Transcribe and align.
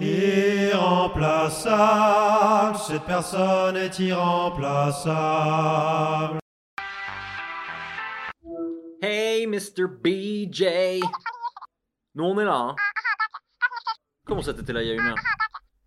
Irremplaçable, 0.00 2.78
cette 2.78 3.02
personne 3.02 3.76
est 3.76 3.98
irremplaçable. 3.98 6.38
Hey, 9.02 9.46
Mr. 9.46 9.84
BJ. 10.02 11.00
Nous, 12.14 12.24
on 12.24 12.40
est 12.40 12.46
là, 12.46 12.54
hein. 12.54 12.74
Comment 14.26 14.40
ça, 14.40 14.54
t'étais 14.54 14.72
là 14.72 14.82
il 14.82 14.88
y 14.88 14.92
a 14.92 14.94
une 14.94 15.00
heure? 15.00 15.16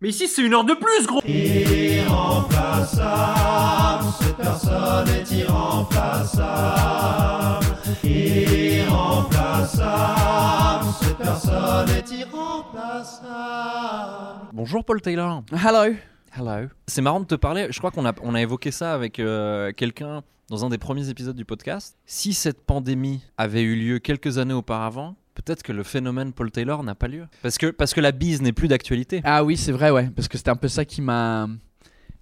Mais 0.00 0.10
ici, 0.10 0.28
c'est 0.28 0.42
une 0.42 0.54
heure 0.54 0.64
de 0.64 0.74
plus, 0.74 1.06
gros 1.06 1.20
Irremplaçable, 1.26 4.04
cette 4.20 4.36
personne 4.36 5.08
est 5.08 5.28
irremplaçable. 5.32 7.63
Irremplaçable, 8.02 10.84
cette 11.00 11.16
personne 11.18 11.88
est 11.90 12.10
irremplaçable. 12.10 14.48
Bonjour, 14.52 14.84
Paul 14.84 15.00
Taylor. 15.00 15.44
Hello. 15.52 15.94
Hello. 16.36 16.66
C'est 16.88 17.02
marrant 17.02 17.20
de 17.20 17.26
te 17.26 17.36
parler. 17.36 17.68
Je 17.70 17.78
crois 17.78 17.90
qu'on 17.92 18.04
a, 18.06 18.12
on 18.22 18.34
a 18.34 18.40
évoqué 18.42 18.70
ça 18.72 18.92
avec 18.94 19.20
euh, 19.20 19.70
quelqu'un 19.72 20.22
dans 20.50 20.64
un 20.64 20.68
des 20.70 20.78
premiers 20.78 21.08
épisodes 21.08 21.36
du 21.36 21.44
podcast. 21.44 21.96
Si 22.06 22.34
cette 22.34 22.64
pandémie 22.64 23.22
avait 23.38 23.62
eu 23.62 23.76
lieu 23.76 23.98
quelques 24.00 24.38
années 24.38 24.54
auparavant, 24.54 25.14
peut-être 25.34 25.62
que 25.62 25.70
le 25.72 25.82
phénomène 25.84 26.32
Paul 26.32 26.50
Taylor 26.50 26.82
n'a 26.82 26.94
pas 26.96 27.06
lieu. 27.08 27.26
Parce 27.42 27.58
que, 27.58 27.66
parce 27.68 27.94
que 27.94 28.00
la 28.00 28.10
bise 28.12 28.42
n'est 28.42 28.52
plus 28.52 28.66
d'actualité. 28.68 29.20
Ah 29.24 29.44
oui, 29.44 29.56
c'est 29.56 29.70
vrai, 29.72 29.90
ouais, 29.90 30.10
parce 30.14 30.26
que 30.28 30.36
c'était 30.36 30.50
un 30.50 30.56
peu 30.56 30.66
ça 30.68 30.84
qui 30.84 31.00
m'a, 31.02 31.46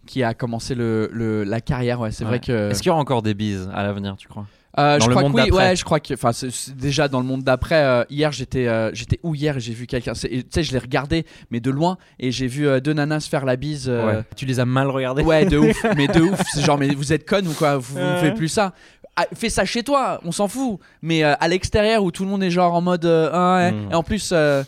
qui 0.07 0.23
a 0.23 0.35
commencé 0.35 0.75
le, 0.75 1.09
le- 1.13 1.45
la 1.45 1.61
carrière, 1.63 1.99
ouais. 2.01 2.11
C'est 2.11 2.25
Ouais. 2.25 2.31
vrai 2.31 2.41
que. 2.41 2.71
Est-ce 2.71 2.83
qu'il 2.83 2.89
y 2.89 2.93
aura 2.93 3.01
encore 3.01 3.23
des 3.23 3.33
bises 3.35 3.71
à 3.73 3.83
l'avenir, 3.83 4.17
tu 4.19 4.29
crois? 4.29 4.47
Euh, 4.79 4.99
dans 4.99 5.05
je 5.05 5.11
le 5.11 5.15
crois 5.17 5.23
monde 5.25 5.33
que 5.33 5.37
oui, 5.43 5.51
d'après 5.51 5.69
ouais, 5.71 5.77
je 5.77 5.85
crois 5.85 6.01
que, 6.01 6.15
enfin, 6.15 6.33
c'est- 6.33 6.51
c'est 6.51 6.75
déjà 6.77 7.07
dans 7.09 7.21
le 7.21 7.27
monde 7.27 7.43
d'après. 7.43 7.83
euh, 7.85 8.05
hier, 8.09 8.33
j'étais, 8.33 8.67
euh, 8.69 8.91
j'étais 8.95 9.21
où 9.23 9.35
hier 9.35 9.59
et 9.59 9.61
j'ai 9.61 9.75
vu 9.75 9.87
quelqu'un. 9.87 10.15
c'est- 10.15 10.29
Tu 10.31 10.45
sais, 10.51 10.63
je 10.63 10.73
l'ai 10.73 10.79
regardé, 10.79 11.27
mais 11.51 11.61
de 11.61 11.71
loin, 11.71 11.99
et 12.19 12.31
j'ai 12.31 12.47
vu 12.47 12.67
euh, 12.67 12.81
deux 12.81 12.95
nanas 12.95 13.21
se 13.21 13.29
faire 13.29 13.45
la 13.45 13.57
bise. 13.57 13.87
euh, 13.89 14.07
Ouais. 14.07 14.23
Tu 14.35 14.47
les 14.47 14.61
as 14.61 14.65
mal 14.65 14.89
regardés 14.89 15.23
Ouais, 15.23 15.45
de 15.45 15.59
ouf, 15.59 15.85
mais 15.97 16.09
de 16.09 16.21
ouf. 16.23 16.41
C'est 16.55 16.63
genre, 16.65 16.79
mais 16.79 16.89
vous 16.95 17.13
êtes 17.13 17.29
con 17.29 17.45
ou 17.45 17.53
quoi? 17.53 17.77
Vous, 17.77 17.97
vous 17.97 18.01
Ouais. 18.01 18.21
faites 18.21 18.35
plus 18.35 18.49
ça 18.49 18.73
Ah, 19.15 19.27
Fais 19.35 19.51
ça 19.51 19.67
chez 19.67 19.83
toi, 19.83 20.21
on 20.25 20.33
s'en 20.33 20.49
fout. 20.49 20.79
Mais 21.03 21.23
euh, 21.23 21.35
à 21.39 21.47
l'extérieur 21.49 22.03
où 22.03 22.11
tout 22.11 22.25
le 22.25 22.31
monde 22.31 22.43
est 22.43 22.51
genre 22.51 22.73
en 22.73 22.81
mode. 22.81 23.05
euh, 23.05 23.29
ah 23.31 23.57
ouais. 23.57 23.73
Mm. 23.73 23.93
Et 23.93 23.95
en 23.95 24.03
plus, 24.03 24.31
euh, 24.33 24.63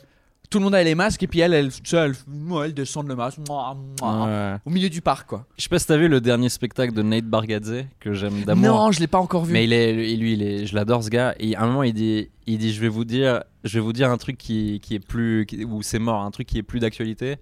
tout 0.54 0.60
le 0.60 0.64
monde 0.66 0.76
a 0.76 0.84
les 0.84 0.94
masques 0.94 1.20
et 1.24 1.26
puis 1.26 1.40
elle, 1.40 1.52
elle, 1.52 1.70
elle, 1.92 2.12
ouais, 2.48 2.66
elle 2.66 2.74
descend 2.74 3.08
le 3.08 3.16
masque 3.16 3.38
mouah, 3.48 3.76
mouah, 4.00 4.26
Ouais. 4.52 4.56
au 4.64 4.70
milieu 4.70 4.88
du 4.88 5.00
parc, 5.00 5.26
quoi. 5.28 5.46
Je 5.58 5.64
sais 5.64 5.68
pas 5.68 5.80
si 5.80 5.86
t'as 5.88 5.96
vu 5.96 6.06
le 6.06 6.20
dernier 6.20 6.48
spectacle 6.48 6.92
de 6.94 7.02
Nate 7.02 7.24
Bargatze 7.24 7.86
que 7.98 8.12
j'aime 8.12 8.42
d'amour. 8.44 8.68
Non, 8.76 8.92
je 8.92 9.00
l'ai 9.00 9.08
pas 9.08 9.18
encore 9.18 9.44
vu. 9.44 9.52
Mais 9.52 9.64
il 9.64 9.72
est, 9.72 9.92
lui, 10.16 10.34
il 10.34 10.42
est, 10.44 10.66
je 10.66 10.76
l'adore 10.76 11.02
ce 11.02 11.10
gars. 11.10 11.34
Et 11.40 11.56
à 11.56 11.62
un 11.62 11.66
moment, 11.66 11.82
il 11.82 11.92
dit, 11.92 12.28
il 12.46 12.58
dit, 12.58 12.72
je 12.72 12.80
vais 12.80 12.86
vous 12.88 13.04
dire, 13.04 13.42
je 13.64 13.74
vais 13.78 13.80
vous 13.84 13.92
dire 13.92 14.10
un 14.12 14.16
truc 14.16 14.38
qui, 14.38 14.78
qui 14.80 14.94
est 14.94 15.04
plus, 15.04 15.44
qui- 15.46 15.64
où 15.64 15.82
c'est 15.82 15.98
mort, 15.98 16.22
un 16.22 16.30
truc 16.30 16.46
qui 16.46 16.58
est 16.58 16.62
plus 16.62 16.78
d'actualité. 16.78 17.34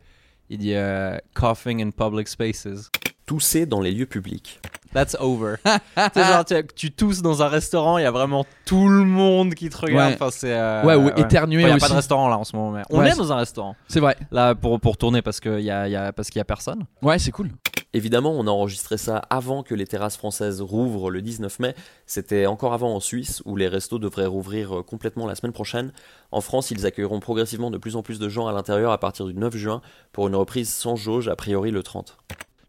Il 0.48 0.56
dit, 0.56 0.72
euh, 0.74 1.18
coughing 1.34 1.83
in 1.83 1.90
public 1.90 2.28
spaces. 2.28 2.90
Tousser 3.33 3.64
dans 3.64 3.80
les 3.80 3.92
lieux 3.92 4.05
publics. 4.05 4.61
That's 4.92 5.16
over. 5.19 5.55
genre, 6.14 6.44
tu, 6.44 6.55
tu 6.77 6.92
tousses 6.92 7.22
dans 7.22 7.42
un 7.42 7.48
restaurant, 7.48 7.97
il 7.97 8.02
y 8.02 8.05
a 8.06 8.11
vraiment 8.11 8.44
tout 8.66 8.91
le 8.91 9.05
monde 9.06 9.55
qui 9.55 9.70
te 9.70 9.78
regarde. 9.78 10.11
Ouais. 10.11 10.14
Enfin, 10.20 10.30
c'est. 10.30 10.52
euh, 10.52 10.84
ouais, 10.84 10.97
ou 10.97 11.06
Enfin, 11.06 11.14
éternuer 11.16 11.62
Il 11.62 11.64
n'y 11.64 11.70
a 11.72 11.77
aussi. 11.77 11.80
pas 11.80 11.89
de 11.89 11.94
restaurant 11.94 12.28
là 12.28 12.36
en 12.36 12.44
ce 12.44 12.55
moment. 12.55 12.72
Mais 12.72 12.83
on 12.91 12.98
Ouais, 12.98 13.08
est 13.11 13.16
dans 13.16 13.33
un 13.33 13.36
restaurant 13.36 13.74
C'est 13.89 14.00
vrai. 14.00 14.19
là 14.30 14.55
pour, 14.55 14.78
pour 14.80 14.98
tourner 14.98 15.22
parce 15.22 15.41
qu'il 15.41 15.61
y 15.61 15.70
a, 15.70 15.89
il 15.89 15.92
y 15.92 15.97
a, 15.97 16.12
parce 16.12 16.28
qu'il 16.28 16.41
y 16.41 16.42
a 16.42 16.44
personne. 16.44 16.84
Ouais, 17.00 17.19
c'est 17.19 17.30
cool. 17.30 17.48
Évidemment, 17.94 18.33
on 18.33 18.47
a 18.47 18.50
enregistré 18.50 18.98
ça 18.98 19.22
avant 19.30 19.62
que 19.62 19.74
les 19.74 19.86
terrasses 19.86 20.19
françaises 20.19 20.61
rouvrent 20.61 21.11
le 21.11 21.22
19 21.22 21.58
mai. 21.61 21.74
C'était 22.06 22.44
encore 22.44 22.74
avant 22.74 22.94
en 22.94 23.00
Suisse, 23.00 23.41
où 23.46 23.56
les 23.56 23.69
restos 23.69 23.98
devraient 23.98 24.27
rouvrir 24.27 24.80
euh, 24.80 24.83
complètement 24.83 25.27
la 25.27 25.36
semaine 25.36 25.52
prochaine. 25.52 25.92
En 26.33 26.42
France, 26.42 26.70
ils 26.70 26.84
accueilleront 26.84 27.20
progressivement 27.20 27.70
de 27.70 27.78
plus 27.78 27.96
en 27.96 28.02
plus 28.02 28.19
de 28.19 28.28
gens 28.28 28.46
à 28.46 28.52
l'intérieur 28.52 28.92
à 28.92 28.98
partir 28.98 29.24
du 29.24 29.33
9 29.33 29.56
juin 29.56 29.80
pour 30.12 30.28
une 30.28 30.36
reprise 30.36 30.69
sans 30.69 30.96
jauge, 30.96 31.28
a 31.28 31.36
priori 31.36 31.70
le 31.70 31.83
30. 31.83 32.19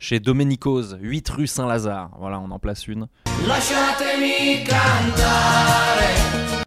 Chez 0.04 0.20
Domenico's, 0.20 0.98
8 1.00 1.30
rue 1.30 1.48
Saint-Lazare. 1.48 2.09
Voilà, 2.20 2.38
on 2.38 2.52
en 2.52 2.59
place 2.59 2.90
une. 2.90 3.08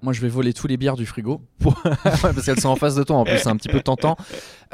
Moi, 0.03 0.15
je 0.15 0.23
vais 0.23 0.29
voler 0.29 0.55
tous 0.55 0.67
les 0.67 0.79
bières 0.79 0.97
du 0.97 1.05
frigo. 1.05 1.43
Parce 2.03 2.47
qu'elles 2.47 2.59
sont 2.59 2.71
en 2.71 2.77
face 2.77 2.95
de 2.95 3.03
toi 3.03 3.17
en 3.17 3.25
plus, 3.25 3.37
c'est 3.37 3.51
un 3.51 3.57
petit 3.59 3.69
peu 3.69 3.81
tentant. 3.83 4.17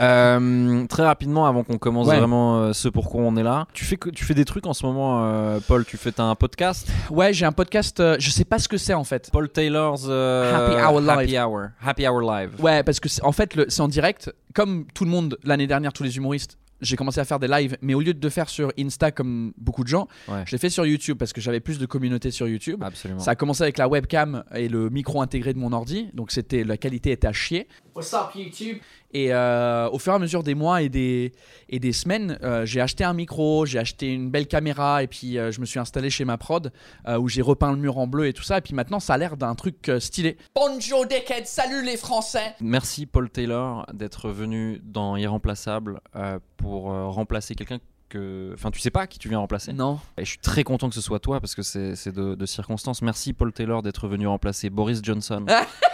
Euh, 0.00 0.86
très 0.86 1.02
rapidement, 1.02 1.46
avant 1.46 1.64
qu'on 1.64 1.76
commence 1.78 2.06
Ouais. 2.06 2.16
vraiment 2.16 2.60
euh, 2.60 2.72
ce 2.72 2.88
pourquoi 2.88 3.22
on 3.22 3.34
est 3.36 3.42
là, 3.42 3.66
tu 3.72 3.84
fais, 3.84 3.96
tu 4.14 4.24
fais 4.24 4.34
des 4.34 4.44
trucs 4.44 4.68
en 4.68 4.74
ce 4.74 4.86
moment, 4.86 5.24
euh, 5.24 5.58
Paul? 5.66 5.84
Tu 5.84 5.96
fais 5.96 6.20
un 6.20 6.36
podcast, 6.36 6.88
Ouais, 7.10 7.32
j'ai 7.32 7.46
un 7.46 7.50
podcast. 7.52 7.98
euh, 7.98 8.14
je 8.20 8.30
sais 8.30 8.44
pas 8.44 8.60
ce 8.60 8.68
que 8.68 8.76
c'est 8.76 8.94
en 8.94 9.02
fait. 9.02 9.28
Paul 9.32 9.48
Taylor's 9.48 10.04
Happy 10.04 10.76
Hour 10.80 11.00
Live. 11.00 11.10
Happy 11.18 11.36
Hour, 11.40 11.62
Happy 11.84 12.06
Hour 12.06 12.20
Live. 12.20 12.50
Ouais, 12.60 12.84
parce 12.84 13.00
que 13.00 13.08
en 13.24 13.32
fait, 13.32 13.58
c'est 13.68 13.82
en 13.82 13.88
direct. 13.88 14.32
Comme 14.54 14.84
tout 14.94 15.04
le 15.04 15.10
monde 15.10 15.36
l'année 15.42 15.66
dernière, 15.66 15.92
tous 15.92 16.04
les 16.04 16.16
humoristes, 16.16 16.58
j'ai 16.82 16.96
commencé 16.96 17.20
à 17.20 17.24
faire 17.24 17.38
des 17.38 17.48
lives, 17.48 17.76
mais 17.80 17.94
au 17.94 18.00
lieu 18.00 18.12
de 18.12 18.22
le 18.22 18.30
faire 18.30 18.48
sur 18.48 18.72
Insta 18.78 19.10
comme 19.10 19.52
beaucoup 19.56 19.82
de 19.84 19.88
gens, 19.88 20.08
Ouais. 20.28 20.42
je 20.46 20.52
l'ai 20.52 20.58
fait 20.58 20.68
sur 20.70 20.84
YouTube 20.84 21.16
parce 21.18 21.32
que 21.32 21.40
j'avais 21.40 21.60
plus 21.60 21.78
de 21.78 21.86
communauté 21.86 22.30
sur 22.30 22.46
YouTube. 22.48 22.82
Absolument. 22.84 23.20
Ça 23.20 23.30
a 23.32 23.34
commencé 23.34 23.62
avec 23.62 23.78
la 23.78 23.88
webcam 23.88 24.44
et 24.54 24.68
le 24.68 24.90
micro 24.90 25.22
intégré 25.22 25.52
de 25.54 25.58
mon 25.58 25.72
ordi, 25.72 26.10
donc 26.14 26.30
c'était 26.32 26.64
la 26.64 26.76
qualité 26.76 27.12
était 27.12 27.26
à 27.26 27.32
chier. 27.32 27.68
What's 27.94 28.12
up 28.14 28.34
YouTube? 28.34 28.78
Et 29.14 29.32
euh, 29.32 29.88
au 29.90 29.98
fur 29.98 30.12
et 30.12 30.16
à 30.16 30.18
mesure 30.18 30.42
des 30.42 30.54
mois 30.54 30.82
et 30.82 30.88
des 30.88 31.32
et 31.68 31.78
des 31.78 31.92
semaines, 31.92 32.38
euh, 32.42 32.64
j'ai 32.66 32.80
acheté 32.80 33.04
un 33.04 33.12
micro, 33.12 33.66
j'ai 33.66 33.78
acheté 33.78 34.12
une 34.12 34.30
belle 34.30 34.46
caméra 34.46 35.02
et 35.02 35.06
puis 35.06 35.38
euh, 35.38 35.50
je 35.52 35.60
me 35.60 35.66
suis 35.66 35.78
installé 35.78 36.10
chez 36.10 36.24
ma 36.24 36.38
prod 36.38 36.72
euh, 37.06 37.18
où 37.18 37.28
j'ai 37.28 37.42
repeint 37.42 37.70
le 37.72 37.78
mur 37.78 37.98
en 37.98 38.06
bleu 38.06 38.26
et 38.26 38.32
tout 38.32 38.42
ça. 38.42 38.58
Et 38.58 38.60
puis 38.60 38.74
maintenant, 38.74 39.00
ça 39.00 39.14
a 39.14 39.18
l'air 39.18 39.36
d'un 39.36 39.54
truc 39.54 39.88
euh, 39.88 40.00
stylé. 40.00 40.36
Bonjour 40.54 41.06
Deckhead, 41.06 41.46
salut 41.46 41.84
les 41.84 41.96
Français. 41.96 42.54
Merci 42.60 43.06
Paul 43.06 43.28
Taylor 43.30 43.86
d'être 43.92 44.30
venu 44.30 44.80
dans 44.84 45.16
Irremplaçable 45.16 46.00
euh, 46.16 46.38
pour 46.56 46.90
euh, 46.92 47.08
remplacer 47.08 47.54
quelqu'un 47.54 47.78
que. 48.08 48.50
Enfin, 48.54 48.70
tu 48.70 48.80
sais 48.80 48.90
pas 48.90 49.06
qui 49.06 49.18
tu 49.18 49.28
viens 49.28 49.38
remplacer. 49.38 49.72
Non. 49.72 49.98
Et 50.16 50.24
je 50.24 50.30
suis 50.30 50.38
très 50.38 50.64
content 50.64 50.88
que 50.88 50.94
ce 50.94 51.00
soit 51.00 51.20
toi 51.20 51.40
parce 51.40 51.54
que 51.54 51.62
c'est 51.62 51.96
c'est 51.96 52.12
de, 52.12 52.34
de 52.34 52.46
circonstances. 52.46 53.02
Merci 53.02 53.32
Paul 53.32 53.52
Taylor 53.52 53.82
d'être 53.82 54.08
venu 54.08 54.26
remplacer 54.26 54.70
Boris 54.70 55.00
Johnson. 55.02 55.44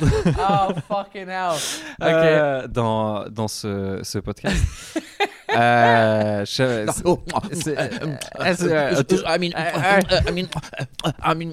Oh 0.38 0.72
fucking 0.88 1.28
hell. 1.28 1.52
Ok. 2.00 2.06
Euh, 2.08 2.68
dans, 2.68 3.24
dans 3.28 3.48
ce, 3.48 4.00
ce 4.02 4.18
podcast. 4.18 4.56
Euh, 5.56 6.40
je- 6.44 6.90
c'est- 6.92 7.02
Oh, 7.04 7.20
c'est- 7.52 7.78
euh, 7.78 7.88
euh, 8.40 8.54
euh, 8.62 9.02
I 9.24 9.38
mean, 9.38 9.52
I 9.54 10.32
mean, 10.32 10.48
I 11.22 11.34
mean, 11.36 11.52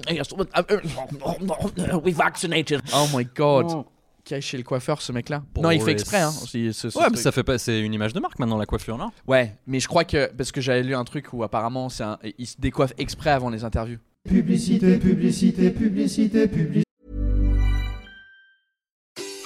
we 2.02 2.12
vaccinated. 2.12 2.80
Oh 2.92 3.06
my 3.16 3.24
god. 3.32 3.84
Qui 4.24 4.34
est 4.34 4.40
chez 4.40 4.56
le 4.56 4.64
coiffeur, 4.64 5.00
ce 5.02 5.12
mec-là? 5.12 5.42
Non, 5.60 5.70
il 5.70 5.80
fait 5.80 5.92
exprès. 5.92 6.20
Hein, 6.22 6.32
aussi, 6.42 6.72
ce- 6.72 6.90
ce 6.90 6.98
Ouais, 6.98 7.04
mais 7.04 7.10
truc. 7.10 7.22
ça 7.22 7.30
fait 7.30 7.44
pas. 7.44 7.58
C'est 7.58 7.78
une 7.80 7.94
image 7.94 8.12
de 8.12 8.18
marque 8.18 8.40
maintenant 8.40 8.56
la 8.58 8.66
coiffure, 8.66 8.98
non? 8.98 9.12
Ouais, 9.28 9.56
mais 9.68 9.78
je 9.78 9.86
crois 9.86 10.02
que 10.04 10.26
parce 10.36 10.50
que 10.50 10.60
j'avais 10.60 10.82
lu 10.82 10.96
un 10.96 11.04
truc 11.04 11.32
où 11.32 11.44
apparemment 11.44 11.88
c'est 11.88 12.02
un, 12.04 12.18
il 12.38 12.46
se 12.46 12.56
décoiffe 12.58 12.94
exprès 12.98 13.30
avant 13.30 13.50
les 13.50 13.62
interviews. 13.62 13.98
Publicité, 14.28 14.98
publicité, 14.98 15.70
publicité, 15.70 16.48
publicité. 16.48 16.82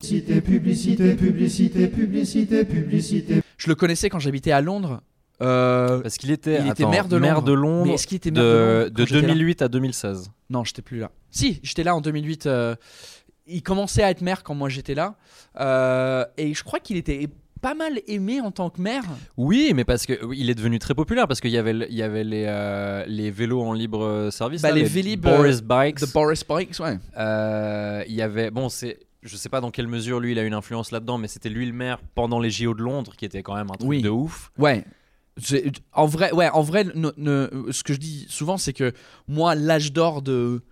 Publicité, 0.00 0.40
publicité, 0.40 1.14
publicité, 1.14 1.86
publicité, 1.88 2.64
publicité. 2.64 3.42
Je 3.58 3.68
le 3.68 3.74
connaissais 3.74 4.08
quand 4.08 4.18
j'habitais 4.18 4.50
à 4.50 4.62
Londres. 4.62 5.02
Euh, 5.42 6.00
Parce 6.00 6.16
qu'il 6.16 6.30
était, 6.30 6.60
Il 6.64 6.68
était 6.70 6.86
maire 6.86 7.06
de 7.08 7.16
Londres. 7.16 7.54
Londres 7.54 7.86
Mais 7.86 7.94
est-ce 7.94 8.06
qu'il 8.06 8.16
était 8.16 8.30
maire 8.30 8.42
de, 8.42 8.48
de 8.48 8.78
Londres 8.84 8.90
de 8.94 9.06
j'étais 9.06 9.20
là 9.26 9.32
2008 9.34 9.62
à 9.62 9.68
2016. 9.68 10.30
non, 10.48 10.64
j'étais 10.64 10.82
plus 10.82 10.98
là. 11.00 11.10
Si, 11.30 11.60
j'étais 11.62 11.82
là 11.84 11.94
en 11.94 12.00
2008. 12.00 12.46
euh, 12.46 12.74
il 13.46 13.62
commençait 13.62 14.02
à 14.02 14.10
être 14.10 14.22
maire 14.22 14.42
quand 14.42 14.54
moi 14.54 14.68
j'étais 14.70 14.94
là, 14.94 15.16
Euh, 15.60 16.24
et 16.38 16.54
je 16.54 16.62
crois 16.64 16.78
qu'il 16.80 16.96
était 16.96 17.28
pas 17.60 17.74
mal 17.74 18.00
aimé 18.06 18.40
en 18.40 18.50
tant 18.52 18.70
que 18.70 18.80
maire. 18.80 19.02
Oui, 19.36 19.72
mais 19.74 19.84
parce 19.84 20.06
que 20.06 20.24
oui, 20.24 20.38
il 20.40 20.48
est 20.50 20.54
devenu 20.54 20.78
très 20.78 20.94
populaire 20.94 21.26
parce 21.28 21.40
qu'il 21.42 21.50
y 21.50 21.58
avait, 21.58 21.72
le- 21.74 21.90
il 21.90 21.96
y 21.96 22.02
avait 22.02 22.24
les, 22.24 22.44
euh, 22.48 23.04
les 23.06 23.30
vélos 23.30 23.60
en 23.60 23.72
libre 23.74 24.28
service, 24.30 24.62
Bah, 24.62 24.70
là, 24.70 24.76
les 24.76 24.84
Vélib, 24.84 25.20
Boris 25.20 25.60
Bikes. 25.62 26.00
The 26.00 26.12
Boris 26.12 26.42
Bikes, 26.46 26.78
ouais. 26.80 26.98
Euh, 27.18 28.02
il 28.08 28.14
y 28.14 28.22
avait, 28.22 28.50
bon, 28.50 28.68
c'est, 28.70 28.98
je 29.22 29.36
sais 29.36 29.48
pas 29.48 29.60
dans 29.60 29.70
quelle 29.70 29.86
mesure 29.88 30.20
lui 30.20 30.32
il 30.32 30.38
a 30.38 30.44
une 30.44 30.54
influence 30.54 30.90
là-dedans, 30.90 31.18
mais 31.18 31.28
c'était 31.28 31.48
lui 31.50 31.66
le 31.66 31.72
maire 31.72 31.98
pendant 32.14 32.38
les 32.40 32.50
JO 32.50 32.74
de 32.74 32.82
Londres, 32.82 33.14
qui 33.16 33.24
était 33.24 33.42
quand 33.42 33.54
même 33.54 33.70
un 33.70 33.74
truc 33.76 33.88
Oui. 33.88 34.02
de 34.02 34.08
ouf. 34.08 34.50
Ouais. 34.58 34.84
En 35.92 36.06
vrai, 36.06 36.32
ouais, 36.32 36.48
en 36.50 36.62
vrai, 36.62 36.84
ne- 36.94 37.12
ne- 37.16 37.70
ce 37.72 37.82
que 37.82 37.92
je 37.94 37.98
dis 37.98 38.26
souvent, 38.28 38.56
c'est 38.58 38.72
que 38.72 38.92
moi, 39.28 39.54
l'âge 39.54 39.92
d'or 39.92 40.22
de 40.22 40.62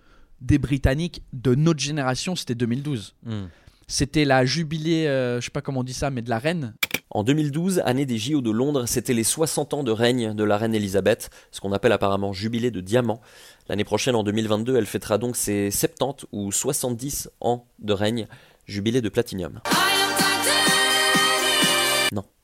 des 0.40 0.58
Britanniques 0.58 1.22
de 1.32 1.54
notre 1.56 1.80
génération, 1.80 2.36
c'était 2.36 2.54
2012. 2.54 3.14
Hmm. 3.24 3.46
C'était 3.88 4.24
la 4.24 4.44
jubilée, 4.44 5.06
euh, 5.08 5.40
je 5.40 5.46
sais 5.46 5.50
pas 5.50 5.62
comment 5.62 5.80
on 5.80 5.84
dit 5.84 5.94
ça, 5.94 6.10
mais 6.10 6.22
de 6.22 6.30
la 6.30 6.38
reine. 6.38 6.74
En 7.10 7.24
2012, 7.24 7.80
année 7.86 8.04
des 8.04 8.18
JO 8.18 8.42
de 8.42 8.50
Londres, 8.50 8.84
c'était 8.86 9.14
les 9.14 9.24
60 9.24 9.72
ans 9.74 9.82
de 9.82 9.90
règne 9.90 10.34
de 10.34 10.44
la 10.44 10.58
reine 10.58 10.74
Elisabeth, 10.74 11.30
ce 11.50 11.60
qu'on 11.60 11.72
appelle 11.72 11.92
apparemment 11.92 12.32
jubilé 12.34 12.70
de 12.70 12.80
diamant. 12.82 13.20
L'année 13.68 13.84
prochaine, 13.84 14.14
en 14.14 14.22
2022, 14.22 14.76
elle 14.76 14.86
fêtera 14.86 15.18
donc 15.18 15.36
ses 15.36 15.70
70 15.70 16.26
ou 16.32 16.50
70 16.50 17.30
ans 17.40 17.66
de 17.78 17.92
règne, 17.92 18.26
jubilé 18.66 19.02
de 19.02 19.08
platinium. 19.08 19.60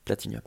Non, 0.05 0.15
platinium. 0.15 0.41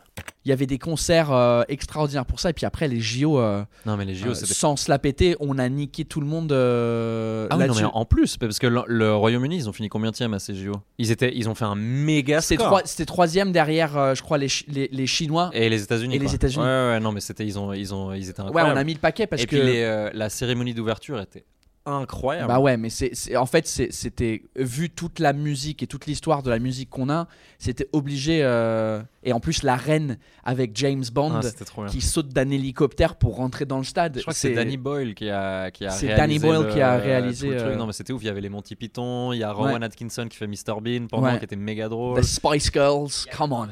Il 0.45 0.49
y 0.49 0.53
avait 0.53 0.67
des 0.67 0.79
concerts 0.79 1.33
euh, 1.33 1.63
extraordinaires 1.69 2.25
pour 2.25 2.39
ça. 2.41 2.51
Et 2.51 2.53
puis 2.53 2.65
après, 2.65 2.87
les 2.89 3.01
JO, 3.01 3.39
euh, 3.39 3.65
Non, 3.87 3.97
mais 3.97 4.05
les 4.05 4.15
JO, 4.15 4.29
euh, 4.31 4.35
c'était. 4.35 4.55
sans 4.55 4.77
se 4.77 4.91
la 4.91 4.99
péter, 4.99 5.37
on 5.41 5.59
a 5.59 5.69
niqué 5.69 6.05
tout 6.05 6.21
le 6.21 6.27
monde 6.27 6.53
euh, 6.53 7.47
Ah 7.51 7.55
oui, 7.57 7.61
non, 7.63 7.67
là-dessus. 7.67 7.83
mais 7.85 7.91
en 7.93 8.05
plus, 8.05 8.37
parce 8.37 8.59
que 8.59 8.67
le, 8.67 8.83
le 8.87 9.15
Royaume-Uni, 9.15 9.57
ils 9.57 9.69
ont 9.69 9.73
fini 9.73 9.89
combien 9.89 10.11
à 10.11 10.39
ces 10.39 10.55
JO 10.55 10.73
ils, 10.99 11.11
étaient, 11.11 11.33
ils 11.37 11.49
ont 11.49 11.55
fait 11.55 11.65
un 11.65 11.75
méga 11.75 12.41
C'était 12.41 12.63
score. 12.63 12.67
trois- 12.69 12.83
C'était 12.87 13.05
troisième 13.07 13.53
derrière, 13.53 13.97
euh, 13.99 14.15
je 14.15 14.23
crois, 14.23 14.39
les, 14.39 14.49
Chi- 14.49 14.65
les, 14.69 14.89
les 14.93 15.07
Chinois. 15.07 15.51
Et 15.53 15.69
les 15.69 15.83
États-Unis. 15.83 16.15
Et 16.17 16.19
les 16.19 16.25
quoi. 16.27 16.35
États-Unis. 16.35 16.63
Ouais, 16.65 16.69
ouais, 16.93 17.01
non, 17.01 17.13
mais 17.13 17.21
c'était, 17.21 17.45
ils, 17.45 17.59
ont, 17.59 17.73
ils, 17.73 17.93
ont, 17.93 18.13
ils 18.15 18.29
étaient 18.31 18.41
Ouais, 18.41 18.49
incroyables. 18.49 18.73
on 18.75 18.77
a 18.81 18.85
mis 18.85 18.95
le 18.95 19.01
paquet 19.01 19.27
parce 19.27 19.43
Et 19.43 19.47
que. 19.47 19.57
puis 19.57 19.65
les, 19.67 19.83
euh, 19.83 20.11
la 20.15 20.31
cérémonie 20.31 20.73
d'ouverture 20.73 21.21
était 21.21 21.45
incroyable. 21.89 22.49
Bah 22.49 22.61
ouais, 22.61 22.77
mais 22.77 22.91
c'est, 22.91 23.11
c'est- 23.15 23.37
en 23.37 23.47
fait, 23.47 23.67
c'est- 23.67 23.93
c'était 23.93 24.43
vu 24.57 24.91
toute 24.91 25.19
la 25.19 25.33
musique 25.33 25.83
et 25.83 25.87
toute 25.87 26.07
l'histoire 26.07 26.43
de 26.43 26.51
la 26.51 26.59
musique 26.59 26.91
qu'on 26.91 27.09
a, 27.11 27.27
c'était 27.59 27.89
obligé. 27.93 28.41
euh, 28.43 29.03
et 29.25 29.33
en 29.33 29.41
plus, 29.41 29.63
la 29.63 29.77
reine 29.77 30.19
avec 30.45 30.71
James 30.77 31.05
Bond 31.13 31.41
Ah, 31.43 31.87
qui 31.89 32.01
saute 32.01 32.29
d'un 32.29 32.49
hélicoptère 32.51 33.17
pour 33.17 33.37
rentrer 33.37 33.65
dans 33.67 33.79
le 33.79 33.85
stade. 33.85 34.15
Je 34.17 34.23
crois 34.23 34.33
que 34.33 34.39
c'est 34.39 34.53
Danny 34.55 34.77
Boyle 34.77 35.15
qui 35.15 35.29
a, 35.29 35.71
qui 35.71 35.85
a 35.85 35.91
C'est 35.91 36.07
réalisé. 36.15 36.39
Danny 36.39 36.39
Boyle 36.39 36.67
le- 36.69 36.73
qui 36.73 36.81
a 36.81 36.97
réalisé, 36.97 37.49
le 37.51 37.57
truc. 37.57 37.69
euh, 37.73 37.77
Non, 37.77 37.87
mais 37.87 37.93
c'était 37.93 38.13
ouf. 38.13 38.23
Il 38.23 38.27
y 38.27 38.31
avait 38.31 38.41
les 38.41 38.49
Monty 38.49 38.77
Python, 38.77 39.33
il 39.33 39.39
y 39.39 39.43
a 39.45 39.53
Rowan 39.53 39.83
Atkinson 39.83 40.27
qui 40.29 40.37
fait 40.37 40.47
Mr 40.47 40.81
Bean 40.81 41.07
pendant, 41.09 41.25
Ouais. 41.27 41.39
qui 41.39 41.45
était 41.45 41.57
méga 41.57 41.89
drôle. 41.89 42.21
The 42.21 42.25
Spice 42.25 42.71
Girls, 42.73 43.11
come 43.37 43.53
on. 43.53 43.69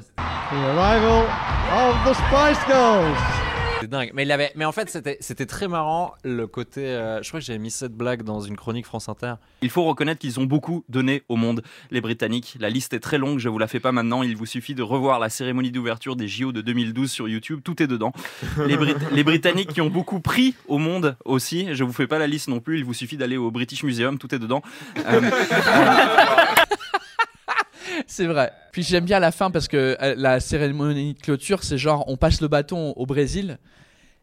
Dingue. 3.86 4.10
Mais, 4.14 4.24
il 4.24 4.32
avait... 4.32 4.52
mais 4.56 4.64
en 4.64 4.72
fait, 4.72 4.90
c'était, 4.90 5.46
très 5.46 5.68
marrant 5.68 6.14
le 6.24 6.46
côté. 6.46 6.80
euh, 6.86 7.22
Je 7.22 7.28
crois 7.28 7.40
que 7.40 7.46
j'avais 7.46 7.58
mis 7.58 7.70
cette 7.70 7.92
blague 7.92 8.22
dans 8.22 8.40
une 8.40 8.56
chronique 8.56 8.86
France 8.86 9.08
Inter. 9.08 9.34
Il 9.62 9.70
faut 9.70 9.84
reconnaître 9.84 10.20
qu'ils 10.20 10.38
ont 10.40 10.44
beaucoup 10.44 10.84
donné 10.88 11.22
au 11.28 11.36
monde, 11.36 11.62
les 11.90 12.00
Britanniques. 12.00 12.56
La 12.60 12.70
liste 12.70 12.92
est 12.94 13.00
très 13.00 13.18
longue, 13.18 13.38
je 13.38 13.48
vous 13.48 13.58
la 13.58 13.66
fais 13.66 13.80
pas 13.80 13.92
maintenant. 13.92 14.22
Il 14.22 14.36
vous 14.36 14.46
suffit 14.46 14.74
de 14.74 14.82
revoir 14.82 15.18
la 15.18 15.28
cérémonie 15.28 15.70
d'ouverture 15.70 16.16
des 16.16 16.28
JO 16.28 16.52
de 16.52 16.60
2012 16.60 17.10
sur 17.10 17.28
YouTube, 17.28 17.60
tout 17.64 17.82
est 17.82 17.86
dedans. 17.86 18.12
Les, 18.66 18.76
Brit- 18.76 18.94
les 19.12 19.24
Britanniques 19.24 19.72
qui 19.72 19.80
ont 19.80 19.90
beaucoup 19.90 20.20
pris 20.20 20.54
au 20.68 20.78
monde 20.78 21.16
aussi. 21.24 21.74
Je 21.74 21.84
vous 21.84 21.92
fais 21.92 22.06
pas 22.06 22.18
la 22.18 22.26
liste 22.26 22.48
non 22.48 22.60
plus. 22.60 22.78
Il 22.78 22.84
vous 22.84 22.94
suffit 22.94 23.16
d'aller 23.16 23.36
au 23.36 23.50
British 23.50 23.82
Museum, 23.82 24.18
tout 24.18 24.34
est 24.34 24.38
dedans. 24.38 24.62
Euh, 25.06 25.20
C'est 28.06 28.26
vrai. 28.26 28.53
Puis 28.73 28.82
j'aime 28.82 29.05
bien 29.05 29.19
la 29.19 29.32
fin 29.32 29.50
parce 29.50 29.69
que 29.69 29.97
euh, 30.00 30.14
la 30.17 30.38
cérémonie 30.41 31.14
de 31.14 31.19
clôture, 31.20 31.64
c'est 31.64 31.79
genre 31.79 32.05
on 32.08 32.17
passe 32.17 32.41
le 32.41 32.49
bâton 32.49 32.93
au 32.97 33.06
Brésil. 33.06 33.58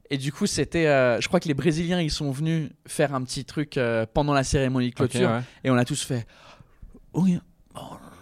Et 0.10 0.18
du 0.18 0.32
coup, 0.32 0.46
c'était. 0.46 0.88
euh, 0.88 1.20
je 1.20 1.28
crois 1.28 1.40
que 1.40 1.48
les 1.48 1.54
Brésiliens, 1.54 2.00
ils 2.00 2.12
sont 2.12 2.32
venus 2.32 2.70
faire 2.88 3.14
un 3.16 3.22
petit 3.24 3.46
truc 3.46 3.78
euh, 3.78 4.06
pendant 4.14 4.34
la 4.34 4.44
cérémonie 4.44 4.90
de 4.92 4.96
clôture. 4.96 5.30
Ouais. 5.30 5.42
Et 5.64 5.70
on 5.72 5.76
a 5.78 5.86
tous 5.86 6.04
fait. 6.04 6.26
Oui, 7.14 7.40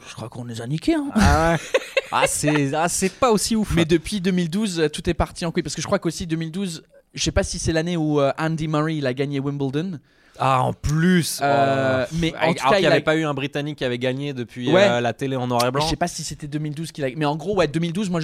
je 0.08 0.14
crois 0.16 0.30
qu'on 0.30 0.46
les 0.46 0.62
a 0.62 0.68
niqués. 0.68 0.96
hein. 0.96 1.10
Ah, 1.16 1.58
ah, 2.12 2.24
c'est, 2.28 2.74
ah, 2.74 2.88
c'est 2.90 3.14
pas 3.14 3.32
aussi 3.32 3.56
ouf. 3.56 3.74
Mais 3.76 3.86
depuis 3.86 4.22
2012, 4.22 4.80
euh, 4.80 4.90
tout 4.90 5.10
est 5.10 5.14
parti 5.14 5.46
en 5.46 5.52
couille. 5.52 5.64
Parce 5.64 5.76
que 5.76 5.82
je 5.82 5.88
crois 5.88 6.00
qu'aussi 6.00 6.26
2012, 6.28 6.84
je 7.14 7.24
sais 7.24 7.32
pas 7.32 7.44
si 7.44 7.60
c'est 7.60 7.74
l'année 7.74 7.98
où 7.98 8.22
Andy 8.38 8.68
Murray 8.68 8.98
il 8.98 9.06
a 9.06 9.14
gagné 9.14 9.40
Wimbledon. 9.40 10.00
Ah, 10.44 10.64
en 10.64 10.74
plus. 10.74 11.40
Euh, 11.44 12.06
Oh. 12.12 12.16
mais 12.20 12.34
en 12.34 12.38
Alors 12.40 12.48
tout 12.56 12.62
qu'il 12.62 12.70
cas, 12.72 12.76
n'y 12.78 12.82
il 12.82 12.86
a- 12.88 12.92
avait 12.94 13.02
pas 13.02 13.16
eu 13.16 13.24
un 13.26 13.34
Britannique 13.36 13.78
qui 13.78 13.86
avait 13.86 14.00
gagné 14.00 14.34
depuis 14.34 14.72
Ouais. 14.72 14.84
euh, 14.90 15.00
la 15.00 15.14
télé 15.14 15.36
en 15.36 15.46
noir 15.46 15.64
et 15.68 15.70
blanc. 15.72 15.84
Je 15.84 15.90
sais 15.90 15.96
pas 15.96 16.08
si 16.08 16.24
c'était 16.24 16.48
2012 16.48 16.92
qu'il 16.92 17.06
a. 17.06 17.10
Mais 17.16 17.26
en 17.26 17.36
gros, 17.36 17.56
ouais, 17.56 17.68
2012, 17.68 18.10
moi, 18.10 18.20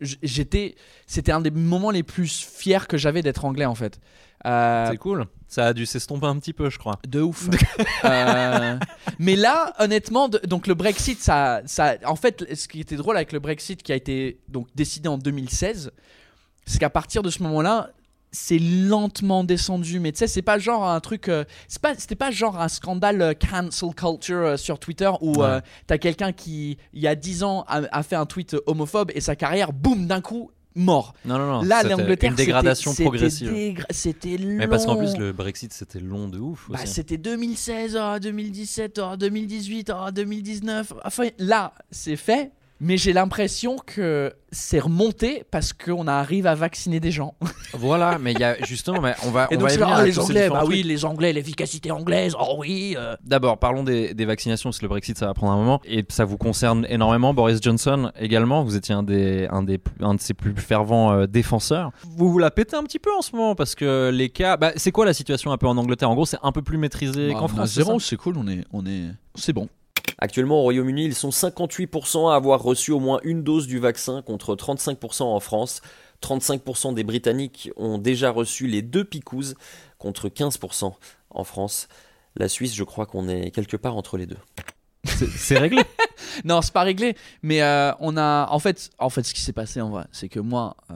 j'étais. 0.00 0.74
C'était 1.06 1.32
un 1.32 1.40
des 1.40 1.50
moments 1.50 1.90
les 1.90 2.02
plus 2.02 2.40
fiers 2.44 2.86
que 2.88 2.96
j'avais 2.98 3.22
d'être 3.22 3.44
anglais, 3.44 3.64
en 3.64 3.74
fait. 3.74 4.00
Euh, 4.44 4.88
C'est 4.90 4.96
cool. 4.98 5.26
Ça 5.48 5.66
a 5.68 5.72
dû 5.72 5.86
s'estomper 5.86 6.26
un 6.26 6.36
petit 6.38 6.52
peu, 6.52 6.68
je 6.70 6.78
crois. 6.78 6.98
de 7.08 7.20
ouf. 7.20 7.48
Euh, 8.04 8.76
mais 9.18 9.36
là, 9.36 9.72
honnêtement, 9.78 10.28
de- 10.28 10.40
donc 10.46 10.66
le 10.66 10.74
Brexit, 10.74 11.20
ça, 11.20 11.62
ça, 11.66 11.94
en 12.04 12.14
fait, 12.16 12.44
ce 12.54 12.68
qui 12.68 12.80
était 12.80 12.96
drôle 12.96 13.16
avec 13.16 13.32
le 13.32 13.38
Brexit 13.40 13.82
qui 13.82 13.92
a 13.92 13.96
été 13.96 14.38
donc 14.48 14.68
décidé 14.74 15.08
en 15.08 15.18
2016, 15.18 15.90
c'est 16.66 16.78
qu'à 16.78 16.90
partir 16.90 17.22
de 17.22 17.30
ce 17.30 17.42
moment-là, 17.42 17.90
c'est 18.36 18.58
lentement 18.58 19.44
descendu. 19.44 19.98
Mais 20.00 20.12
tu 20.12 20.18
sais, 20.18 20.26
c'est 20.26 20.42
pas 20.42 20.58
genre 20.58 20.88
un 20.88 21.00
truc, 21.00 21.28
euh, 21.28 21.44
c'est 21.68 21.80
pas, 21.80 21.94
c'était 21.96 22.14
pas 22.14 22.30
genre 22.30 22.60
un 22.60 22.68
scandale 22.68 23.22
euh, 23.22 23.34
cancel 23.34 23.94
culture 23.94 24.36
euh, 24.36 24.56
sur 24.56 24.78
Twitter 24.78 25.10
où 25.20 25.42
euh, 25.42 25.60
t'as 25.86 25.98
quelqu'un 25.98 26.32
qui, 26.32 26.76
il 26.92 27.00
y 27.02 27.06
a 27.08 27.14
10 27.14 27.42
ans, 27.44 27.64
a, 27.68 27.82
a 27.90 28.02
fait 28.02 28.16
un 28.16 28.26
tweet 28.26 28.56
homophobe 28.66 29.10
et 29.14 29.20
sa 29.20 29.36
carrière, 29.36 29.72
boum, 29.72 30.06
d'un 30.06 30.20
coup, 30.20 30.50
mort. 30.74 31.14
Non, 31.24 31.38
non, 31.38 31.46
non. 31.46 31.62
Là, 31.62 31.78
c'était 31.82 31.96
l'Angleterre, 31.96 32.30
Une 32.30 32.36
dégradation 32.36 32.90
c'était- 32.90 33.04
progressive. 33.04 33.48
C'était, 33.48 33.72
dégra- 33.72 33.86
c'était 33.90 34.36
long. 34.36 34.56
Mais 34.58 34.68
parce 34.68 34.84
qu'en 34.84 34.96
plus, 34.96 35.16
le 35.16 35.32
Brexit, 35.32 35.72
c'était 35.72 36.00
long 36.00 36.28
de 36.28 36.38
ouf. 36.38 36.66
Bah, 36.68 36.78
aussi. 36.82 36.92
c'était 36.92 37.16
2016, 37.16 37.98
oh, 37.98 38.18
2017, 38.18 38.98
oh, 39.02 39.16
2018, 39.16 39.90
oh, 39.94 40.10
2019. 40.10 40.92
Enfin, 41.04 41.28
là, 41.38 41.72
c'est 41.90 42.16
fait. 42.16 42.52
Mais 42.78 42.98
j'ai 42.98 43.14
l'impression 43.14 43.76
que 43.84 44.34
c'est 44.52 44.78
remonté 44.78 45.44
parce 45.50 45.72
qu'on 45.72 46.06
arrive 46.06 46.46
à 46.46 46.54
vacciner 46.54 47.00
des 47.00 47.10
gens. 47.10 47.34
Voilà, 47.78 48.16
mais 48.18 48.32
il 48.32 48.38
y 48.38 48.44
a 48.44 48.56
justement, 48.64 49.02
mais 49.02 49.14
on 49.26 49.30
va. 49.30 49.48
Et 49.50 49.56
on 49.56 49.60
donc, 49.60 49.68
va 49.70 49.76
là, 49.76 49.86
oh, 49.90 50.00
à 50.00 50.04
les 50.04 50.18
Anglais, 50.18 50.48
bah 50.48 50.62
oui, 50.66 50.82
les 50.82 51.04
Anglais, 51.04 51.32
l'efficacité 51.34 51.90
anglaise, 51.90 52.34
oh 52.40 52.54
oui. 52.58 52.94
euh. 52.96 53.16
D'abord, 53.22 53.58
parlons 53.58 53.82
des, 53.82 54.14
des 54.14 54.24
vaccinations, 54.24 54.70
parce 54.70 54.78
que 54.78 54.84
le 54.84 54.88
Brexit, 54.88 55.18
ça 55.18 55.26
va 55.26 55.34
prendre 55.34 55.52
un 55.52 55.56
moment. 55.56 55.80
Et 55.84 56.02
ça 56.08 56.24
vous 56.24 56.38
concerne 56.38 56.86
énormément. 56.88 57.34
Boris 57.34 57.60
Johnson 57.60 58.12
également, 58.18 58.62
vous 58.64 58.76
étiez 58.76 58.94
un, 58.94 59.02
des, 59.02 59.46
un, 59.50 59.62
des, 59.62 59.78
un 60.00 60.14
de 60.14 60.20
ses 60.20 60.32
plus 60.32 60.54
fervents 60.56 61.12
euh, 61.12 61.26
défenseurs. 61.26 61.90
Vous 62.16 62.30
vous 62.30 62.38
la 62.38 62.50
pétez 62.50 62.76
un 62.76 62.84
petit 62.84 63.00
peu 63.00 63.12
en 63.14 63.20
ce 63.20 63.34
moment, 63.36 63.54
parce 63.54 63.74
que 63.74 64.10
les 64.10 64.30
cas. 64.30 64.56
Bah, 64.56 64.72
c'est 64.76 64.92
quoi 64.92 65.04
la 65.04 65.12
situation 65.14 65.50
un 65.52 65.58
peu 65.58 65.66
en 65.66 65.76
Angleterre? 65.76 66.08
En 66.08 66.14
gros, 66.14 66.24
c'est 66.24 66.38
un 66.42 66.52
peu 66.52 66.62
plus 66.62 66.78
maîtrisé 66.78 67.32
Bah, 67.32 67.40
qu'en 67.40 67.48
France. 67.48 67.68
c'est 67.68 67.82
zéro, 67.82 68.00
c'est 68.00 68.16
cool, 68.16 68.36
on 68.38 68.48
est, 68.48 68.64
on 68.72 68.86
est, 68.86 69.02
c'est 69.34 69.52
bon. 69.52 69.68
Actuellement 70.18 70.58
au 70.60 70.62
Royaume-Uni, 70.62 71.04
ils 71.04 71.14
sont 71.14 71.28
58% 71.30 72.30
à 72.30 72.34
avoir 72.36 72.62
reçu 72.62 72.90
au 72.92 73.00
moins 73.00 73.20
une 73.22 73.42
dose 73.42 73.66
du 73.66 73.78
vaccin 73.78 74.22
contre 74.22 74.54
35% 74.56 75.22
en 75.24 75.40
France. 75.40 75.82
35% 76.22 76.94
des 76.94 77.04
Britanniques 77.04 77.70
ont 77.76 77.98
déjà 77.98 78.30
reçu 78.30 78.66
les 78.66 78.80
deux 78.82 79.04
picouzes 79.04 79.54
contre 79.98 80.28
15% 80.28 80.94
en 81.30 81.44
France. 81.44 81.88
La 82.36 82.48
Suisse, 82.48 82.74
je 82.74 82.84
crois 82.84 83.04
qu'on 83.06 83.28
est 83.28 83.50
quelque 83.50 83.76
part 83.76 83.96
entre 83.96 84.16
les 84.16 84.26
deux. 84.26 84.38
C'est- 85.04 85.58
réglé. 85.58 85.82
Non, 86.44 86.60
c'est 86.62 86.72
pas 86.72 86.82
réglé, 86.82 87.14
mais 87.42 87.62
euh, 87.62 87.92
on 88.00 88.16
a, 88.16 88.48
en 88.50 88.58
fait, 88.58 88.90
en 88.98 89.08
fait, 89.10 89.22
ce 89.22 89.32
qui 89.32 89.40
s'est 89.40 89.52
passé 89.52 89.80
en 89.80 89.88
vrai, 89.90 90.04
c'est 90.12 90.28
que 90.28 90.40
moi, 90.40 90.76
euh, 90.90 90.94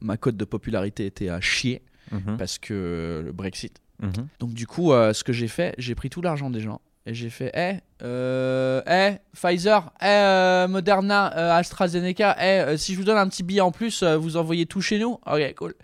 ma 0.00 0.16
cote 0.16 0.36
de 0.36 0.44
popularité 0.44 1.04
était 1.06 1.28
à 1.28 1.40
chier 1.40 1.82
Mhm, 2.10 2.36
parce 2.38 2.58
que 2.58 3.22
le 3.24 3.32
Brexit. 3.32 3.82
mhm. 4.00 4.28
Donc 4.40 4.54
du 4.54 4.66
coup, 4.66 4.92
euh, 4.92 5.12
ce 5.12 5.24
que 5.24 5.32
j'ai 5.34 5.48
fait, 5.48 5.74
j'ai 5.76 5.94
pris 5.94 6.08
tout 6.08 6.22
l'argent 6.22 6.48
des 6.48 6.60
gens 6.60 6.80
et 7.08 7.14
j'ai 7.14 7.30
fait, 7.30 7.50
eh, 7.54 7.78
euh, 8.04 8.82
eh, 8.86 9.16
Pfizer, 9.34 9.90
eh, 10.02 10.04
euh, 10.06 10.68
Moderna, 10.68 11.36
euh, 11.36 11.52
AstraZeneca, 11.56 12.36
eh, 12.40 12.76
si 12.76 12.92
je 12.92 12.98
vous 12.98 13.04
donne 13.04 13.16
un 13.16 13.26
petit 13.28 13.42
billet 13.42 13.62
en 13.62 13.70
plus, 13.72 14.02
vous 14.02 14.36
envoyez 14.36 14.66
tout 14.66 14.80
chez 14.82 14.98
nous. 14.98 15.18
Ok, 15.26 15.54
cool. 15.56 15.74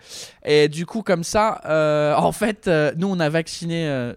Et 0.45 0.67
du 0.69 0.85
coup, 0.85 1.01
comme 1.01 1.23
ça, 1.23 1.61
en 2.19 2.31
fait, 2.31 2.69
nous, 2.97 3.07
on 3.07 3.19
a 3.19 3.29
vacciné. 3.29 4.13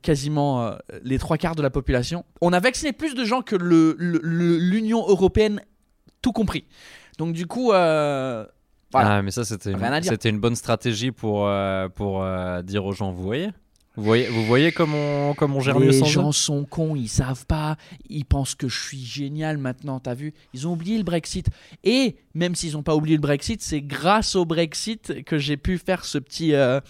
quasiment 0.00 0.72
les 1.02 1.18
trois 1.18 1.36
quarts 1.36 1.56
de 1.56 1.62
la 1.62 1.70
population. 1.70 2.24
On 2.40 2.52
a 2.52 2.60
vacciné 2.60 2.92
plus 2.92 3.14
de 3.14 3.24
gens 3.24 3.42
que 3.42 3.56
le- 3.56 3.96
le- 3.98 4.20
le- 4.22 4.56
l'Union 4.58 5.00
européenne, 5.06 5.60
tout 6.22 6.32
compris. 6.32 6.64
Donc 7.18 7.32
du 7.34 7.46
coup, 7.46 7.66
voilà. 7.66 8.46
Ah, 8.94 9.22
mais 9.22 9.30
ça, 9.32 9.44
c'était 9.44 9.72
une, 9.72 9.78
une 10.24 10.40
bonne 10.40 10.54
stratégie 10.56 11.10
pour, 11.10 11.50
pour 11.94 12.24
dire 12.62 12.84
aux 12.86 12.92
gens, 12.92 13.10
vous 13.12 13.24
voyez 13.24 13.50
vous 13.96 14.02
voyez, 14.04 14.28
vous 14.28 14.44
voyez 14.44 14.72
comme 14.72 14.94
on, 14.94 15.34
comme 15.34 15.54
on 15.56 15.60
gère 15.60 15.78
mieux 15.78 15.86
Les 15.86 15.98
sans 15.98 16.04
gens 16.06 16.28
eux 16.28 16.32
sont 16.32 16.64
cons, 16.64 16.94
ils 16.94 17.08
savent 17.08 17.46
pas, 17.46 17.76
ils 18.08 18.24
pensent 18.24 18.54
que 18.54 18.68
je 18.68 18.78
suis 18.80 19.04
génial 19.04 19.58
maintenant, 19.58 20.00
t'as 20.00 20.14
vu? 20.14 20.34
Ils 20.52 20.66
ont 20.68 20.72
oublié 20.72 20.98
le 20.98 21.04
Brexit. 21.04 21.48
Et 21.84 22.16
même 22.34 22.54
s'ils 22.54 22.74
n'ont 22.74 22.82
pas 22.82 22.94
oublié 22.94 23.16
le 23.16 23.22
Brexit, 23.22 23.62
c'est 23.62 23.80
grâce 23.82 24.36
au 24.36 24.44
Brexit 24.44 25.24
que 25.24 25.38
j'ai 25.38 25.56
pu 25.56 25.78
faire 25.78 26.04
ce 26.04 26.18
petit... 26.18 26.54
euh, 26.54 26.80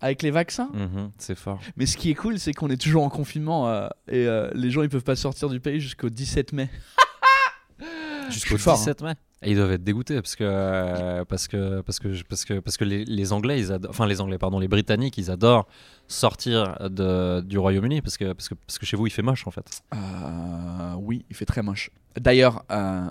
avec 0.00 0.22
les 0.22 0.30
vaccins. 0.30 0.70
Mhm, 0.74 1.10
c'est 1.18 1.36
fort. 1.36 1.60
Mais 1.76 1.86
ce 1.86 1.96
qui 1.96 2.10
est 2.10 2.14
cool, 2.14 2.38
c'est 2.38 2.52
qu'on 2.52 2.68
est 2.68 2.76
toujours 2.80 3.02
en 3.02 3.08
confinement 3.08 3.68
euh, 3.68 3.88
et 4.08 4.26
euh, 4.26 4.50
les 4.54 4.70
gens 4.70 4.82
ils 4.82 4.88
peuvent 4.88 5.04
pas 5.04 5.16
sortir 5.16 5.48
du 5.48 5.60
pays 5.60 5.80
jusqu'au 5.80 6.10
17 6.10 6.52
mai. 6.52 6.68
Jusqu'au 8.30 8.56
suis 8.56 8.58
fort, 8.58 8.76
17 8.78 9.02
mai. 9.02 9.12
Et 9.42 9.50
ils 9.50 9.56
doivent 9.56 9.72
être 9.72 9.84
dégoûtés 9.84 10.14
parce 10.16 10.34
que 10.34 10.44
euh, 10.44 11.24
parce 11.26 11.46
que 11.46 11.80
parce 11.82 11.98
que 11.98 12.08
parce 12.28 12.44
que 12.44 12.58
parce 12.58 12.76
que 12.78 12.84
les, 12.84 13.04
les 13.04 13.32
Anglais 13.34 13.58
ils 13.60 13.70
adorent, 13.70 13.90
enfin 13.90 14.06
les 14.06 14.20
Anglais 14.22 14.38
pardon 14.38 14.58
les 14.58 14.66
Britanniques 14.68 15.18
ils 15.18 15.30
adorent 15.30 15.66
sortir 16.08 16.76
de, 16.88 17.42
du 17.42 17.58
Royaume-Uni 17.58 18.00
parce 18.00 18.16
que 18.16 18.32
parce 18.32 18.48
que 18.48 18.54
parce 18.54 18.78
que 18.78 18.86
chez 18.86 18.96
vous 18.96 19.06
il 19.06 19.10
fait 19.10 19.22
moche 19.22 19.46
en 19.46 19.50
fait. 19.50 19.82
Euh, 19.94 20.94
oui, 20.98 21.24
il 21.28 21.36
fait 21.36 21.44
très 21.44 21.62
moche. 21.62 21.90
D'ailleurs, 22.18 22.64
euh, 22.72 23.04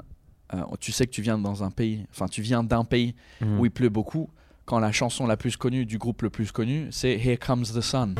euh, 0.55 0.61
tu 0.79 0.91
sais 0.91 1.05
que 1.05 1.11
tu 1.11 1.21
viens 1.21 1.37
dans 1.37 1.63
un 1.63 1.69
pays, 1.71 2.05
enfin 2.11 2.25
tu 2.27 2.41
viens 2.41 2.63
d'un 2.63 2.83
pays 2.85 3.13
Mhm. 3.41 3.59
où 3.59 3.65
il 3.65 3.71
pleut 3.71 3.89
beaucoup, 3.89 4.29
quand 4.65 4.79
la 4.79 4.91
chanson 4.91 5.27
la 5.27 5.37
plus 5.37 5.57
connue 5.57 5.85
du 5.85 5.99
groupe 5.99 6.23
le 6.23 6.31
plus 6.31 6.51
connu, 6.51 6.87
c'est 6.89 7.13
Here 7.23 7.37
Comes 7.37 7.65
the 7.65 7.81
Sun. 7.81 8.15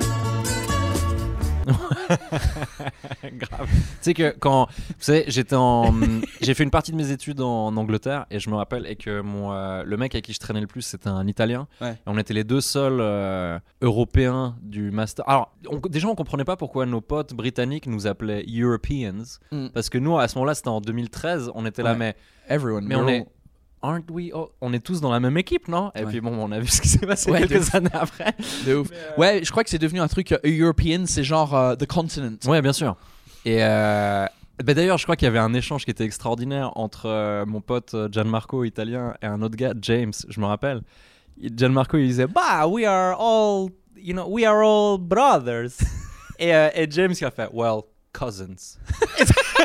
Grave. 3.34 3.68
Tu 3.70 3.78
sais 4.02 4.14
que 4.14 4.36
quand, 4.40 4.68
vous 4.70 4.94
savez, 5.00 5.26
j'étais 5.28 5.56
en, 5.56 5.94
j'ai 6.42 6.54
fait 6.54 6.64
une 6.64 6.70
partie 6.72 6.92
de 6.92 6.98
mes 6.98 7.12
études 7.12 7.42
en 7.42 7.76
Angleterre 7.76 8.26
et 8.32 8.40
je 8.40 8.50
me 8.50 8.56
rappelle 8.56 8.86
et 8.88 8.96
que 8.96 9.22
mon, 9.22 9.52
euh, 9.54 9.84
le 9.84 9.98
mec 9.98 10.14
avec 10.16 10.26
qui 10.26 10.34
je 10.34 10.40
traînais 10.40 10.62
le 10.62 10.68
plus, 10.68 10.82
c'était 10.82 11.10
un 11.10 11.26
Italien. 11.28 11.68
Ouais. 11.82 11.92
Et 11.94 11.96
on 12.08 12.18
était 12.18 12.34
les 12.34 12.44
deux 12.44 12.62
seuls 12.62 13.00
euh, 13.00 13.60
Européens 13.82 14.56
du 14.62 14.92
master. 14.92 15.28
Alors, 15.28 15.54
on- 15.70 15.80
déjà, 15.88 16.08
on 16.08 16.16
comprenait 16.16 16.46
pas 16.46 16.56
pourquoi 16.58 16.86
nos 16.86 17.02
potes 17.02 17.34
britanniques 17.34 17.88
nous 17.88 18.08
appelaient 18.08 18.46
Europeans, 18.48 19.24
Mm. 19.52 19.68
parce 19.74 19.90
que 19.90 19.98
nous, 19.98 20.18
à 20.18 20.28
ce 20.28 20.36
moment-là, 20.38 20.56
c'était 20.56 20.70
en 20.70 20.82
2013, 20.82 21.52
on 21.56 21.66
était 21.66 21.84
là, 21.84 21.96
mais, 21.96 22.16
Everyone. 22.50 22.86
mais 22.86 22.96
on 22.96 23.08
est. 23.08 23.26
Aren't 23.86 24.10
we 24.12 24.32
all- 24.34 24.50
On 24.62 24.74
est 24.74 24.80
tous 24.80 25.00
dans 25.02 25.12
la 25.12 25.20
même 25.20 25.38
équipe, 25.38 25.68
non? 25.68 25.92
Et 25.96 26.04
Ouais. 26.04 26.10
puis 26.12 26.22
bon, 26.22 26.32
on 26.38 26.52
a 26.52 26.60
vu 26.60 26.68
ce 26.68 26.82
qui 26.82 26.88
s'est 26.88 27.06
passé 27.06 27.30
Ouais, 27.32 27.40
quelques 27.48 27.74
années 27.76 27.90
après. 27.94 28.34
De 28.66 28.76
ouf. 28.76 28.88
Ouais, 29.18 29.42
je 29.44 29.52
crois 29.52 29.64
que 29.64 29.70
c'est 29.70 29.78
devenu 29.80 30.00
un 30.02 30.08
truc 30.08 30.32
euh, 30.32 30.38
European, 30.44 31.04
c'est 31.06 31.24
genre 31.24 31.56
euh, 31.56 31.76
The 31.76 31.86
Continent. 31.86 32.38
Ouais, 32.46 32.62
bien 32.62 32.74
sûr. 32.74 32.96
Et 33.46 33.58
euh, 33.64 34.26
bah 34.64 34.74
d'ailleurs, 34.74 34.98
je 34.98 35.04
crois 35.04 35.16
qu'il 35.16 35.26
y 35.26 35.30
avait 35.30 35.38
un 35.40 35.54
échange 35.54 35.86
qui 35.86 35.92
était 35.92 36.06
extraordinaire 36.06 36.72
entre 36.76 37.06
euh, 37.08 37.46
mon 37.46 37.62
pote 37.62 37.94
euh, 37.94 38.10
Gianmarco 38.12 38.64
italien 38.64 39.14
et 39.22 39.26
un 39.28 39.42
autre 39.42 39.56
gars, 39.56 39.74
James, 39.82 40.14
je 40.28 40.40
me 40.40 40.46
rappelle. 40.46 40.82
Gianmarco, 41.42 41.98
il 41.98 42.08
disait 42.08 42.28
Bah, 42.28 42.66
we 42.68 42.86
are 42.86 43.16
all, 43.20 43.70
you 43.98 44.14
know, 44.14 44.26
we 44.30 44.46
are 44.46 44.62
all 44.64 44.98
brothers. 44.98 45.78
et, 46.40 46.56
euh, 46.56 46.70
et 46.74 46.88
James, 46.90 47.14
il 47.20 47.26
a 47.26 47.32
fait 47.32 47.50
Well, 47.54 47.82
cousins. 48.14 48.78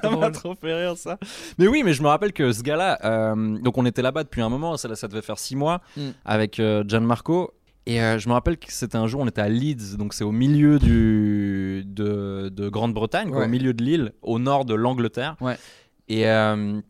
ça 0.00 0.10
m'a 0.10 0.30
trop 0.30 0.54
fait 0.54 0.74
rire 0.74 0.96
ça. 0.96 1.18
Mais 1.58 1.66
oui, 1.68 1.82
mais 1.84 1.92
je 1.92 2.02
me 2.02 2.08
rappelle 2.08 2.32
que 2.32 2.52
ce 2.52 2.62
gars-là, 2.62 2.98
euh, 3.04 3.58
donc 3.58 3.78
on 3.78 3.86
était 3.86 4.02
là-bas 4.02 4.24
depuis 4.24 4.42
un 4.42 4.48
moment, 4.48 4.76
ça, 4.76 4.94
ça 4.94 5.08
devait 5.08 5.22
faire 5.22 5.38
six 5.38 5.56
mois 5.56 5.80
Mm. 5.96 6.00
avec 6.24 6.60
euh, 6.60 6.84
Gianmarco. 6.86 7.52
Et 7.88 8.02
euh, 8.02 8.18
je 8.18 8.28
me 8.28 8.32
rappelle 8.34 8.56
que 8.58 8.72
c'était 8.72 8.96
un 8.96 9.06
jour, 9.06 9.20
on 9.20 9.28
était 9.28 9.40
à 9.40 9.48
Leeds, 9.48 9.96
donc 9.96 10.12
c'est 10.12 10.24
au 10.24 10.32
milieu 10.32 10.78
du, 10.80 11.84
de, 11.86 12.48
de 12.48 12.68
Grande-Bretagne, 12.68 13.30
Ouais. 13.30 13.44
au 13.44 13.48
milieu 13.48 13.72
de 13.74 13.84
l'île, 13.84 14.12
au 14.22 14.38
nord 14.40 14.64
de 14.64 14.74
l'Angleterre. 14.74 15.36
Ouais. 15.40 15.56
Et 16.08 16.26
euh, 16.28 16.80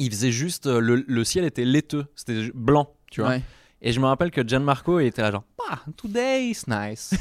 il 0.00 0.10
faisait 0.10 0.32
juste, 0.32 0.66
le, 0.66 1.04
le 1.06 1.24
ciel 1.24 1.44
était 1.44 1.64
laiteux, 1.64 2.06
c'était 2.16 2.50
blanc, 2.54 2.90
tu 3.10 3.20
vois. 3.20 3.30
Ouais. 3.30 3.42
Et 3.82 3.92
je 3.92 4.00
me 4.00 4.06
rappelle 4.06 4.30
que 4.30 4.46
Gianmarco 4.46 5.00
il 5.00 5.06
était 5.06 5.22
là 5.22 5.30
genre 5.32 5.42
ah 5.70 5.78
today 5.96 6.46
is 6.50 6.62
nice. 6.68 7.14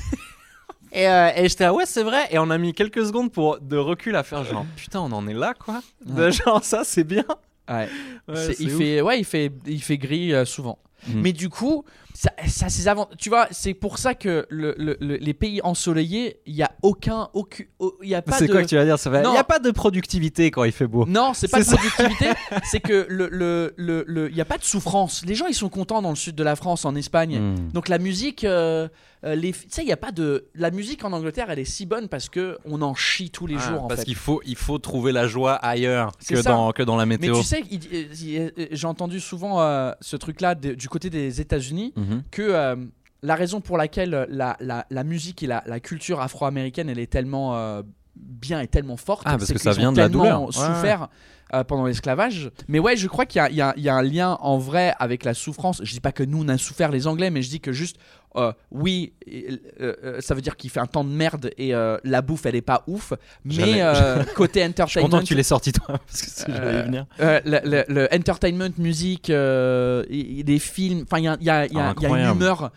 Et 0.92 1.08
euh, 1.08 1.30
et 1.36 1.48
j'étais 1.50 1.64
là 1.66 1.74
ouais 1.74 1.86
c'est 1.86 2.04
vrai 2.04 2.28
et 2.32 2.40
on 2.40 2.50
a 2.50 2.58
mis 2.58 2.74
quelques 2.74 3.06
secondes 3.06 3.32
pour 3.32 3.60
de 3.60 3.78
recul 3.78 4.16
à 4.16 4.24
faire 4.24 4.44
genre 4.44 4.66
putain 4.76 5.00
on 5.02 5.12
en 5.12 5.28
est 5.28 5.34
là 5.34 5.54
quoi. 5.54 5.82
De 6.06 6.30
genre 6.32 6.64
ça 6.64 6.84
c'est 6.84 7.04
bien. 7.04 7.26
Ouais. 7.70 7.88
Ouais, 8.28 8.36
C'est- 8.36 8.54
c'est 8.54 8.64
il 8.64 8.72
ouf. 8.74 8.78
fait, 8.80 9.02
ouais, 9.02 9.20
il 9.20 9.24
fait, 9.26 9.52
il 9.66 9.82
fait 9.82 9.98
gris 9.98 10.34
euh, 10.34 10.44
souvent. 10.46 10.78
Mm. 11.08 11.22
Mais 11.22 11.34
du 11.34 11.50
coup, 11.50 11.84
ça, 12.14 12.30
ça 12.48 12.70
c'est 12.70 12.88
avant. 12.88 13.08
Tu 13.18 13.30
vois, 13.30 13.48
c'est 13.52 13.74
pour 13.74 13.98
ça 13.98 14.14
que 14.14 14.46
le, 14.50 14.76
le- 14.78 14.98
le- 15.00 15.16
les 15.18 15.34
pays 15.34 15.62
ensoleillés, 15.64 16.40
il 16.46 16.56
y 16.56 16.62
a 16.64 16.72
aucun, 16.84 17.30
aucun, 17.34 17.64
il 18.04 18.10
y 18.10 18.16
a 18.16 18.22
pas 18.22 18.34
C'est 18.38 18.48
de. 18.48 18.52
quoi 18.52 18.62
que 18.64 18.68
tu 18.68 18.76
vas 18.76 18.86
dire 18.86 19.00
ça 19.00 19.10
va... 19.10 19.24
Il 19.24 19.30
n'y 19.32 19.38
a 19.38 19.44
pas 19.44 19.60
de 19.60 19.72
productivité 19.72 20.52
quand 20.52 20.64
il 20.64 20.72
fait 20.72 20.88
beau. 20.88 21.06
Non, 21.08 21.34
c'est 21.34 21.48
pas 21.48 21.60
de 21.60 21.64
ça. 21.64 21.76
productivité, 21.78 22.32
c'est 22.64 22.80
que 22.82 23.06
le, 23.10 23.30
le, 23.32 23.74
le, 23.78 24.04
le- 24.08 24.30
il 24.30 24.36
y 24.36 24.42
a 24.42 24.46
pas 24.46 24.58
de 24.58 24.64
souffrance. 24.64 25.24
Les 25.26 25.36
gens, 25.36 25.48
ils 25.48 25.54
sont 25.56 25.70
contents 25.70 26.02
dans 26.02 26.10
le 26.12 26.16
sud 26.16 26.36
de 26.36 26.44
la 26.44 26.56
France, 26.56 26.86
en 26.86 26.96
Espagne. 26.96 27.40
Mm. 27.40 27.72
Donc 27.74 27.88
la 27.90 27.98
musique, 27.98 28.44
euh, 28.44 28.88
euh, 29.24 29.36
les, 29.36 29.52
tu 29.54 29.68
sais, 29.70 29.82
il 29.84 29.88
y 29.88 29.92
a 29.94 29.98
pas 29.98 30.12
de, 30.12 30.48
la 30.56 30.72
musique 30.72 31.04
en 31.06 31.14
Angleterre, 31.14 31.48
elle 31.50 31.60
est 31.60 31.66
si 31.66 31.86
bonne 31.86 32.08
parce 32.10 32.28
que 32.30 32.58
on 32.66 32.82
en 32.82 32.94
chie 32.96 33.30
tous 33.30 33.48
les 33.48 33.56
Ah, 33.58 33.70
jours 33.70 33.84
en 33.84 33.88
parce 33.88 34.02
fait. 34.02 34.06
qu'il 34.06 34.16
faut, 34.16 34.42
il 34.46 34.56
faut 34.56 34.78
trouver 34.80 35.12
la 35.12 35.28
joie 35.28 35.54
ailleurs 35.54 36.12
que 36.28 36.42
ça. 36.42 36.52
dans, 36.52 36.72
que 36.72 36.84
dans 36.84 36.96
la 36.96 37.06
Mais 37.06 37.18
météo. 37.18 37.38
tu 37.38 37.44
sais, 37.44 37.64
il- 37.72 37.84
il- 37.94 38.28
il- 38.58 38.68
j'ai 38.72 38.88
entendu 38.88 39.20
souvent 39.20 39.62
euh, 39.62 39.92
ce 40.02 40.16
truc-là 40.18 40.56
de- 40.56 40.74
du 40.74 40.90
côté 40.92 41.10
des 41.10 41.42
États-Unis 41.42 41.94
Mhm. 41.96 42.24
que 42.32 42.42
euh, 42.44 42.76
la 43.24 43.36
raison 43.36 43.62
pour 43.62 43.78
laquelle 43.78 44.28
la, 44.30 44.58
la, 44.60 44.86
la 44.90 45.04
musique 45.04 45.42
et 45.44 45.48
la, 45.48 45.64
la 45.66 45.80
culture 45.80 46.20
afro-américaine 46.22 46.90
elle 46.90 47.00
est 47.00 47.12
tellement 47.12 47.56
euh, 47.56 47.82
bien 48.16 48.60
et 48.62 48.68
tellement 48.68 48.98
forte, 48.98 49.24
Ah, 49.26 49.32
parce 49.32 49.46
c'est 49.46 49.54
que 49.54 49.60
qu'ils 49.60 49.72
ça 49.74 49.78
vient 49.80 49.90
ont 49.90 49.94
de 49.94 49.98
la 49.98 50.10
douleur. 50.10 50.42
Ouais, 50.44 50.52
souffert 50.52 51.08
euh, 51.54 51.64
pendant 51.64 51.86
l'esclavage. 51.86 52.50
Mais 52.68 52.80
ouais, 52.80 52.96
je 52.96 53.08
crois 53.08 53.26
qu'il 53.26 53.42
y 53.52 53.56
y 53.56 53.90
a 53.90 53.96
un 53.96 54.02
lien 54.04 54.38
en 54.42 54.58
vrai 54.58 54.94
avec 55.00 55.24
la 55.26 55.34
souffrance. 55.34 55.82
Je 55.84 55.92
dis 55.94 56.00
pas 56.00 56.12
que 56.12 56.24
nous 56.24 56.44
on 56.44 56.48
a 56.48 56.58
souffert 56.58 56.92
les 56.92 57.08
Anglais, 57.08 57.30
mais 57.30 57.42
je 57.42 57.50
dis 57.50 57.60
que 57.60 57.72
juste 57.74 57.98
euh, 58.36 58.54
oui, 58.72 59.14
euh, 59.30 59.58
euh, 60.04 60.22
ça 60.22 60.34
veut 60.36 60.42
dire 60.42 60.56
qu'il 60.58 60.70
fait 60.70 60.80
un 60.80 60.86
temps 60.88 61.04
de 61.04 61.10
merde 61.10 61.52
et 61.58 61.76
euh, 61.76 61.98
la 62.04 62.22
bouffe 62.22 62.46
elle 62.46 62.56
est 62.56 62.62
pas 62.62 62.84
ouf. 62.88 63.14
Mais 63.46 63.82
côté 64.36 64.60
Je 64.60 64.64
suis 64.64 64.70
entertainment, 64.70 65.06
content 65.10 65.20
que 65.20 65.26
tu 65.26 65.36
l'aies 65.36 65.44
sorti 65.44 65.72
toi 65.74 65.86
parce 66.08 66.22
que 66.22 66.28
c'est- 66.30 66.52
je 66.52 66.62
vais 66.62 66.80
y 66.80 66.84
venir. 66.84 67.06
le, 67.20 67.60
le- 67.70 67.86
le 67.88 68.08
entertainment, 68.14 68.70
musique, 68.78 69.28
des 69.32 70.60
films, 70.60 71.04
enfin 71.04 71.20
il 71.20 71.24
y 71.26 71.28
a, 71.28 71.38
y 71.42 71.50
a- 71.50 71.66
il 71.68 71.74
y 71.74 71.80
a- 71.80 71.94
il 71.98 72.04
y 72.04 72.06
a 72.06 72.10
une 72.30 72.36
humeur, 72.36 72.72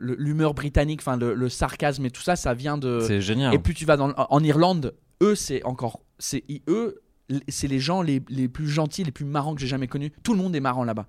l'humeur 0.00 0.54
britannique, 0.54 1.00
enfin 1.02 1.16
le, 1.16 1.34
le 1.34 1.48
sarcasme 1.48 2.04
et 2.06 2.10
tout 2.10 2.22
ça, 2.22 2.36
ça 2.36 2.54
vient 2.54 2.78
de. 2.78 3.00
C'est 3.00 3.20
génial. 3.20 3.54
Et 3.54 3.58
plus 3.58 3.74
tu 3.74 3.84
vas 3.84 3.96
dans, 3.96 4.12
en 4.16 4.42
Irlande, 4.44 4.94
eux 5.22 5.34
c'est 5.34 5.62
encore, 5.64 6.00
c'est 6.18 6.44
eux, 6.68 7.00
c'est 7.48 7.68
les 7.68 7.78
gens 7.80 8.02
les, 8.02 8.22
les 8.28 8.48
plus 8.48 8.68
gentils, 8.68 9.04
les 9.04 9.12
plus 9.12 9.24
marrants 9.24 9.54
que 9.54 9.60
j'ai 9.60 9.66
jamais 9.66 9.88
connus. 9.88 10.12
Tout 10.22 10.32
le 10.32 10.38
monde 10.38 10.54
est 10.56 10.60
marrant 10.60 10.84
là-bas. 10.84 11.06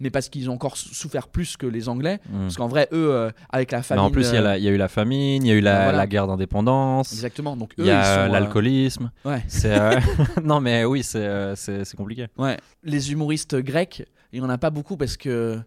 Mais 0.00 0.10
parce 0.10 0.28
qu'ils 0.28 0.48
ont 0.48 0.54
encore 0.54 0.76
sou- 0.76 0.94
souffert 0.94 1.26
plus 1.28 1.56
que 1.56 1.66
les 1.66 1.88
Anglais. 1.88 2.20
Mm. 2.30 2.38
Parce 2.42 2.56
qu'en 2.56 2.68
vrai, 2.68 2.88
eux, 2.92 3.10
euh, 3.12 3.30
avec 3.50 3.72
la 3.72 3.78
Mais 3.78 3.82
famille. 3.82 4.04
en 4.04 4.10
plus, 4.10 4.28
il 4.28 4.34
y, 4.34 4.36
a 4.36 4.40
la- 4.40 4.58
il 4.58 4.62
y 4.64 4.68
a 4.68 4.70
eu 4.70 4.76
la 4.76 4.86
famine, 4.88 5.44
il 5.44 5.48
y 5.48 5.52
a 5.52 5.54
eu 5.54 5.60
la, 5.60 5.82
voilà. 5.84 5.98
la 5.98 6.06
guerre 6.06 6.26
d'indépendance, 6.26 7.12
Exactement. 7.12 7.56
Donc 7.56 7.72
eux, 7.78 7.82
il 7.82 7.86
y 7.86 7.90
a 7.90 8.20
euh, 8.20 8.28
l'alcoolisme. 8.28 9.10
ouais. 9.24 9.42
Euh, 9.64 9.98
non 10.44 10.60
mais 10.60 10.84
oui, 10.84 11.02
c'est 11.02 11.18
euh, 11.18 11.56
c'est 11.56 11.84
c'est 11.84 11.96
compliqué. 11.96 12.26
Ouais. 12.38 12.56
Les 12.84 13.10
humoristes 13.12 13.56
grecs, 13.56 14.04
il 14.32 14.38
y 14.38 14.42
en 14.42 14.48
a 14.50 14.58
pas 14.58 14.70
beaucoup 14.70 14.96
parce 14.96 15.16
que. 15.16 15.58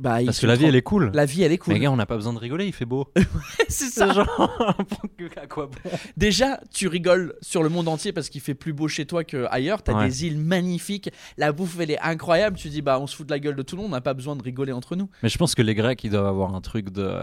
Bah, 0.00 0.18
Parce 0.24 0.40
que 0.40 0.46
la 0.46 0.54
vie 0.56 0.64
elle 0.64 0.76
est 0.76 0.82
cool. 0.82 1.10
La 1.12 1.26
vie, 1.26 1.42
elle 1.42 1.52
est 1.52 1.58
cool. 1.58 1.74
Mais 1.74 1.80
gars, 1.80 1.90
on 1.90 1.96
n'a 1.96 2.06
pas 2.06 2.16
besoin 2.16 2.32
de 2.32 2.38
rigoler, 2.38 2.66
il 2.66 2.72
fait 2.72 2.86
beau. 2.86 3.12
c'est 3.68 3.84
C'est 3.90 4.12
genre 4.12 4.74
à 5.36 5.46
quoi 5.46 5.66
bon? 5.66 5.90
Déjà, 6.16 6.60
tu 6.72 6.88
rigoles 6.88 7.34
sur 7.42 7.62
le 7.62 7.68
monde 7.68 7.88
entier 7.88 8.12
parce 8.12 8.28
qu'il 8.30 8.40
fait 8.40 8.54
plus 8.54 8.72
beau 8.72 8.88
chez 8.88 9.04
toi 9.06 9.22
qu'ailleurs. 9.24 9.82
T'as 9.82 9.94
Ouais. 9.98 10.06
des 10.08 10.26
îles 10.26 10.38
magnifiques. 10.38 11.10
La 11.36 11.52
bouffe, 11.52 11.76
elle 11.78 11.90
est 11.90 12.00
incroyable. 12.00 12.56
Tu 12.56 12.68
dis, 12.68 12.80
bah, 12.82 12.98
on 13.00 13.06
se 13.06 13.14
fout 13.16 13.26
de 13.26 13.32
la 13.32 13.38
gueule 13.38 13.54
de 13.56 13.62
tout 13.62 13.76
le 13.76 13.82
monde. 13.82 13.90
On 13.90 13.94
n'a 13.94 14.00
pas 14.00 14.14
besoin 14.14 14.34
de 14.34 14.42
rigoler 14.42 14.72
entre 14.72 14.96
nous. 14.96 15.10
Mais 15.22 15.28
je 15.28 15.36
pense 15.38 15.54
que 15.54 15.62
les 15.62 15.74
Grecs, 15.74 16.02
ils 16.04 16.10
doivent 16.10 16.26
avoir 16.26 16.54
un 16.54 16.60
truc 16.60 16.90
de. 16.90 17.14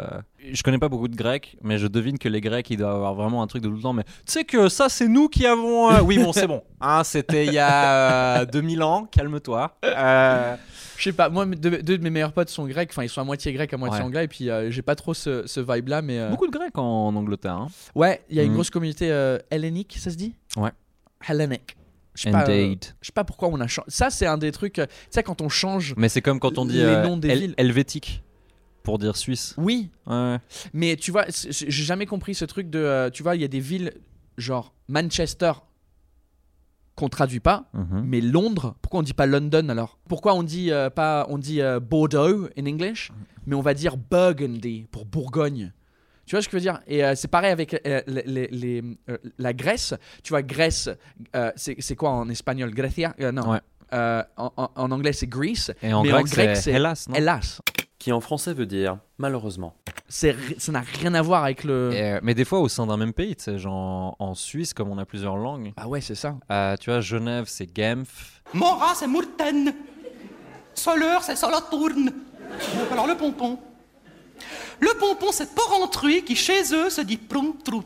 Je 0.53 0.63
connais 0.63 0.79
pas 0.79 0.89
beaucoup 0.89 1.07
de 1.07 1.15
Grecs, 1.15 1.55
mais 1.61 1.77
je 1.77 1.85
devine 1.85 2.17
que 2.17 2.27
les 2.27 2.41
Grecs, 2.41 2.67
ils 2.71 2.77
doivent 2.77 2.95
avoir 2.95 3.13
vraiment 3.13 3.43
un 3.43 3.47
truc 3.47 3.61
de 3.61 3.67
tout 3.69 3.75
le 3.75 3.81
temps. 3.81 3.93
Mais 3.93 4.03
tu 4.03 4.09
sais 4.25 4.43
que 4.43 4.69
ça, 4.69 4.89
c'est 4.89 5.07
nous 5.07 5.29
qui 5.29 5.45
avons. 5.45 5.91
euh, 5.91 6.01
Oui, 6.01 6.17
bon, 6.17 6.33
c'est 6.33 6.47
bon. 6.47 6.63
Hein, 6.79 7.03
C'était 7.03 7.45
il 7.45 7.53
y 7.53 7.59
a 7.59 8.41
euh, 8.41 8.45
2000 8.45 8.81
ans. 8.81 9.05
Calme-toi. 9.11 9.77
Euh, 9.85 10.55
Je 10.97 11.03
sais 11.03 11.13
pas, 11.13 11.29
moi, 11.29 11.45
deux, 11.45 11.81
deux 11.83 11.97
de 11.97 12.03
mes 12.03 12.09
meilleurs 12.09 12.33
potes 12.33 12.49
sont 12.49 12.65
grecs. 12.65 12.89
Enfin, 12.91 13.03
ils 13.03 13.09
sont 13.09 13.21
à 13.21 13.23
moitié 13.23 13.53
grecs, 13.53 13.71
à 13.73 13.77
moitié 13.77 13.99
Ouais. 13.99 14.05
anglais. 14.05 14.25
Et 14.25 14.27
puis, 14.27 14.49
euh, 14.49 14.71
j'ai 14.71 14.81
pas 14.81 14.95
trop 14.95 15.13
ce, 15.13 15.45
ce 15.45 15.59
vibe-là. 15.59 16.01
Mais 16.01 16.17
euh, 16.19 16.29
Beaucoup 16.29 16.47
de 16.47 16.51
Grecs 16.51 16.75
en 16.77 17.15
Angleterre. 17.15 17.53
Hein. 17.55 17.67
ouais, 17.93 18.21
il 18.29 18.35
y 18.35 18.39
a 18.39 18.43
une 18.43 18.49
Mhm. 18.49 18.55
grosse 18.55 18.69
communauté 18.71 19.11
euh, 19.11 19.37
hellénique, 19.51 19.95
ça 19.99 20.09
se 20.09 20.15
dit? 20.15 20.33
Ouais. 20.57 20.71
Hellenic. 21.27 21.75
Je 22.15 22.23
sais 22.23 22.31
pas, 22.31 22.49
euh, 22.49 22.65
Indeed. 22.65 22.85
je 22.99 23.07
sais 23.07 23.13
pas 23.13 23.23
pourquoi 23.23 23.47
on 23.49 23.59
a 23.61 23.67
changé. 23.67 23.85
Ça, 23.89 24.09
c'est 24.09 24.25
un 24.25 24.37
des 24.37 24.51
trucs. 24.51 24.79
euh, 24.79 24.85
Tu 24.87 24.93
sais, 25.11 25.23
quand 25.23 25.39
on 25.41 25.49
change. 25.49 25.93
Mais 25.97 26.09
c'est 26.09 26.21
comme 26.21 26.39
quand 26.39 26.57
on 26.57 26.65
dit 26.65 26.77
les 26.77 26.83
euh, 26.83 27.03
noms 27.03 27.15
des 27.17 27.29
hel- 27.29 27.39
villes. 27.39 27.53
helvétique 27.57 28.23
pour 28.83 28.97
dire 28.99 29.15
suisse. 29.17 29.53
Oui, 29.57 29.89
Ouais. 30.07 30.37
Mais 30.73 30.95
tu 30.95 31.11
vois, 31.11 31.25
j'ai 31.29 31.69
jamais 31.71 32.05
compris 32.05 32.35
ce 32.35 32.45
truc 32.45 32.69
de. 32.69 32.79
euh, 32.79 33.09
tu 33.09 33.23
vois, 33.23 33.35
il 33.35 33.41
y 33.41 33.45
a 33.45 33.47
des 33.47 33.59
villes 33.59 33.93
genre 34.37 34.73
Manchester 34.87 35.51
qu'on 36.95 37.09
traduit 37.09 37.39
pas, 37.39 37.69
Mhm. 37.73 38.03
mais 38.05 38.21
Londres. 38.21 38.75
Pourquoi 38.81 38.99
on 38.99 39.03
dit 39.03 39.13
pas 39.13 39.25
London 39.25 39.69
alors? 39.69 39.97
Pourquoi 40.07 40.33
on 40.35 40.43
dit 40.43 40.71
euh, 40.71 40.89
pas 40.89 41.25
on 41.29 41.37
dit 41.37 41.61
euh, 41.61 41.79
Bordeaux 41.79 42.47
in 42.57 42.65
English, 42.65 43.11
mais 43.47 43.55
on 43.55 43.61
va 43.61 43.73
dire 43.73 43.95
Burgundy 43.97 44.87
pour 44.91 45.05
Bourgogne. 45.05 45.71
Tu 46.25 46.35
vois 46.35 46.41
ce 46.41 46.47
que 46.47 46.51
je 46.53 46.57
veux 46.57 46.61
dire? 46.71 46.79
Et 46.87 47.03
euh, 47.03 47.15
c'est 47.15 47.27
pareil 47.27 47.51
avec 47.51 47.73
euh, 47.85 48.01
les- 48.07 48.23
les- 48.25 48.47
les, 48.47 48.83
euh, 49.09 49.17
la 49.37 49.53
Grèce. 49.53 49.93
Tu 50.23 50.29
vois, 50.31 50.41
Grèce, 50.43 50.89
c'est 51.55 51.95
quoi 51.95 52.11
en 52.11 52.29
espagnol? 52.29 52.71
Grecia? 52.71 53.13
Non. 53.33 53.51
Ouais. 53.51 53.59
En, 53.93 54.23
en- 54.55 54.71
en 54.75 54.91
anglais, 54.91 55.11
c'est 55.13 55.27
Greece. 55.27 55.71
Et 55.83 55.91
en 55.91 56.03
mais 56.03 56.09
grec, 56.09 56.21
en 56.21 56.29
grec, 56.29 56.55
c'est 56.55 56.71
Hellas, 56.71 57.05
non? 57.09 57.15
Hélas. 57.15 57.59
Qui 58.01 58.11
en 58.11 58.19
français 58.19 58.55
veut 58.55 58.65
dire 58.65 58.97
malheureusement. 59.19 59.75
C'est 60.09 60.35
Ça 60.59 60.71
n'a 60.71 60.81
rien 60.81 61.13
à 61.13 61.21
voir 61.21 61.43
avec 61.43 61.63
le. 61.63 61.91
Euh, 61.93 62.19
mais 62.23 62.33
des 62.33 62.45
fois, 62.45 62.59
au 62.59 62.67
sein 62.67 62.87
d'un 62.87 62.97
même 62.97 63.13
pays, 63.13 63.35
tu 63.35 63.43
sais, 63.43 63.59
genre 63.59 64.15
en 64.17 64.33
Suisse, 64.33 64.73
comme 64.73 64.89
on 64.89 64.97
a 64.97 65.05
plusieurs 65.05 65.37
langues, 65.37 65.71
Ah 65.77 65.87
ouais, 65.87 66.01
c'est 66.01 66.15
ça. 66.15 66.35
euh, 66.51 66.75
tu 66.79 66.89
vois, 66.89 66.99
Genève, 66.99 67.45
c'est 67.47 67.69
Genf. 67.77 68.41
Mora, 68.55 68.95
c'est 68.95 69.05
Mourten. 69.05 69.71
Soleur, 70.73 71.21
c'est 71.21 71.35
Solothurn. 71.35 72.11
Alors 72.91 73.05
le 73.05 73.15
pompon. 73.15 73.59
Le 74.79 74.97
pompon, 74.99 75.27
c'est 75.31 75.53
Porrentruy 75.53 76.23
qui, 76.23 76.35
chez 76.35 76.73
eux, 76.73 76.89
se 76.89 77.01
dit 77.01 77.17
Prumtrout. 77.17 77.83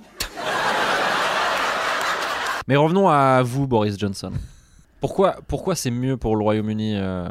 Mais 2.69 2.77
revenons 2.77 3.09
à 3.09 3.41
vous, 3.43 3.67
Boris 3.67 3.99
Johnson. 3.99 4.31
Pourquoi, 5.01 5.35
pourquoi 5.49 5.75
c'est 5.75 5.91
mieux 5.91 6.15
pour 6.15 6.37
le 6.37 6.43
Royaume-Uni 6.43 6.95
euh, 6.95 7.27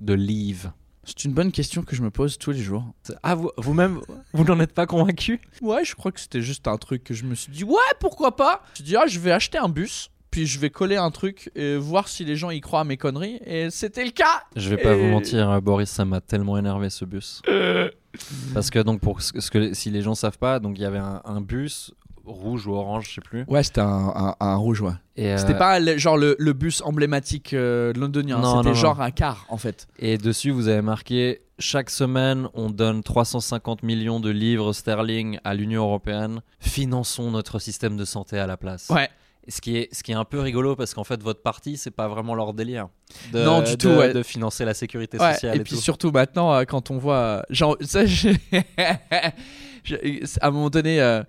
de 0.00 0.14
leave 0.14 0.72
C'est 1.08 1.24
une 1.24 1.32
bonne 1.32 1.52
question 1.52 1.82
que 1.82 1.96
je 1.96 2.02
me 2.02 2.10
pose 2.10 2.36
tous 2.38 2.50
les 2.50 2.58
jours. 2.62 2.84
Ah, 3.22 3.34
vous- 3.34 3.50
vous-même, 3.56 4.00
vous 4.34 4.44
n'en 4.44 4.60
êtes 4.60 4.72
pas 4.74 4.86
convaincu? 4.86 5.40
Ouais, 5.62 5.84
je 5.84 5.94
crois 5.94 6.12
que 6.12 6.20
c'était 6.20 6.42
juste 6.42 6.68
un 6.68 6.76
truc 6.76 7.02
que 7.02 7.14
je 7.14 7.24
me 7.24 7.34
suis 7.34 7.50
dit, 7.50 7.64
ouais, 7.64 7.74
pourquoi 7.98 8.36
pas? 8.36 8.62
Je 8.74 8.82
dis, 8.82 8.94
ah, 8.96 9.06
je 9.06 9.18
vais 9.18 9.32
acheter 9.32 9.56
un 9.58 9.68
bus, 9.70 10.10
puis 10.30 10.46
je 10.46 10.58
vais 10.58 10.68
coller 10.68 10.96
un 10.96 11.10
truc 11.10 11.50
et 11.54 11.76
voir 11.76 12.08
si 12.08 12.24
les 12.26 12.36
gens 12.36 12.50
y 12.50 12.60
croient 12.60 12.80
à 12.80 12.84
mes 12.84 12.98
conneries. 12.98 13.40
Et 13.46 13.70
c'était 13.70 14.04
le 14.04 14.10
cas 14.10 14.42
Je 14.54 14.68
vais 14.68 14.76
pas 14.76 14.94
vous 14.94 15.06
mentir, 15.06 15.50
euh, 15.50 15.60
Boris, 15.60 15.88
ça 15.88 16.04
m'a 16.04 16.20
tellement 16.20 16.58
énervé 16.58 16.90
ce 16.90 17.04
bus. 17.06 17.40
Parce 18.54 18.70
que 18.70 18.78
donc 18.80 19.00
pour 19.00 19.22
ce 19.22 19.32
que, 19.32 19.40
ce 19.40 19.50
que- 19.50 19.74
si 19.74 19.90
les 19.90 20.02
gens 20.02 20.14
savent 20.14 20.38
pas, 20.38 20.58
donc 20.60 20.78
il 20.78 20.82
y 20.82 20.84
avait 20.84 20.98
un, 20.98 21.22
un 21.24 21.40
bus 21.40 21.92
rouge 22.28 22.66
ou 22.66 22.74
orange, 22.74 23.08
je 23.08 23.14
sais 23.14 23.20
plus. 23.20 23.44
Ouais, 23.48 23.62
c'était 23.62 23.80
un, 23.80 24.12
un- 24.14 24.34
un 24.40 24.56
rouge, 24.56 24.80
ouais. 24.80 24.92
Et, 25.16 25.32
euh, 25.32 25.36
C'était 25.38 25.56
pas 25.58 25.80
le- 25.80 25.98
genre 25.98 26.16
le, 26.16 26.36
le 26.38 26.52
bus 26.52 26.80
emblématique 26.82 27.54
euh, 27.54 27.92
londonien, 27.94 28.38
Non, 28.38 28.58
c'était 28.58 28.68
non, 28.68 28.74
genre 28.74 29.00
un 29.00 29.10
car 29.10 29.46
en 29.48 29.56
fait. 29.56 29.88
Et 29.98 30.18
dessus, 30.18 30.50
vous 30.50 30.68
avez 30.68 30.82
marqué 30.82 31.40
chaque 31.58 31.90
semaine, 31.90 32.48
on 32.54 32.70
donne 32.70 33.02
350 33.02 33.82
millions 33.82 34.20
de 34.20 34.30
livres 34.30 34.72
sterling 34.72 35.38
à 35.42 35.54
l'Union 35.54 35.82
européenne. 35.84 36.40
Finançons 36.60 37.30
notre 37.32 37.58
système 37.58 37.96
de 37.96 38.04
santé 38.04 38.38
à 38.38 38.46
la 38.46 38.56
place. 38.56 38.88
Ouais. 38.90 39.08
Ce 39.50 39.62
qui 39.62 39.78
est, 39.78 39.88
ce 39.94 40.02
qui 40.02 40.12
est 40.12 40.14
un 40.14 40.26
peu 40.26 40.40
rigolo 40.40 40.76
parce 40.76 40.92
qu'en 40.92 41.04
fait, 41.04 41.22
votre 41.22 41.40
parti, 41.40 41.78
c'est 41.78 41.90
pas 41.90 42.06
vraiment 42.06 42.34
leur 42.34 42.52
délire. 42.52 42.88
De, 43.32 43.42
Non, 43.42 43.62
du 43.62 43.72
de- 43.72 43.76
tout, 43.76 43.88
ouais. 43.88 44.12
De 44.12 44.22
financer 44.22 44.66
la 44.66 44.74
sécurité 44.74 45.18
Ouais, 45.18 45.32
sociale. 45.32 45.56
et 45.56 45.60
et 45.60 45.64
puis 45.64 45.74
tout. 45.74 45.80
surtout 45.80 46.10
maintenant, 46.12 46.52
euh, 46.52 46.64
quand 46.64 46.90
on 46.90 46.98
voit. 46.98 47.14
euh, 47.16 47.42
genre, 47.48 47.74
ça, 47.80 48.04
je- 48.04 48.28
je- 49.84 50.38
à 50.40 50.48
un 50.48 50.50
moment 50.50 50.70
donné, 50.70 51.00
euh, 51.00 51.22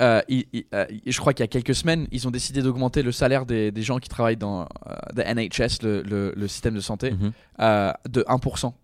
euh, 0.00 0.20
il- 0.28 0.46
il- 0.52 0.64
euh, 0.74 0.86
je 1.06 1.18
crois 1.20 1.32
qu'il 1.34 1.42
y 1.42 1.48
a 1.48 1.48
quelques 1.48 1.74
semaines, 1.74 2.06
ils 2.10 2.26
ont 2.26 2.30
décidé 2.30 2.62
d'augmenter 2.62 3.02
le 3.02 3.12
salaire 3.12 3.46
des, 3.46 3.70
des 3.70 3.82
gens 3.82 3.98
qui 3.98 4.08
travaillent 4.08 4.36
dans 4.36 4.62
euh, 4.62 4.94
le 5.16 5.22
NHS, 5.22 5.82
le, 5.82 6.02
le- 6.02 6.32
le 6.36 6.48
système 6.48 6.74
de 6.74 6.80
santé, 6.80 7.12
Mhm. 7.12 7.32
euh, 7.60 7.92
de 8.08 8.24
1%. 8.28 8.74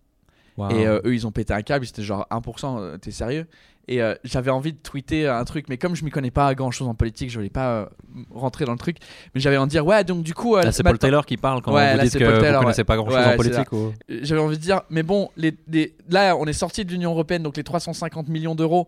Wow. 0.57 0.69
Et 0.71 0.85
eux, 0.85 1.01
ils 1.13 1.25
ont 1.25 1.31
pété 1.31 1.53
un 1.53 1.61
câble, 1.61 1.85
c'était 1.85 2.03
genre 2.03 2.27
1%, 2.29 2.77
euh, 2.79 2.97
t'es 2.97 3.11
sérieux? 3.11 3.47
Et 3.87 3.99
j'avais 4.23 4.51
envie 4.51 4.71
de 4.71 4.77
tweeter 4.77 5.27
un 5.27 5.43
truc, 5.43 5.65
mais 5.67 5.77
comme 5.77 5.95
je 5.95 6.05
m'y 6.05 6.11
connais 6.11 6.31
pas 6.31 6.53
grand 6.55 6.71
chose 6.71 6.87
en 6.87 6.93
politique, 6.93 7.29
je 7.29 7.35
voulais 7.37 7.49
pas 7.49 7.89
rentrer 8.29 8.63
dans 8.63 8.71
le 8.71 8.77
truc. 8.77 8.97
Mais 9.33 9.41
j'avais 9.41 9.57
envie 9.57 9.67
de 9.67 9.71
dire, 9.71 9.85
ouais, 9.85 10.03
donc 10.05 10.23
du 10.23 10.33
coup. 10.33 10.55
Là, 10.55 10.71
c'est 10.71 10.83
Paul 10.83 10.97
Taylor 10.99 11.25
qui 11.25 11.35
parle 11.35 11.61
quand 11.61 11.73
Ouais, 11.73 11.95
vous 11.97 12.01
dites 12.03 12.13
que 12.17 12.23
Paul 12.23 12.35
vous 12.35 12.39
Taylor, 12.41 12.61
connaissez 12.61 12.81
ouais. 12.81 12.85
pas 12.85 12.95
grand 12.95 13.07
chose 13.09 13.15
Ouais, 13.15 13.33
en 13.33 13.35
politique. 13.35 13.71
ou- 13.73 13.91
j'avais 14.07 14.39
envie 14.39 14.55
de 14.57 14.61
dire, 14.61 14.81
mais 14.91 15.03
bon, 15.03 15.29
les, 15.35 15.57
les- 15.67 15.93
là, 16.09 16.37
on 16.37 16.45
est 16.45 16.53
sorti 16.53 16.85
de 16.85 16.91
l'Union 16.91 17.11
Européenne, 17.11 17.43
donc 17.43 17.57
les 17.57 17.63
350 17.63 18.29
millions 18.29 18.55
d'euros, 18.55 18.87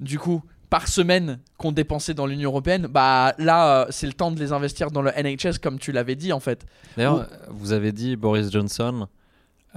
du 0.00 0.18
coup, 0.18 0.42
par 0.70 0.88
semaine 0.88 1.38
qu'on 1.58 1.72
dépensait 1.72 2.14
dans 2.14 2.26
l'Union 2.26 2.50
Européenne, 2.50 2.86
bah 2.88 3.34
là, 3.38 3.82
euh, 3.82 3.86
c'est 3.90 4.06
le 4.06 4.12
temps 4.12 4.30
de 4.30 4.38
les 4.40 4.52
investir 4.52 4.90
dans 4.90 5.02
le 5.02 5.10
NHS, 5.10 5.58
comme 5.62 5.78
tu 5.78 5.92
l'avais 5.92 6.16
dit, 6.16 6.32
en 6.32 6.40
fait. 6.40 6.66
D'ailleurs, 6.96 7.20
euh, 7.20 7.26
vous 7.50 7.72
avez 7.72 7.92
dit 7.92 8.16
Boris 8.16 8.50
Johnson. 8.50 9.06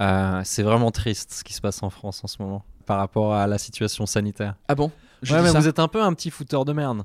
euh, 0.00 0.40
c'est 0.44 0.62
vraiment 0.62 0.90
triste 0.90 1.32
ce 1.32 1.44
qui 1.44 1.52
se 1.54 1.60
passe 1.60 1.82
en 1.82 1.90
France 1.90 2.22
en 2.24 2.26
ce 2.28 2.40
moment 2.40 2.64
par 2.86 2.98
rapport 2.98 3.34
à 3.34 3.46
la 3.46 3.58
situation 3.58 4.06
sanitaire. 4.06 4.54
Ah 4.68 4.74
bon? 4.74 4.90
Ouais, 5.30 5.42
mais 5.42 5.50
vous 5.50 5.68
êtes 5.68 5.78
un 5.78 5.88
peu 5.88 6.02
un 6.02 6.14
petit 6.14 6.30
fouteur 6.30 6.64
de 6.64 6.72
merde. 6.72 7.02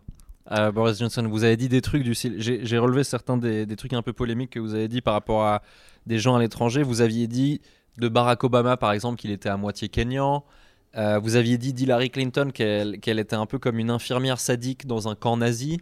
euh, 0.51 0.71
Boris 0.71 0.99
Johnson, 0.99 1.27
vous 1.29 1.43
avez 1.43 1.57
dit 1.57 1.67
des 1.69 1.81
trucs 1.81 2.03
du. 2.03 2.13
J'ai 2.15 2.77
relevé 2.77 3.03
certains 3.03 3.37
des, 3.37 3.65
des 3.65 3.75
trucs 3.75 3.93
un 3.93 4.01
peu 4.01 4.13
polémiques 4.13 4.51
que 4.51 4.59
vous 4.59 4.73
avez 4.75 4.87
dit 4.87 5.01
par 5.01 5.13
rapport 5.15 5.43
à 5.45 5.61
des 6.05 6.19
gens 6.19 6.35
à 6.35 6.39
l'étranger. 6.39 6.83
Vous 6.83 7.01
aviez 7.01 7.27
dit 7.27 7.59
de 7.97 8.07
Barack 8.07 8.43
Obama, 8.43 8.77
par 8.77 8.91
exemple, 8.91 9.17
qu'il 9.19 9.31
était 9.31 9.49
à 9.49 9.57
moitié 9.57 9.89
kényan. 9.89 10.43
Euh, 10.95 11.19
vous 11.19 11.35
aviez 11.35 11.57
dit 11.57 11.73
d'Hillary 11.73 12.09
Clinton 12.11 12.51
qu'elle 12.53 12.99
était 13.19 13.35
un 13.35 13.45
peu 13.47 13.57
comme 13.59 13.79
une 13.79 13.89
infirmière 13.89 14.39
sadique 14.39 14.85
dans 14.85 15.07
un 15.07 15.15
camp 15.15 15.37
nazi. 15.37 15.79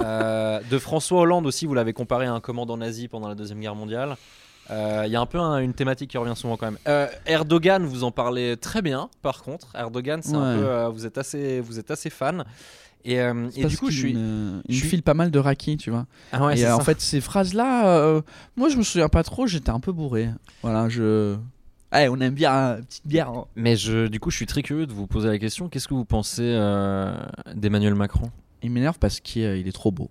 Euh, 0.00 0.60
de 0.70 0.78
François 0.78 1.20
Hollande 1.20 1.46
aussi, 1.46 1.66
vous 1.66 1.74
l'avez 1.74 1.92
comparé 1.92 2.26
à 2.26 2.32
un 2.32 2.40
commandant 2.40 2.76
nazi 2.76 3.06
pendant 3.08 3.28
la 3.28 3.34
Deuxième 3.34 3.60
Guerre 3.60 3.74
mondiale. 3.74 4.16
Euh, 4.70 5.02
Il 5.06 5.12
y 5.12 5.16
a 5.16 5.20
un 5.20 5.26
peu 5.26 5.38
un- 5.38 5.58
une 5.58 5.74
thématique 5.74 6.10
qui 6.10 6.18
revient 6.18 6.36
souvent 6.36 6.56
quand 6.56 6.70
même. 6.70 7.06
Erdogan, 7.26 7.84
vous 7.84 8.04
en 8.04 8.10
parlez 8.12 8.56
très 8.56 8.82
bien, 8.82 9.10
par 9.22 9.42
contre. 9.42 9.68
Erdogan, 9.76 10.20
c'est 10.22 10.34
un 10.34 10.56
Ouais. 10.56 10.62
peu, 10.62 10.84
vous 10.92 11.06
êtes 11.06 11.18
assez, 11.18 11.60
vous 11.60 11.78
êtes 11.78 11.90
assez 11.90 12.08
fan. 12.10 12.44
Et, 13.04 13.20
euh, 13.20 13.48
et 13.56 13.64
du 13.64 13.76
coup, 13.78 13.90
je 13.90 13.98
suis. 13.98 14.12
Il 14.12 14.62
je 14.68 14.74
suis- 14.76 14.88
file 14.88 15.02
pas 15.02 15.14
mal 15.14 15.30
de 15.30 15.38
raki, 15.38 15.76
tu 15.76 15.90
vois. 15.90 16.06
Ah 16.32 16.44
ouais, 16.44 16.58
et 16.58 16.66
euh, 16.66 16.76
en 16.76 16.80
fait, 16.80 17.00
ces 17.00 17.20
phrases-là, 17.20 18.20
moi, 18.56 18.68
je 18.68 18.76
me 18.76 18.82
souviens 18.82 19.08
pas 19.08 19.22
trop, 19.22 19.46
j'étais 19.46 19.70
un 19.70 19.80
peu 19.80 19.92
bourré. 19.92 20.28
Voilà, 20.62 20.88
je. 20.88 21.36
Eh, 21.92 22.08
on 22.08 22.20
aime 22.20 22.34
bien 22.34 22.76
une 22.78 22.84
petite 22.84 23.06
bière. 23.06 23.28
hein. 23.30 23.46
Mais 23.56 23.76
je, 23.76 24.06
du 24.06 24.20
coup, 24.20 24.30
je 24.30 24.36
suis 24.36 24.46
très 24.46 24.62
curieux 24.62 24.86
de 24.86 24.92
vous 24.92 25.06
poser 25.06 25.28
la 25.28 25.38
question. 25.38 25.68
Qu'est-ce 25.68 25.88
que 25.88 25.94
vous 25.94 26.04
pensez 26.04 26.42
euh, 26.44 27.12
d'Emmanuel 27.54 27.94
Macron? 27.94 28.30
Il 28.62 28.70
m'énerve 28.70 28.98
parce 28.98 29.18
qu'il 29.20 29.42
euh, 29.42 29.58
est 29.58 29.72
trop 29.72 29.90
beau. 29.90 30.10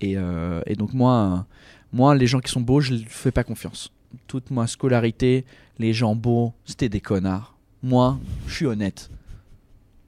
Et, 0.00 0.16
euh, 0.16 0.62
et 0.66 0.76
donc 0.76 0.94
moi, 0.94 1.46
moi, 1.92 2.14
les 2.14 2.26
gens 2.26 2.40
qui 2.40 2.50
sont 2.50 2.62
beaux, 2.62 2.80
je 2.80 2.94
ne 2.94 2.98
fais 3.06 3.30
pas 3.30 3.44
confiance. 3.44 3.92
Toute 4.26 4.50
ma 4.50 4.66
scolarité, 4.66 5.44
les 5.78 5.92
gens 5.92 6.14
beaux, 6.16 6.54
c'était 6.64 6.88
des 6.88 7.00
connards. 7.02 7.56
Moi, 7.82 8.18
je 8.46 8.54
suis 8.54 8.66
honnête. 8.66 9.10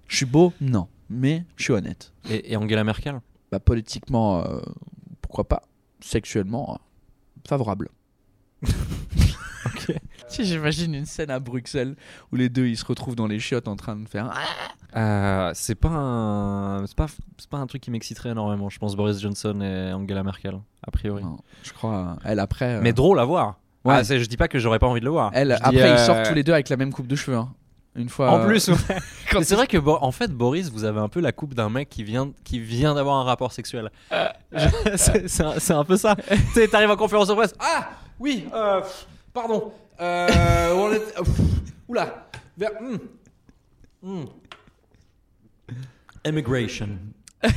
Je 0.09 0.17
suis 0.17 0.27
beau? 0.27 0.53
Non. 0.61 0.89
Mais 1.11 1.45
je 1.57 1.65
suis 1.65 1.73
honnête. 1.75 2.13
et, 2.31 2.53
et 2.53 2.57
Angela 2.57 2.85
Merkel? 2.85 3.21
Bah, 3.51 3.61
politiquement, 3.61 4.43
pourquoi 5.21 5.45
pas? 5.45 5.63
Sexuellement, 6.01 6.81
euh, 9.90 9.95
favorable. 9.95 10.07
Si 10.29 10.45
j'imagine 10.45 10.95
une 10.95 11.07
scène 11.07 11.31
à 11.31 11.38
Bruxelles 11.40 11.97
où 12.33 12.37
les 12.37 12.49
deux 12.49 12.66
ils 12.66 12.77
se 12.77 12.85
retrouvent 12.85 13.16
dans 13.16 13.27
les 13.27 13.38
chiottes 13.38 13.68
en 13.68 13.77
train 13.77 13.97
de 13.97 14.09
faire 14.09 14.31
Euh, 14.97 15.51
C'est 15.55 15.75
pas 15.75 15.88
un, 15.88 16.87
c'est 16.87 16.97
pas, 16.97 17.07
c'est 17.38 17.49
pas 17.49 17.59
un 17.59 17.66
truc 17.66 17.83
qui 17.83 17.90
m'exciterait 17.90 18.31
énormément. 18.31 18.68
Je 18.71 18.79
pense 18.79 18.95
Boris 18.97 19.21
Johnson 19.21 19.61
et 19.61 19.92
Angela 19.92 20.23
Merkel, 20.23 20.59
a 20.87 20.90
priori. 20.90 21.23
Non, 21.23 21.38
je 21.62 21.73
crois 21.73 22.16
elle 22.25 22.40
après 22.40 22.77
euh, 22.77 22.81
Mais 22.83 22.92
drôle 22.92 23.18
à 23.21 23.25
voir. 23.25 23.59
Ouais. 23.85 23.95
Ah, 23.97 24.05
c'est- 24.05 24.21
je 24.21 24.27
dis 24.27 24.37
pas 24.37 24.49
que 24.49 24.59
j'aurais 24.59 24.79
pas 24.79 24.87
envie 24.87 25.01
de 25.01 25.05
le 25.07 25.11
voir. 25.11 25.31
elle 25.35 25.51
Je 25.53 25.57
dis, 25.71 25.77
après 25.79 25.90
ils 25.90 25.95
euh, 25.95 26.07
sortent 26.07 26.29
tous 26.29 26.35
les 26.35 26.45
deux 26.45 26.53
avec 26.53 26.68
la 26.68 26.77
même 26.77 26.92
coupe 26.92 27.07
de 27.09 27.16
cheveux 27.16 27.37
hein. 27.37 27.49
une 27.97 28.09
fois 28.09 28.31
En 28.31 28.38
euh, 28.40 28.47
plus, 28.47 28.68
ouais. 28.68 28.77
quand 29.31 29.38
Mais 29.40 29.45
c'est 29.45 29.57
vrai 29.57 29.66
que 29.66 29.79
Bo- 29.79 29.99
en 30.01 30.12
fait 30.12 30.31
Boris, 30.31 30.71
vous 30.71 30.85
avez 30.85 31.01
un 31.01 31.09
peu 31.09 31.21
la 31.21 31.33
coupe 31.33 31.55
d'un 31.55 31.68
mec 31.68 31.88
qui 31.88 32.05
vient 32.05 32.31
qui 32.45 32.61
vient 32.61 32.95
d'avoir 32.95 33.16
un 33.16 33.25
rapport 33.25 33.51
sexuel. 33.53 33.90
Je- 34.53 34.68
c'est 34.97 35.27
c'est 35.29 35.42
un, 35.42 35.55
c'est 35.59 35.73
un 35.73 35.85
peu 35.85 35.97
ça. 35.97 36.14
tu 36.16 36.37
sais, 36.55 36.68
t'arrives 36.68 36.90
en 36.90 36.97
conférence 36.97 37.29
de 37.29 37.35
presse. 37.35 37.55
Ah 37.59 37.88
oui, 38.21 38.45
euh, 38.55 38.83
pff, 38.83 39.07
pardon. 39.33 39.73
Euh, 40.01 40.73
on 40.75 40.92
est- 40.92 41.14
pff, 41.14 41.40
oula. 41.88 42.29
Vers- 42.57 42.81
hmm. 42.81 42.97
Hmm. 44.03 44.25
Immigration. 46.25 46.88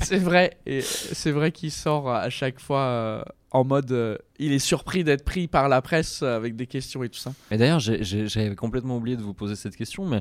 c'est 0.00 0.18
vrai 0.18 0.56
et 0.66 0.80
c'est 0.80 1.30
vrai 1.32 1.50
qu'il 1.52 1.70
sort 1.72 2.08
à 2.10 2.30
chaque 2.30 2.60
fois 2.60 2.80
euh, 2.82 3.22
en 3.50 3.64
mode 3.64 3.90
euh, 3.90 4.16
il 4.38 4.52
est 4.52 4.58
surpris 4.60 5.02
d'être 5.02 5.24
pris 5.24 5.48
par 5.48 5.68
la 5.68 5.82
presse 5.82 6.22
euh, 6.22 6.36
avec 6.36 6.54
des 6.56 6.66
questions 6.68 7.02
et 7.02 7.08
tout 7.08 7.18
ça 7.18 7.32
Et 7.50 7.56
d'ailleurs, 7.56 7.80
j'ai- 7.80 8.04
j'ai- 8.04 8.28
j'avais 8.28 8.54
complètement 8.54 8.96
oublié 8.96 9.16
de 9.16 9.22
vous 9.22 9.34
poser 9.34 9.56
cette 9.56 9.74
question, 9.76 10.06
mais 10.06 10.20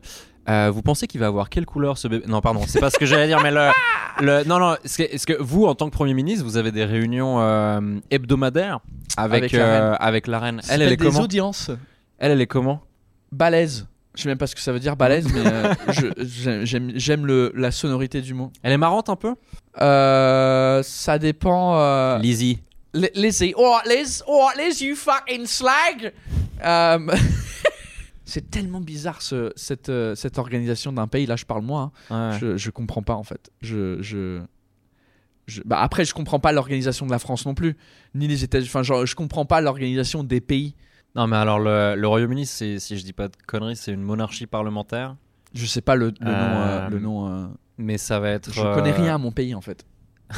euh, 0.50 0.72
vous 0.72 0.82
pensez 0.82 1.08
qu'il 1.08 1.20
va 1.20 1.28
avoir 1.28 1.50
quelle 1.50 1.66
couleur 1.66 1.98
ce 1.98 2.08
bébé? 2.08 2.26
Non, 2.28 2.42
pardon, 2.42 2.62
c'est 2.68 2.80
pas 2.80 2.90
ce 2.90 2.98
que 2.98 3.06
j'allais 3.06 3.28
dire, 3.28 3.40
mais 3.42 3.52
le, 3.52 3.70
le- 4.22 4.44
non, 4.46 4.60
non. 4.60 4.76
Est-ce 4.84 5.26
que, 5.26 5.42
vous, 5.42 5.66
en 5.66 5.76
tant 5.76 5.86
que 5.90 5.94
premier 5.94 6.14
ministre, 6.14 6.44
vous 6.46 6.58
avez 6.58 6.72
des 6.72 6.86
réunions 6.86 7.40
euh, 7.42 7.80
hebdomadaires 8.12 8.80
avec 9.18 9.44
Avec 9.44 9.52
la 9.54 9.60
euh, 9.66 9.90
reine. 9.92 9.98
avec 10.00 10.28
la 10.28 10.40
reine 10.40 10.62
Ça 10.64 10.74
Elle, 10.76 10.82
elle 10.82 10.92
est 10.94 10.98
des 10.98 11.06
comment? 11.06 11.20
audiences 11.22 11.72
Elle, 12.18 12.32
elle 12.32 12.42
est 12.42 12.48
comment? 12.48 12.82
Balèze 13.32 13.86
je 14.16 14.24
sais 14.24 14.30
même 14.30 14.40
pas 14.40 14.48
ce 14.48 14.56
que 14.56 14.60
ça 14.60 14.74
veut 14.74 14.80
dire 14.80 14.98
balèze 14.98 15.28
mais 15.32 15.42
euh, 15.46 15.74
j'aime- 16.96 17.52
la 17.56 17.72
sonorité 17.72 18.22
du 18.22 18.34
mot 18.34 18.52
Elle 18.64 18.74
est 18.74 18.78
marrante 18.78 19.08
un 19.08 19.16
peu? 19.16 19.36
Euh, 19.80 20.82
ça 20.84 21.20
dépend. 21.20 21.80
Euh... 21.80 22.18
Lizzie. 22.18 22.60
Li- 22.94 23.12
Lizzie. 23.14 23.54
Oh, 23.56 23.78
Liz. 23.86 24.24
Oh, 24.28 24.50
Liz, 24.58 24.82
you 24.82 24.96
fucking 24.96 25.46
slag. 25.46 26.12
Euh, 26.66 26.98
C'est 28.30 28.50
tellement 28.50 28.80
bizarre 28.82 29.22
ce- 29.22 29.52
cette, 29.56 29.90
euh, 29.90 30.16
cette 30.16 30.38
organisation 30.38 30.92
d'un 30.94 31.08
pays. 31.08 31.26
Là, 31.26 31.36
je 31.36 31.46
parle 31.46 31.64
moi. 31.64 31.92
hein. 32.10 32.32
Ouais. 32.32 32.40
Je, 32.40 32.58
je 32.58 32.70
comprends 32.70 33.02
pas 33.04 33.16
en 33.16 33.24
fait. 33.24 33.50
Je, 33.62 34.02
je, 34.02 34.42
je- 35.48 35.62
Bah, 35.66 35.80
après, 35.82 36.06
je 36.06 36.14
comprends 36.14 36.40
pas 36.40 36.52
l'organisation 36.52 37.06
de 37.06 37.12
la 37.12 37.20
France 37.20 37.46
non 37.46 37.56
plus, 37.56 37.76
ni 38.16 38.28
les 38.28 38.44
États-Unis. 38.44 38.70
Enfin, 38.70 38.84
genre, 38.84 39.06
je 39.06 39.16
comprends 39.16 39.46
pas 39.46 39.62
l'organisation 39.62 40.24
des 40.24 40.42
pays. 40.42 40.76
Non, 41.16 41.26
mais 41.28 41.38
alors 41.38 41.60
le, 41.60 41.96
le 41.96 42.08
Royaume-Uni, 42.08 42.46
c'est 42.46 42.78
si 42.80 42.98
je 42.98 43.04
dis 43.04 43.14
pas 43.14 43.28
de 43.30 43.36
conneries, 43.48 43.76
c'est 43.76 43.92
une 43.92 44.04
monarchie 44.04 44.46
parlementaire, 44.46 45.16
Je 45.56 45.66
sais 45.66 45.82
pas 45.82 45.96
le, 45.96 46.14
le 46.20 46.26
nom. 46.28 46.32
euh, 46.32 46.80
Euh, 46.86 46.90
le 46.90 47.00
nom 47.00 47.28
euh, 47.28 47.48
mais 47.80 47.98
ça 47.98 48.20
va 48.20 48.30
être. 48.30 48.54
Je 48.54 48.62
connais 48.76 48.92
euh, 48.94 48.96
rien 49.02 49.16
à 49.16 49.18
mon 49.18 49.32
pays 49.32 49.56
en 49.56 49.62
fait. 49.62 49.86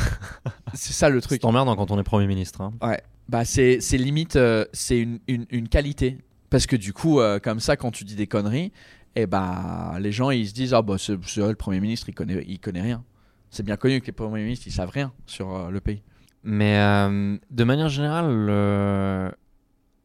C'est 0.73 0.93
ça 0.93 1.09
le 1.09 1.19
C'est 1.19 1.27
truc. 1.27 1.45
emmerdant 1.45 1.75
quand 1.75 1.91
on 1.91 1.99
est 1.99 2.03
premier 2.03 2.27
ministre. 2.27 2.61
hein. 2.61 2.71
Ouais. 2.81 3.01
Bah 3.27 3.45
c'est 3.45 3.79
c'est 3.81 3.97
limite 3.97 4.35
euh, 4.35 4.65
c'est 4.73 4.99
une, 4.99 5.19
une, 5.27 5.45
une 5.51 5.67
qualité 5.69 6.17
parce 6.51 6.67
que 6.67 6.75
du 6.75 6.93
coup 6.93 7.19
euh, 7.19 7.39
comme 7.39 7.59
ça 7.59 7.75
quand 7.75 7.89
tu 7.89 8.03
dis 8.03 8.15
des 8.15 8.27
conneries 8.27 8.71
et 9.15 9.25
bah 9.25 9.95
les 9.99 10.11
gens 10.11 10.29
ils 10.29 10.47
se 10.47 10.53
disent 10.53 10.75
ah 10.75 10.83
bah 10.83 10.97
vrai, 10.97 11.17
le 11.49 11.55
premier 11.55 11.79
ministre 11.79 12.07
il 12.09 12.13
connaît 12.13 12.45
il 12.47 12.59
connaît 12.59 12.81
rien. 12.81 13.03
C'est 13.49 13.63
bien 13.63 13.75
connu 13.75 13.99
que 13.99 14.05
les 14.05 14.11
premiers 14.11 14.43
ministres 14.43 14.67
ils 14.67 14.71
savent 14.71 14.91
rien 14.91 15.11
sur 15.25 15.53
euh, 15.55 15.69
le 15.71 15.81
pays. 15.81 16.03
Mais 16.43 16.77
euh, 16.77 17.37
de 17.49 17.63
manière 17.63 17.89
générale, 17.89 18.31
le- 18.33 19.31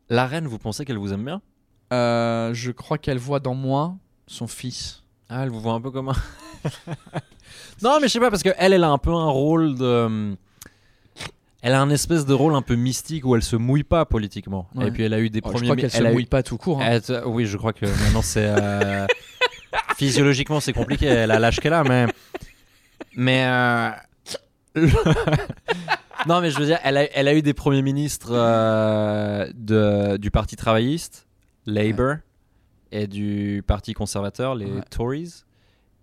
la 0.08 0.26
reine, 0.26 0.46
vous 0.46 0.58
pensez 0.58 0.84
qu'elle 0.84 0.98
vous 0.98 1.12
aime 1.12 1.24
bien? 1.24 1.40
Euh, 1.92 2.52
je 2.52 2.72
crois 2.72 2.98
qu'elle 2.98 3.18
voit 3.18 3.40
dans 3.40 3.54
moi 3.54 3.96
son 4.26 4.46
fils. 4.46 5.04
Ah, 5.28 5.44
elle 5.44 5.50
vous 5.50 5.60
voit 5.60 5.72
un 5.74 5.80
peu 5.80 5.90
comme 5.90 6.08
un. 6.08 6.14
non, 7.82 7.98
mais 8.00 8.08
je 8.08 8.12
sais 8.12 8.20
pas, 8.20 8.30
parce 8.30 8.42
qu'elle, 8.42 8.54
elle 8.74 8.84
a 8.84 8.90
un 8.90 8.98
peu 8.98 9.12
un 9.12 9.30
rôle 9.30 9.76
de. 9.76 10.36
Elle 11.66 11.74
a 11.74 11.80
un 11.82 11.90
espèce 11.90 12.24
de 12.26 12.32
rôle 12.32 12.54
un 12.54 12.62
peu 12.62 12.76
mystique 12.76 13.24
où 13.26 13.34
elle 13.34 13.42
se 13.42 13.56
mouille 13.56 13.82
pas 13.82 14.04
politiquement. 14.04 14.68
Ouais. 14.76 14.86
Et 14.88 14.90
puis 14.92 15.02
elle 15.02 15.12
a 15.14 15.18
eu 15.18 15.30
des 15.30 15.40
Oh, 15.42 15.48
je 15.48 15.52
premiers. 15.52 15.66
crois 15.66 15.74
mi- 15.76 15.82
qu'elle 15.82 15.90
se 15.90 16.02
a 16.02 16.10
eu- 16.10 16.12
mouille 16.12 16.26
pas 16.26 16.42
tout 16.44 16.56
court. 16.58 16.80
hein. 16.80 17.00
Elle 17.08 17.22
oui, 17.26 17.44
je 17.46 17.56
crois 17.56 17.72
que 17.72 17.86
maintenant 17.86 18.22
c'est. 18.22 18.46
euh, 18.46 19.06
Physiologiquement, 19.96 20.60
c'est 20.60 20.72
compliqué. 20.72 21.06
Elle 21.06 21.30
a 21.32 21.38
l'âge 21.38 21.58
qu'elle 21.60 21.72
a, 21.72 21.82
mais. 21.82 22.06
Mais. 23.16 23.46
euh, 23.46 23.90
non, 26.28 26.40
mais 26.40 26.50
je 26.50 26.58
veux 26.58 26.66
dire, 26.66 26.78
elle 26.84 26.96
a, 26.98 27.04
elle 27.16 27.28
a 27.28 27.34
eu 27.34 27.42
des 27.42 27.54
premiers 27.54 27.82
ministres 27.82 28.30
euh, 28.32 29.50
de, 29.54 30.16
du 30.18 30.30
Parti 30.30 30.56
travailliste, 30.56 31.26
Labour. 31.66 32.16
et 32.92 33.06
du 33.06 33.62
parti 33.66 33.92
conservateur, 33.94 34.54
les 34.54 34.66
Ouais. 34.66 34.80
Tories. 34.90 35.44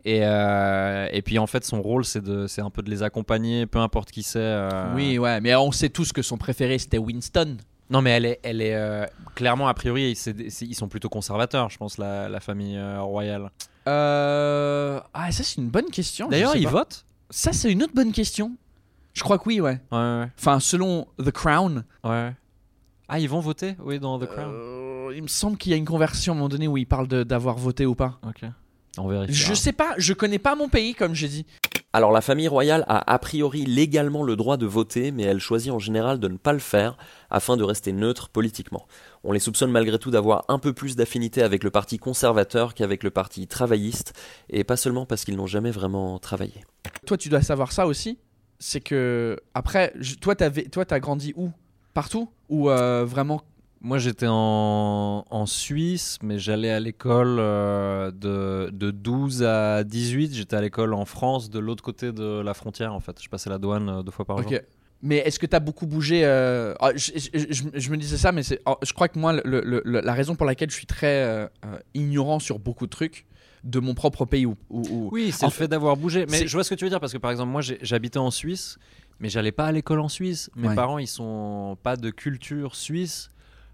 Et, 0.05 0.19
euh, 0.23 1.07
et 1.11 1.21
puis 1.21 1.39
en 1.39 1.47
fait, 1.47 1.63
son 1.63 1.81
rôle, 1.81 2.03
c'est 2.03 2.19
un 2.61 2.69
peu 2.69 2.81
de 2.81 2.89
les 2.89 3.03
accompagner, 3.03 3.65
peu 3.65 3.79
importe 3.79 4.11
qui 4.11 4.21
c'est. 4.23 4.39
euh. 4.39 4.93
Oui, 4.95 5.17
ouais, 5.17 5.39
mais 5.39 5.55
on 5.55 5.71
sait 5.71 5.89
tous 5.89 6.11
que 6.11 6.21
son 6.21 6.37
préféré 6.37 6.77
c'était 6.77 6.97
Winston. 6.97 7.57
Non, 7.89 8.01
mais 8.01 8.11
elle 8.11 8.25
est, 8.25 8.39
elle 8.43 8.61
est 8.61 8.75
euh, 8.75 9.05
clairement 9.35 9.67
a 9.67 9.73
priori, 9.73 10.15
ils 10.61 10.75
sont 10.75 10.87
plutôt 10.87 11.09
conservateurs, 11.09 11.69
je 11.69 11.77
pense, 11.77 11.97
la, 11.97 12.27
la 12.27 12.39
famille 12.39 12.79
royale. 12.99 13.49
Euh... 13.87 14.99
Ah, 15.13 15.31
ça 15.31 15.43
c'est 15.43 15.61
une 15.61 15.69
bonne 15.69 15.89
question. 15.91 16.27
D'ailleurs, 16.29 16.55
ils 16.55 16.63
pas. 16.65 16.69
votent? 16.71 17.05
Ça 17.29 17.53
c'est 17.53 17.71
une 17.71 17.83
autre 17.83 17.93
bonne 17.93 18.11
question. 18.11 18.55
Je 19.13 19.21
crois 19.23 19.37
que 19.37 19.43
oui, 19.47 19.61
ouais. 19.61 19.79
Ouais, 19.91 19.97
ouais, 19.97 20.27
Enfin, 20.39 20.59
selon 20.59 21.07
The 21.23 21.31
Crown, 21.31 21.83
ouais. 22.03 22.33
Ah, 23.07 23.19
ils 23.19 23.29
vont 23.29 23.41
voter, 23.41 23.75
oui, 23.83 23.99
dans 23.99 24.17
The 24.17 24.25
Crown. 24.25 24.51
il 25.15 25.21
me 25.21 25.27
semble 25.27 25.57
qu'il 25.57 25.71
y 25.71 25.75
a 25.75 25.77
une 25.77 25.85
conversion 25.85 26.33
à 26.33 26.35
un 26.35 26.39
moment 26.39 26.49
donné 26.49 26.67
où 26.67 26.77
il 26.77 26.87
parle 26.87 27.07
de- 27.07 27.23
d'avoir 27.23 27.57
voté 27.57 27.85
ou 27.85 27.93
pas. 27.95 28.17
Ok. 28.27 28.43
On 28.97 29.07
vérifie. 29.07 29.33
Je 29.33 29.53
sais 29.53 29.71
pas, 29.73 29.95
je 29.97 30.13
connais 30.13 30.37
pas 30.39 30.55
mon 30.55 30.69
pays 30.69 30.93
comme 30.93 31.15
j'ai 31.15 31.27
dit. 31.27 31.45
Alors 31.93 32.11
la 32.11 32.21
famille 32.21 32.47
royale 32.47 32.85
a 32.87 33.11
a 33.11 33.19
priori 33.19 33.65
légalement 33.65 34.23
le 34.23 34.35
droit 34.35 34.57
de 34.57 34.65
voter, 34.65 35.11
mais 35.11 35.23
elle 35.23 35.39
choisit 35.39 35.71
en 35.71 35.79
général 35.79 36.19
de 36.19 36.27
ne 36.27 36.37
pas 36.37 36.53
le 36.53 36.59
faire 36.59 36.97
afin 37.29 37.55
de 37.57 37.63
rester 37.63 37.91
neutre 37.91 38.29
politiquement. 38.29 38.87
On 39.23 39.31
les 39.31 39.39
soupçonne 39.39 39.71
malgré 39.71 39.97
tout 39.99 40.09
d'avoir 40.11 40.45
un 40.47 40.57
peu 40.59 40.73
plus 40.73 40.95
d'affinité 40.95 41.41
avec 41.43 41.63
le 41.63 41.69
parti 41.71 41.97
conservateur 41.99 42.73
qu'avec 42.73 43.03
le 43.03 43.11
parti 43.11 43.45
travailliste, 43.47 44.13
et 44.49 44.63
pas 44.63 44.77
seulement 44.77 45.05
parce 45.05 45.23
qu'ils 45.25 45.35
n'ont 45.35 45.47
jamais 45.47 45.71
vraiment 45.71 46.17
travaillé. 46.19 46.63
Toi, 47.05 47.17
tu 47.17 47.29
dois 47.29 47.41
savoir 47.41 47.71
ça 47.71 47.85
aussi. 47.87 48.17
C'est 48.59 48.81
que 48.81 49.39
après, 49.53 49.91
je- 49.99 50.15
toi, 50.15 50.35
t'avais, 50.35 50.63
toi, 50.63 50.85
t'as 50.85 50.99
grandi 50.99 51.33
où? 51.35 51.51
Partout? 51.93 52.29
Ou 52.49 52.69
euh, 52.69 53.05
vraiment 53.05 53.41
Moi, 53.85 53.97
j'étais 53.97 54.27
en, 54.29 55.25
en 55.29 55.45
Suisse, 55.45 56.17
mais 56.23 56.39
j'allais 56.39 56.71
à 56.71 56.79
l'école 56.79 57.35
euh, 57.37 58.11
de, 58.11 58.69
de 58.71 58.91
12 58.91 59.43
à 59.43 59.83
18. 59.83 60.33
J'étais 60.33 60.55
à 60.55 60.61
l'école 60.61 60.93
en 60.93 61.03
France, 61.03 61.49
de 61.49 61.59
l'autre 61.59 61.83
côté 61.83 62.13
de 62.13 62.39
la 62.41 62.53
frontière, 62.53 62.93
en 62.93 63.01
fait. 63.01 63.21
Je 63.21 63.27
passais 63.27 63.49
la 63.49 63.57
douane 63.57 63.89
euh, 63.89 64.01
deux 64.01 64.11
fois 64.11 64.23
par 64.23 64.37
jour. 64.41 64.49
Ok. 64.51 64.63
Mais 65.01 65.17
est-ce 65.17 65.37
que 65.37 65.45
tu 65.45 65.55
as 65.55 65.59
beaucoup 65.59 65.85
bougé 65.85 66.21
euh, 66.23 66.73
ah, 66.79 66.91
je, 66.95 67.11
je- 67.17 67.45
je- 67.53 67.63
je 67.73 67.89
me 67.91 67.97
disais 67.97 68.15
ça, 68.15 68.31
mais 68.31 68.43
oh, 68.65 68.77
je 68.83 68.93
crois 68.93 69.09
que 69.09 69.19
moi, 69.19 69.33
le- 69.33 69.41
le- 69.61 69.81
le- 69.83 69.99
la 69.99 70.13
raison 70.13 70.35
pour 70.35 70.45
laquelle 70.45 70.69
je 70.69 70.75
suis 70.75 70.85
très 70.85 71.49
ignorant 71.93 72.39
sur 72.39 72.57
beaucoup 72.57 72.85
de 72.85 72.89
trucs 72.91 73.25
de 73.65 73.79
mon 73.81 73.95
propre 73.95 74.23
pays 74.23 74.45
ou, 74.45 74.55
ou- 74.69 74.83
ou- 74.89 75.09
Oui, 75.11 75.33
c'est 75.33 75.43
En 75.43 75.47
le 75.49 75.51
fait, 75.53 75.67
d'avoir 75.67 75.97
bougé. 75.97 76.25
Mais 76.29 76.47
je 76.47 76.53
vois 76.55 76.63
ce 76.63 76.69
que 76.69 76.75
tu 76.75 76.85
veux 76.85 76.89
dire, 76.89 77.01
parce 77.01 77.11
que 77.11 77.17
par 77.17 77.31
exemple, 77.31 77.51
moi, 77.51 77.59
j'habitais 77.61 78.17
en 78.19 78.31
Suisse, 78.31 78.77
mais 79.19 79.27
j'allais 79.27 79.51
pas 79.51 79.65
à 79.65 79.71
l'école 79.73 79.99
en 79.99 80.07
Suisse. 80.07 80.49
Mes 80.55 80.69
Ouais. 80.69 80.75
parents, 80.75 80.99
ils 80.99 81.07
sont 81.07 81.77
pas 81.83 81.97
de 81.97 82.09
culture 82.09 82.73
suisse, 82.77 83.29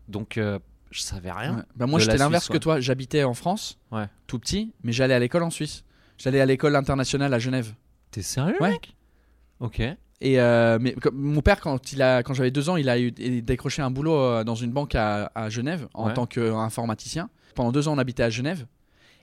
donc 0.10 0.38
euh, 0.38 0.60
je 0.92 1.02
savais 1.02 1.32
rien. 1.32 1.58
Ouais. 1.58 1.64
Bah, 1.76 1.86
moi, 1.88 2.00
j'étais 2.00 2.18
l'inverse 2.18 2.48
que 2.50 2.58
toi. 2.58 2.80
J'habitais 2.80 3.24
en 3.24 3.34
France, 3.34 3.78
Ouais. 3.92 4.06
tout 4.28 4.40
petit, 4.40 4.74
mais 4.84 4.92
j'allais 4.92 5.14
à 5.14 5.20
l'école 5.20 5.44
en 5.44 5.50
Suisse. 5.50 5.84
J'allais 6.18 6.42
à 6.42 6.46
l'école 6.46 6.76
internationale 6.76 7.34
à 7.34 7.40
Genève. 7.40 7.74
T'es 8.12 8.22
sérieux, 8.22 8.56
Ouais. 8.60 8.72
mec? 8.72 8.96
Ok. 9.60 9.82
Et 10.22 10.40
euh, 10.42 10.78
mais 10.82 10.94
comme- 10.94 11.16
mon 11.16 11.42
père, 11.42 11.62
quand 11.62 11.94
il 11.94 12.02
a, 12.02 12.24
quand 12.24 12.34
j'avais 12.34 12.52
deux 12.52 12.70
ans, 12.70 12.76
il 12.76 12.90
a 12.90 13.00
eu 13.00 13.14
il 13.20 13.44
décroché 13.46 13.82
un 13.82 13.90
boulot 13.92 14.16
euh, 14.16 14.44
dans 14.44 14.56
une 14.56 14.72
banque 14.72 14.96
à, 14.96 15.32
à 15.36 15.48
Genève 15.50 15.88
en 15.94 16.10
tant 16.12 16.26
qu'informaticien. 16.26 17.30
Pendant 17.56 17.72
deux 17.72 17.88
ans, 17.88 17.94
on 17.94 17.98
habitait 17.98 18.24
à 18.24 18.30
Genève. 18.30 18.66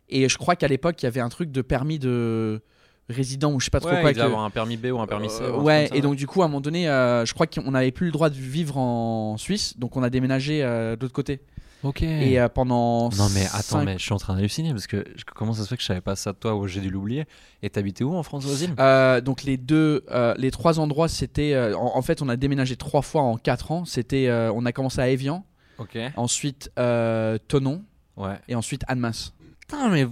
Et 0.08 0.28
je 0.28 0.38
crois 0.38 0.56
qu'à 0.56 0.68
l'époque, 0.68 1.02
il 1.02 1.04
y 1.04 1.08
avait 1.08 1.20
un 1.20 1.28
truc 1.28 1.50
de 1.50 1.60
permis 1.62 1.98
de 1.98 2.62
résident 3.08 3.52
ou 3.52 3.60
je 3.60 3.66
sais 3.66 3.70
pas 3.70 3.80
trop 3.80 3.90
Ouais, 3.90 4.00
quoi. 4.00 4.10
il 4.10 4.16
que- 4.16 4.20
avoir 4.20 4.42
un 4.44 4.50
permis 4.50 4.76
B 4.76 4.86
ou 4.86 4.98
un 4.98 5.06
permis 5.06 5.30
C. 5.30 5.42
Euh, 5.42 5.56
ouais, 5.60 5.88
et 5.94 6.00
donc 6.00 6.16
du 6.16 6.26
coup, 6.26 6.42
à 6.42 6.46
un 6.46 6.48
moment 6.48 6.60
donné, 6.60 6.88
euh, 6.88 7.24
je 7.24 7.32
crois 7.34 7.46
qu'on 7.46 7.70
n'avait 7.70 7.92
plus 7.92 8.06
le 8.06 8.12
droit 8.12 8.30
de 8.30 8.34
vivre 8.34 8.76
en 8.78 9.36
Suisse, 9.36 9.78
donc 9.78 9.96
on 9.96 10.02
a 10.02 10.10
déménagé 10.10 10.62
euh, 10.62 10.96
de 10.96 11.02
l'autre 11.02 11.14
côté. 11.14 11.40
Ok. 11.84 12.02
Et 12.02 12.40
euh, 12.40 12.48
pendant. 12.48 13.10
Non 13.10 13.28
mais 13.34 13.44
attends, 13.46 13.60
cinq- 13.62 13.84
mais 13.84 13.98
je 13.98 14.02
suis 14.02 14.12
en 14.12 14.16
train 14.16 14.34
d'halluciner 14.34 14.70
parce 14.72 14.86
que 14.88 15.04
je- 15.14 15.24
comment 15.36 15.52
ça 15.52 15.62
se 15.62 15.68
fait 15.68 15.76
que 15.76 15.82
je 15.82 15.86
savais 15.86 16.00
pas 16.00 16.16
ça 16.16 16.32
de 16.32 16.38
toi 16.38 16.56
ou 16.56 16.66
j'ai 16.66 16.80
dû 16.80 16.90
l'oublier? 16.90 17.26
Et 17.62 17.70
t'habitais 17.70 18.02
où 18.02 18.14
en 18.16 18.22
France 18.24 18.44
voisine? 18.44 18.74
Euh, 18.80 19.20
donc 19.20 19.44
les 19.44 19.56
deux, 19.56 20.02
euh, 20.10 20.34
les 20.38 20.50
trois 20.50 20.80
endroits, 20.80 21.06
c'était. 21.08 21.52
euh, 21.52 21.76
en, 21.76 21.96
en 21.96 22.02
fait, 22.02 22.22
on 22.22 22.28
a 22.28 22.36
déménagé 22.36 22.76
trois 22.76 23.02
fois 23.02 23.22
en 23.22 23.36
quatre 23.36 23.70
ans. 23.70 23.84
C'était, 23.84 24.26
euh, 24.26 24.50
on 24.52 24.64
a 24.66 24.72
commencé 24.72 25.00
à 25.00 25.08
Evian, 25.10 25.44
Ok. 25.78 25.96
ensuite 26.16 26.72
euh, 26.78 27.38
Tonon 27.46 27.84
Ouais. 28.16 28.38
et 28.48 28.54
ensuite 28.56 28.82
Annemasse. 28.88 29.34
Putain 29.60 29.88
mais 29.90 30.06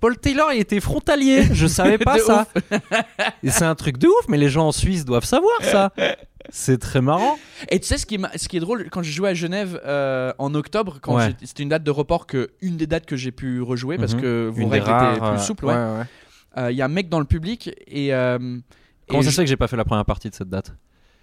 Paul 0.00 0.16
Taylor 0.18 0.52
il 0.52 0.60
était 0.60 0.80
frontalier. 0.80 1.44
Je 1.52 1.66
savais 1.66 1.98
pas 2.10 2.18
ça. 2.18 2.46
Et 3.42 3.50
c'est 3.50 3.64
un 3.64 3.74
truc 3.74 3.98
de 3.98 4.06
ouf, 4.08 4.28
mais 4.28 4.38
les 4.38 4.48
gens 4.48 4.68
en 4.68 4.72
Suisse 4.72 5.04
doivent 5.04 5.24
savoir 5.24 5.52
ça. 5.62 5.92
C'est 6.48 6.78
très 6.78 7.00
marrant. 7.00 7.38
Et 7.70 7.78
tu 7.78 7.86
sais 7.86 7.98
ce 7.98 8.06
qui 8.06 8.16
est, 8.16 8.18
ma- 8.18 8.36
ce 8.36 8.48
qui 8.48 8.56
est 8.56 8.60
drôle 8.60 8.88
quand 8.90 9.02
j'ai 9.02 9.12
joué 9.12 9.28
à 9.28 9.34
Genève 9.34 9.80
euh, 9.84 10.32
en 10.38 10.54
octobre, 10.54 10.98
quand 11.00 11.16
Ouais. 11.16 11.34
j'ai- 11.40 11.46
c'était 11.46 11.62
une 11.62 11.68
date 11.68 11.84
de 11.84 11.90
report 11.90 12.26
que 12.26 12.50
une 12.60 12.76
des 12.76 12.86
dates 12.86 13.06
que 13.06 13.14
j'ai 13.16 13.30
pu 13.30 13.60
rejouer 13.60 13.98
parce 13.98 14.14
Mhm. 14.14 14.20
que 14.20 14.50
vos 14.52 14.66
règles 14.68 14.84
étaient 14.86 15.22
euh, 15.22 15.32
plus 15.34 15.42
souples. 15.44 15.66
ouais. 15.66 15.74
ouais, 15.74 15.98
ouais. 15.98 16.04
Euh, 16.58 16.72
Il 16.72 16.76
y 16.76 16.82
a 16.82 16.86
un 16.86 16.88
mec 16.88 17.08
dans 17.08 17.20
le 17.20 17.26
public 17.26 17.70
et. 17.86 18.12
euh, 18.14 18.38
Comment 19.08 19.20
et 19.20 19.24
ça 19.24 19.30
je- 19.30 19.34
se 19.34 19.40
fait 19.40 19.44
que 19.44 19.48
j'ai 19.50 19.56
pas 19.56 19.68
fait 19.68 19.76
la 19.76 19.84
première 19.84 20.04
partie 20.04 20.30
de 20.30 20.34
cette 20.34 20.48
date? 20.48 20.74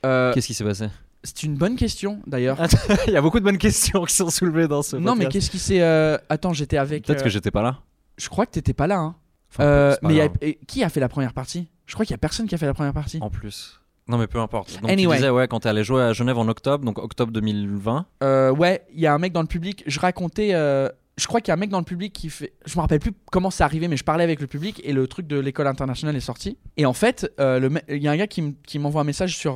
Euh, 0.06 0.34
Qu'est-ce 0.34 0.48
qui 0.48 0.54
s'est 0.54 0.64
passé? 0.64 0.88
C'est 1.24 1.44
une 1.44 1.56
bonne 1.56 1.76
question 1.76 2.22
d'ailleurs. 2.28 2.58
Il 3.08 3.14
y 3.14 3.18
a 3.18 3.22
beaucoup 3.22 3.40
de 3.40 3.44
bonnes 3.44 3.58
questions 3.58 4.06
qui 4.06 4.14
sont 4.14 4.30
soulevées 4.30 4.68
dans 4.68 4.84
ce 4.84 4.96
non, 4.98 5.16
mais 5.16 5.26
qu'est-ce 5.26 5.50
qui 5.50 5.60
s'est. 5.60 5.82
euh, 5.82 6.18
Attends, 6.30 6.54
j'étais 6.54 6.78
avec. 6.78 7.06
Peut-être 7.06 7.22
euh, 7.22 7.24
que 7.24 7.30
j'étais 7.30 7.52
pas 7.52 7.64
là. 7.64 7.80
Je 8.18 8.30
crois 8.30 8.46
que 8.46 8.52
t'étais 8.52 8.74
pas 8.74 8.88
là. 8.88 8.98
Hein. 9.00 9.16
Enfin, 9.50 9.64
Euh, 9.64 9.96
mais 10.02 10.14
il 10.14 10.18
y 10.18 10.22
a- 10.22 10.28
grave. 10.28 10.38
et 10.42 10.56
qui 10.68 10.84
a 10.84 10.90
fait 10.90 11.00
la 11.00 11.10
première 11.10 11.34
partie? 11.34 11.70
Je 11.86 11.94
crois 11.94 12.06
qu'il 12.06 12.14
y 12.14 12.16
a 12.16 12.20
personne 12.20 12.48
qui 12.48 12.56
a 12.56 12.58
fait 12.58 12.66
la 12.66 12.74
première 12.74 12.94
partie. 12.94 13.20
En 13.22 13.30
plus. 13.30 13.80
Non 14.10 14.18
mais 14.18 14.28
peu 14.28 14.40
importe. 14.40 14.80
Donc 14.82 14.90
Anyway. 14.90 15.16
tu 15.16 15.22
disais 15.22 15.30
ouais 15.30 15.48
quand 15.48 15.60
t'es 15.62 15.70
allé 15.70 15.84
jouer 15.84 16.02
à 16.02 16.14
Genève 16.14 16.38
en 16.38 16.48
octobre, 16.48 16.84
donc 16.86 16.98
octobre 16.98 17.32
2020. 17.32 18.06
Euh, 18.24 18.52
ouais, 18.52 18.86
il 18.94 19.00
y 19.02 19.08
a 19.08 19.14
un 19.14 19.18
mec 19.20 19.34
dans 19.34 19.42
le 19.42 19.48
public. 19.48 19.84
Je 19.86 20.00
racontais. 20.00 20.54
euh, 20.54 20.90
je 21.18 21.26
crois 21.28 21.42
qu'il 21.42 21.50
y 21.50 21.52
a 21.52 21.56
un 21.56 21.60
mec 21.60 21.70
dans 21.72 21.80
le 21.80 21.84
public 21.86 22.14
qui 22.14 22.30
fait. 22.30 22.54
Je 22.66 22.76
me 22.76 22.82
rappelle 22.82 23.00
plus 23.00 23.12
comment 23.32 23.50
c'est 23.50 23.64
arrivé, 23.64 23.88
mais 23.88 23.98
je 23.98 24.04
parlais 24.04 24.24
avec 24.24 24.40
le 24.40 24.48
public 24.48 24.80
et 24.84 24.94
le 24.94 25.08
truc 25.08 25.28
de 25.28 25.38
l'école 25.40 25.68
internationale 25.68 26.16
est 26.16 26.20
sorti. 26.22 26.58
Et 26.78 26.86
en 26.86 26.94
fait, 26.94 27.30
il 27.40 27.98
y 28.02 28.08
a 28.08 28.12
un 28.12 28.18
gars 28.18 28.28
qui 28.28 28.80
m'envoie 28.80 29.02
un 29.02 29.06
message 29.06 29.36
sur, 29.36 29.56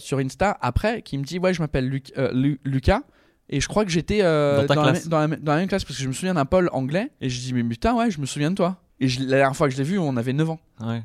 sur 0.00 0.18
Insta 0.18 0.56
après 0.60 1.02
qui 1.02 1.18
me 1.18 1.24
dit 1.24 1.38
Ouais, 1.38 1.52
je 1.54 1.60
m'appelle 1.62 1.88
Luc- 1.88 2.12
Lu- 2.32 2.60
Lucas. 2.64 3.02
Et 3.48 3.60
je 3.60 3.68
crois 3.68 3.84
que 3.84 3.90
j'étais 3.90 4.20
euh, 4.22 4.66
Dans 4.66 4.74
la, 4.74 4.82
classe. 4.92 5.06
mê- 5.06 5.08
dans, 5.08 5.18
la, 5.18 5.28
mê- 5.28 5.36
dans 5.40 5.52
la 5.52 5.58
même 5.58 5.68
classe 5.68 5.84
parce 5.84 5.96
que 5.96 6.02
je 6.02 6.08
me 6.08 6.12
souviens 6.14 6.34
d'un 6.34 6.44
Paul 6.46 6.68
anglais. 6.72 7.10
Et 7.20 7.28
je 7.28 7.38
dis 7.40 7.52
Mais 7.52 7.62
putain, 7.64 7.94
ouais, 7.94 8.10
je 8.10 8.20
me 8.20 8.26
souviens 8.26 8.50
de 8.50 8.56
toi. 8.56 8.80
Et 9.00 9.08
je- 9.08 9.20
la 9.20 9.36
dernière 9.38 9.56
fois 9.56 9.68
que 9.68 9.72
je 9.74 9.78
l'ai 9.78 9.84
vu, 9.84 9.98
on 9.98 10.16
avait 10.16 10.32
9 10.32 10.48
ans. 10.50 10.60
Ouais. 10.80 11.02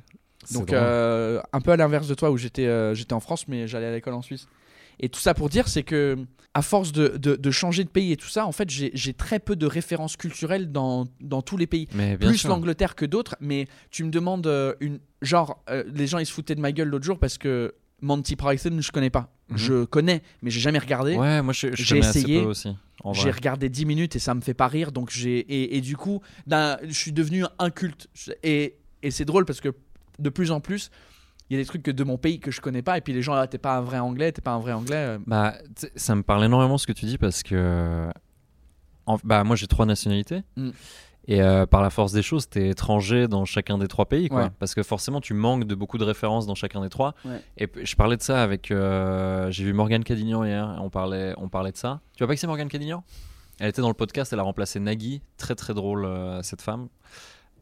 Donc 0.54 0.72
euh, 0.72 1.42
un 1.52 1.60
peu 1.60 1.72
à 1.72 1.78
l'inverse 1.78 2.08
de 2.08 2.14
toi 2.14 2.32
où 2.32 2.38
j'étais 2.38 2.68
euh, 2.68 2.94
j'étais 2.94 3.12
en 3.14 3.20
France 3.20 3.50
mais 3.50 3.68
j'allais 3.68 3.88
à 3.88 3.92
l'école 3.92 4.14
en 4.14 4.22
Suisse. 4.22 4.48
Et 5.00 5.10
tout 5.10 5.20
ça 5.20 5.34
pour 5.34 5.50
dire 5.50 5.68
c'est 5.68 5.84
que 5.84 6.18
à 6.54 6.62
force 6.62 6.92
de, 6.94 7.18
de- 7.18 7.36
de 7.36 7.52
changer 7.52 7.84
de 7.84 7.90
pays 7.90 8.14
et 8.14 8.18
tout 8.18 8.30
ça, 8.30 8.46
en 8.46 8.52
fait 8.54 8.70
j'ai 8.70 9.14
très 9.14 9.40
peu 9.40 9.56
de 9.58 9.66
références 9.68 10.16
culturelles 10.16 10.72
dans, 10.72 11.06
dans 11.20 11.42
tous 11.42 11.58
les 11.58 11.68
pays. 11.68 11.88
mais 11.94 12.16
bien 12.18 12.30
Plus 12.30 12.46
l'Angleterre 12.46 12.96
que 12.96 13.06
d'autres, 13.06 13.36
mais 13.42 13.68
tu 13.92 14.04
me 14.06 14.10
demandes 14.10 14.48
une 14.80 15.00
genre 15.22 15.64
les 15.94 16.08
gens 16.08 16.18
ils 16.20 16.26
se 16.26 16.32
foutaient 16.32 16.56
de 16.56 16.62
ma 16.62 16.72
gueule 16.72 16.88
l'autre 16.88 17.06
jour 17.06 17.20
parce 17.20 17.38
que 17.38 17.74
Monty 18.02 18.36
Python 18.36 18.80
je 18.80 18.92
connais 18.92 19.10
pas. 19.10 19.34
Mhm. 19.50 19.58
Je 19.58 19.86
connais 19.86 20.22
mais 20.42 20.50
j'ai 20.52 20.60
jamais 20.60 20.80
regardé. 20.80 21.16
Ouais, 21.16 21.42
moi 21.42 21.54
je, 21.54 21.70
je 21.74 21.84
J'ai 21.84 21.98
essayé. 21.98 22.42
peu 22.44 22.50
aussi. 22.50 22.76
J'ai 23.14 23.32
regardé 23.32 23.70
10 23.70 23.86
minutes 23.86 24.16
et 24.16 24.20
ça 24.20 24.34
me 24.34 24.42
fait 24.42 24.54
pas 24.56 24.68
rire, 24.68 24.92
donc 24.92 25.10
j'ai 25.12 25.40
et, 25.40 25.78
et 25.78 25.82
du 25.82 25.96
coup, 25.96 26.22
je 26.50 26.78
suis 26.92 27.12
devenu 27.14 27.46
un 27.60 27.70
culte. 27.70 28.08
Et, 28.44 28.76
et 29.04 29.12
c'est 29.12 29.24
drôle 29.26 29.46
parce 29.46 29.62
que 29.62 29.70
de 30.20 30.30
plus 30.30 30.52
en 30.52 30.60
plus, 30.60 30.90
il 31.50 31.56
y 31.56 31.60
a 31.60 31.62
des 31.62 31.66
trucs 31.68 31.84
que 31.84 31.92
de 31.92 32.04
mon 32.04 32.18
pays 32.18 32.40
que 32.40 32.52
je 32.52 32.60
connais 32.60 32.82
pas, 32.82 32.98
et 32.98 33.02
puis 33.02 33.14
les 33.14 33.22
gens 33.22 33.36
là, 33.36 33.48
t'es 33.48 33.60
pas 33.60 33.78
un 33.78 33.82
vrai 33.82 34.00
anglais, 34.00 34.32
t'es 34.32 34.42
pas 34.42 34.52
un 34.52 34.60
vrai 34.60 34.74
anglais. 34.74 34.96
euh, 34.96 35.20
Bah, 35.28 35.56
ça 35.96 36.16
me 36.16 36.24
parle 36.24 36.44
énormément 36.44 36.78
ce 36.78 36.88
que 36.88 36.92
tu 36.92 37.06
dis 37.06 37.18
parce 37.18 37.44
que. 37.44 38.10
en- 39.06 39.18
bah, 39.24 39.44
moi 39.44 39.56
j'ai 39.56 39.68
trois 39.68 39.86
nationalités. 39.86 40.42
Mm. 40.58 40.72
Et 41.30 41.42
euh, 41.42 41.66
par 41.66 41.82
la 41.82 41.90
force 41.90 42.14
des 42.14 42.22
choses, 42.22 42.48
t'es 42.48 42.70
étranger 42.70 43.28
dans 43.28 43.44
chacun 43.44 43.78
des 43.78 43.88
trois 43.90 44.06
pays, 44.06 44.30
quoi. 44.30 44.44
Ouais. 44.44 44.50
Parce 44.60 44.74
que 44.74 44.82
forcément, 44.82 45.20
tu 45.20 45.34
manques 45.34 45.66
de 45.66 45.76
beaucoup 45.76 45.98
de 45.98 46.06
références 46.06 46.46
dans 46.48 46.56
chacun 46.56 46.80
des 46.82 46.88
trois. 46.90 47.16
Ouais. 47.26 47.42
Et 47.58 47.68
je 47.84 47.96
parlais 47.98 48.16
de 48.16 48.22
ça 48.22 48.42
avec. 48.42 48.72
euh, 48.72 49.52
J'ai 49.52 49.66
vu 49.66 49.74
Morgane 49.74 50.04
Cadignan 50.06 50.46
hier, 50.46 50.76
et 50.78 50.80
on 50.82 50.90
parlait, 50.90 51.34
on 51.38 51.50
parlait 51.50 51.72
de 51.74 51.78
ça. 51.78 52.00
Tu 52.16 52.20
vois 52.24 52.28
pas 52.28 52.34
que 52.36 52.40
c'est 52.40 52.48
Morgane 52.48 52.70
Cadignan? 52.70 53.04
Elle 53.60 53.68
était 53.70 53.82
dans 53.82 53.88
le 53.90 53.94
podcast, 53.94 54.32
elle 54.32 54.40
a 54.40 54.44
remplacé 54.44 54.80
Nagui. 54.80 55.22
Très 55.38 55.56
très 55.56 55.74
drôle, 55.74 56.06
euh, 56.06 56.42
cette 56.44 56.62
femme. 56.62 56.88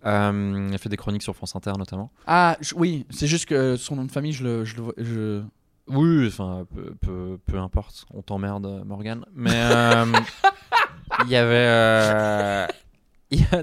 Elle 0.03 0.77
fait 0.77 0.89
des 0.89 0.97
chroniques 0.97 1.23
sur 1.23 1.35
France 1.35 1.55
Inter 1.55 1.71
notamment. 1.79 2.11
Ah 2.27 2.57
oui, 2.75 3.07
c'est 3.09 3.25
juste 3.25 3.45
que 3.47 3.75
son 3.77 3.95
nom 3.95 4.05
de 4.05 4.11
famille, 4.11 4.33
je 4.33 4.43
le, 4.43 4.63
je 4.65 4.75
le 4.75 4.81
vois- 4.83 4.93
je- 4.97 5.41
Oui, 5.87 6.27
enfin, 6.27 6.67
peu, 6.75 6.93
peu, 7.01 7.39
peu 7.47 7.57
importe, 7.57 8.05
on 8.13 8.21
t'emmerde, 8.21 8.83
Morgan. 8.85 9.25
Mais 9.33 9.49
il 11.25 11.29
y 11.31 11.35
avait. 11.35 12.67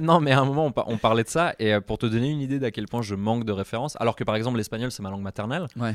Non, 0.01 0.21
mais 0.21 0.33
à 0.33 0.41
un 0.41 0.45
moment, 0.45 0.67
on, 0.67 0.73
par- 0.73 0.89
on 0.89 0.99
parlait 0.99 1.25
de 1.25 1.29
ça, 1.29 1.55
et 1.59 1.73
euh, 1.75 1.81
pour 1.81 1.99
te 1.99 2.07
donner 2.07 2.31
une 2.31 2.41
idée 2.41 2.59
d'à 2.59 2.71
quel 2.71 2.87
point 2.87 3.03
je 3.03 3.15
manque 3.15 3.45
de 3.45 3.53
références, 3.53 3.97
alors 4.01 4.17
que 4.17 4.25
par 4.25 4.35
exemple, 4.37 4.57
l'espagnol, 4.57 4.91
c'est 4.91 5.03
ma 5.03 5.11
langue 5.11 5.23
maternelle. 5.23 5.67
Ouais. 5.77 5.95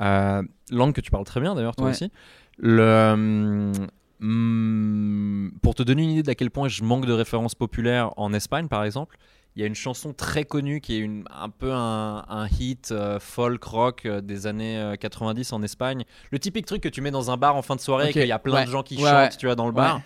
Euh, 0.00 0.42
langue 0.70 0.92
que 0.94 1.00
tu 1.00 1.10
parles 1.10 1.24
très 1.24 1.40
bien 1.40 1.54
d'ailleurs, 1.54 1.74
toi 1.76 1.86
Ouais. 1.86 1.90
aussi. 1.92 2.10
Le. 2.58 3.72
hum, 4.20 5.52
pour 5.62 5.74
te 5.74 5.82
donner 5.82 6.02
une 6.04 6.10
idée 6.10 6.22
d'à 6.22 6.34
quel 6.34 6.50
point 6.50 6.68
je 6.68 6.82
manque 6.82 7.06
de 7.06 7.12
références 7.12 7.54
populaires 7.54 8.10
en 8.16 8.32
Espagne, 8.32 8.68
par 8.68 8.84
exemple, 8.84 9.16
il 9.56 9.60
y 9.62 9.64
a 9.64 9.66
une 9.66 9.74
chanson 9.74 10.12
très 10.12 10.44
connue 10.44 10.80
qui 10.80 10.94
est 10.94 10.98
une, 10.98 11.24
un 11.36 11.48
peu 11.48 11.72
un, 11.72 12.24
un 12.28 12.46
hit 12.60 12.92
euh, 12.92 13.18
folk 13.18 13.64
rock 13.64 14.06
euh, 14.06 14.20
des 14.20 14.46
années 14.46 14.78
euh, 14.78 14.94
90 14.94 15.52
en 15.52 15.62
Espagne. 15.64 16.04
Le 16.30 16.38
typique 16.38 16.66
truc 16.66 16.80
que 16.80 16.88
tu 16.88 17.00
mets 17.00 17.10
dans 17.10 17.30
un 17.32 17.36
bar 17.36 17.56
en 17.56 17.62
fin 17.62 17.74
de 17.74 17.80
soirée 17.80 18.10
et 18.10 18.12
qu'il 18.12 18.26
y 18.26 18.30
a 18.32 18.38
plein 18.38 18.54
ouais, 18.54 18.64
de 18.66 18.70
gens 18.70 18.84
qui 18.84 18.96
ouais, 19.02 19.10
chantent, 19.10 19.36
tu 19.36 19.46
vois, 19.46 19.56
dans 19.56 19.66
le 19.66 19.72
bar, 19.72 20.00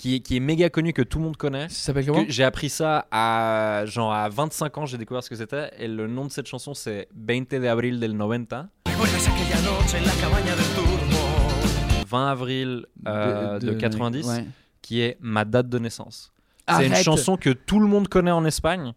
qui, 0.00 0.14
est- 0.14 0.20
qui 0.20 0.36
est 0.36 0.40
méga 0.40 0.70
connu, 0.70 0.94
que 0.94 1.02
tout 1.02 1.18
le 1.18 1.24
monde 1.24 1.36
connaît. 1.36 1.68
Ça 1.68 1.86
s'appelle 1.86 2.06
comment 2.06 2.24
J'ai 2.26 2.44
appris 2.44 2.70
ça 2.70 3.06
à 3.10 3.84
genre 3.84 4.12
à 4.12 4.30
25 4.30 4.78
ans, 4.78 4.86
j'ai 4.86 4.96
découvert 4.96 5.22
ce 5.22 5.28
que 5.28 5.36
c'était. 5.36 5.70
Et 5.78 5.88
le 5.88 6.06
nom 6.06 6.24
de 6.24 6.30
cette 6.30 6.46
chanson, 6.46 6.72
c'est 6.72 7.08
20 7.14 7.50
de 7.60 7.66
abril 7.66 8.00
del 8.00 8.16
90. 8.16 8.66
20 12.08 12.30
avril 12.30 12.86
euh, 13.06 13.58
de, 13.58 13.72
90, 13.72 14.26
ouais. 14.26 14.46
qui 14.80 15.02
est 15.02 15.18
ma 15.20 15.44
date 15.44 15.68
de 15.68 15.78
naissance. 15.78 16.32
C'est 16.68 16.86
une 16.86 16.94
chanson 16.94 17.36
que 17.36 17.50
tout 17.50 17.78
le 17.78 17.86
monde 17.86 18.08
connaît 18.08 18.30
en 18.30 18.44
Espagne. 18.46 18.94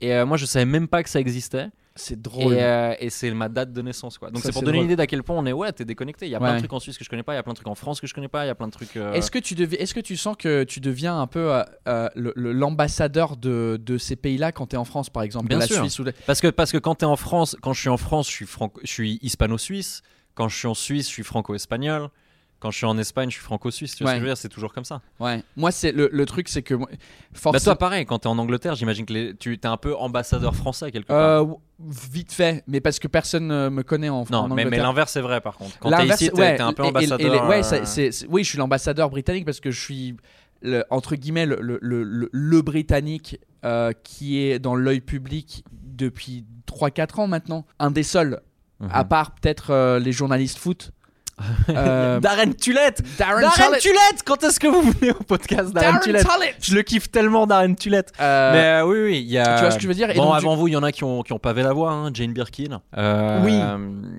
Et 0.00 0.14
euh, 0.14 0.26
moi, 0.26 0.36
je 0.36 0.46
savais 0.46 0.64
même 0.64 0.88
pas 0.88 1.02
que 1.04 1.10
ça 1.10 1.20
existait. 1.20 1.68
C'est 1.96 2.20
drôle. 2.22 2.54
Et, 2.54 2.62
euh, 2.62 2.94
et 3.00 3.10
c'est 3.10 3.30
ma 3.32 3.48
date 3.48 3.72
de 3.72 3.82
naissance, 3.82 4.16
quoi. 4.16 4.30
Donc 4.30 4.42
c'est 4.42 4.52
pour 4.52 4.62
donner 4.62 4.78
une 4.78 4.84
idée 4.84 4.96
d'à 4.96 5.06
quel 5.08 5.22
point 5.22 5.36
on 5.36 5.44
est, 5.44 5.52
ouais, 5.52 5.72
t'es 5.72 5.84
déconnecté. 5.84 6.26
Il 6.26 6.30
y 6.30 6.34
a 6.34 6.38
plein 6.38 6.54
de 6.54 6.58
trucs 6.60 6.72
en 6.72 6.78
Suisse 6.78 6.96
que 6.96 7.04
je 7.04 7.10
connais 7.10 7.22
pas, 7.24 7.32
il 7.32 7.36
y 7.36 7.38
a 7.38 7.42
plein 7.42 7.52
de 7.52 7.56
trucs 7.56 7.66
en 7.68 7.74
France 7.74 8.00
que 8.00 8.06
je 8.06 8.14
connais 8.14 8.28
pas, 8.28 8.44
il 8.44 8.48
y 8.48 8.50
a 8.50 8.54
plein 8.54 8.68
de 8.68 8.72
trucs. 8.72 8.96
euh, 8.96 9.12
Est-ce 9.12 9.30
que 9.30 9.38
tu 9.38 9.54
est-ce 9.74 9.92
que 9.94 10.00
tu 10.00 10.16
sens 10.16 10.36
que 10.38 10.64
tu 10.64 10.80
deviens 10.80 11.20
un 11.20 11.26
peu 11.26 11.62
euh, 11.88 12.08
l'ambassadeur 12.54 13.36
de, 13.36 13.80
de 13.84 13.98
ces 13.98 14.16
pays-là 14.16 14.52
quand 14.52 14.68
tu 14.68 14.76
es 14.76 14.78
en 14.78 14.84
France, 14.84 15.10
par 15.10 15.22
exemple, 15.22 15.48
Bien 15.48 15.56
de 15.58 15.62
la 15.62 15.66
sûr. 15.66 15.80
Suisse 15.80 15.98
ou 15.98 16.04
de- 16.04 16.12
Parce 16.26 16.40
que, 16.40 16.48
parce 16.48 16.72
que 16.72 16.78
quand 16.78 16.94
t'es 16.96 17.06
en 17.06 17.16
France, 17.16 17.56
quand 17.62 17.72
je 17.72 17.80
suis 17.80 17.88
en 17.88 17.96
France, 17.96 18.26
je 18.28 18.32
suis, 18.32 18.46
franco- 18.46 18.80
je 18.84 18.90
suis 18.90 19.18
hispano-suisse. 19.22 20.02
Quand 20.34 20.48
je 20.48 20.56
suis 20.56 20.68
en 20.68 20.74
Suisse, 20.74 21.06
je 21.08 21.12
suis 21.12 21.22
franco-espagnol. 21.24 22.08
Quand 22.60 22.70
je 22.70 22.76
suis 22.76 22.86
en 22.86 22.98
Espagne, 22.98 23.30
je 23.30 23.34
suis 23.36 23.42
franco-suisse. 23.42 23.96
Tu 23.96 24.04
vois 24.04 24.12
Ouais. 24.12 24.16
ce 24.16 24.18
que 24.18 24.20
je 24.20 24.24
veux 24.26 24.30
dire 24.34 24.36
C'est 24.36 24.48
toujours 24.50 24.72
comme 24.74 24.84
ça. 24.84 25.00
Ouais. 25.18 25.42
Moi, 25.56 25.70
c'est 25.72 25.92
le, 25.92 26.10
le 26.12 26.26
truc, 26.26 26.48
c'est 26.48 26.62
que 26.62 26.74
moi- 26.74 26.88
Bah 26.90 26.96
forcément. 27.32 27.64
toi, 27.64 27.76
pareil, 27.76 28.04
quand 28.04 28.18
t'es 28.18 28.26
en 28.28 28.36
Angleterre, 28.38 28.74
j'imagine 28.74 29.06
que 29.06 29.12
les- 29.14 29.34
tu 29.34 29.54
es 29.54 29.66
un 29.66 29.78
peu 29.78 29.96
ambassadeur 29.96 30.54
français 30.54 30.90
quelque 30.92 31.08
part. 31.08 31.42
Euh, 31.42 31.46
vite 31.80 32.32
fait, 32.32 32.62
mais 32.66 32.80
parce 32.80 32.98
que 32.98 33.08
personne 33.08 33.50
euh, 33.50 33.70
me 33.70 33.82
connaît 33.82 34.10
en, 34.10 34.24
non, 34.30 34.38
en 34.38 34.48
mais, 34.48 34.56
mais 34.56 34.62
Angleterre. 34.66 34.82
l'inverse 34.84 35.16
est 35.16 35.20
vrai 35.22 35.40
par 35.40 35.56
contre. 35.56 35.78
Quand 35.78 35.90
t'es 35.90 36.06
ici, 36.06 36.28
t'es 36.30 36.38
ouais, 36.38 36.56
t'es 36.56 36.62
un 36.62 36.74
peu 36.74 36.82
et- 36.82 36.86
et- 36.86 36.88
et 36.90 36.90
ambassadeur. 36.90 37.48
ouais, 37.48 37.62
euh, 37.72 37.80
c'est- 37.84 38.26
oui, 38.28 38.44
je 38.44 38.48
suis 38.50 38.58
l'ambassadeur 38.58 39.08
britannique 39.08 39.46
parce 39.46 39.60
que 39.60 39.70
je 39.70 39.80
suis 39.80 40.16
le- 40.60 40.84
entre 40.90 41.14
guillemets 41.16 41.46
le, 41.46 41.56
le- 41.62 41.78
le- 41.80 42.02
le- 42.02 42.28
le 42.30 42.62
britannique 42.62 43.38
euh, 43.64 43.92
qui 44.04 44.38
est 44.38 44.58
dans 44.58 44.74
l'œil 44.74 45.00
public 45.00 45.64
depuis 45.72 46.44
3-4 46.66 47.20
ans 47.20 47.26
maintenant. 47.26 47.64
Un 47.78 47.90
des 47.90 48.02
seuls, 48.02 48.40
mhm. 48.80 48.90
à 48.92 49.04
part 49.04 49.34
peut-être 49.34 49.70
euh, 49.70 49.98
les 49.98 50.12
journalistes 50.12 50.58
foot. 50.58 50.92
Euh, 51.68 52.20
Darren 52.20 52.52
Tulette 52.54 53.02
Darren 53.18 53.40
Darren 53.42 53.54
Tullett. 53.66 53.80
Tulette 53.80 54.22
Quand 54.24 54.42
est-ce 54.44 54.60
que 54.60 54.66
vous 54.66 54.82
venez 54.92 55.12
au 55.12 55.22
podcast 55.22 55.72
Darren, 55.72 55.92
Darren 55.92 56.00
Tulette 56.00 56.26
Tullett. 56.28 56.56
Je 56.60 56.74
le 56.74 56.82
kiffe 56.82 57.10
tellement, 57.10 57.46
Darren 57.46 57.74
Tulette. 57.74 58.12
Euh, 58.20 58.52
Mais 58.52 58.64
euh, 58.82 58.86
oui, 58.86 58.98
oui, 59.04 59.18
il 59.20 59.28
y 59.30 59.38
a. 59.38 59.54
tu 59.56 59.60
vois 59.62 59.70
ce 59.70 59.76
que 59.76 59.82
je 59.82 59.88
veux 59.88 59.94
dire? 59.94 60.10
Et 60.10 60.14
Bon, 60.14 60.24
donc, 60.24 60.32
du- 60.32 60.38
avant 60.46 60.56
vous, 60.56 60.68
il 60.68 60.72
y 60.72 60.76
en 60.76 60.82
a 60.82 60.92
qui 60.92 61.04
ont, 61.04 61.22
qui 61.22 61.32
ont 61.32 61.38
pavé 61.38 61.62
la 61.62 61.72
voie. 61.72 61.90
hein. 61.92 62.10
Jane 62.12 62.32
Birkin. 62.32 62.80
Oui. 62.96 63.60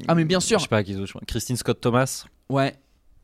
Ah, 0.07 0.15
mais 0.15 0.25
bien 0.25 0.39
sûr. 0.39 0.59
Je 0.59 0.63
sais 0.63 0.69
pas 0.69 0.83
qui. 0.83 0.95
Christine 1.27 1.55
Scott 1.57 1.79
Thomas. 1.81 2.25
Ouais. 2.49 2.75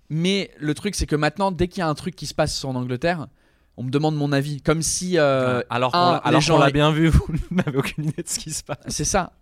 Mais 0.09 0.51
le 0.59 0.73
truc, 0.73 0.95
c'est 0.95 1.05
que 1.05 1.15
maintenant, 1.17 1.51
dès 1.51 1.67
qu'il 1.67 1.79
y 1.79 1.83
a 1.83 1.87
un 1.87 1.95
truc 1.95 2.15
qui 2.15 2.27
se 2.27 2.33
passe 2.33 2.63
en 2.63 2.75
Angleterre, 2.75 3.27
on 3.75 3.83
me 3.83 3.89
demande 3.89 4.15
mon 4.15 4.31
avis. 4.31 4.61
Comme 4.61 4.81
si. 4.81 5.17
euh, 5.17 5.61
alors 5.69 5.91
qu'on 5.91 6.57
l'a- 6.59 6.71
bien 6.71 6.91
vu, 6.91 7.07
vous 7.09 7.27
n'avez 7.51 7.77
aucune 7.77 8.05
idée 8.05 8.23
de 8.23 8.27
ce 8.27 8.39
qui 8.39 8.51
se 8.51 8.63
passe. 8.63 8.77
C'est 8.87 9.03
ça. 9.05 9.33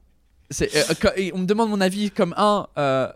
Euh, 0.61 1.31
on 1.33 1.39
me 1.39 1.45
demande 1.45 1.69
mon 1.69 1.81
avis 1.81 2.11
comme 2.11 2.33
un, 2.37 2.67
euh, 2.77 3.07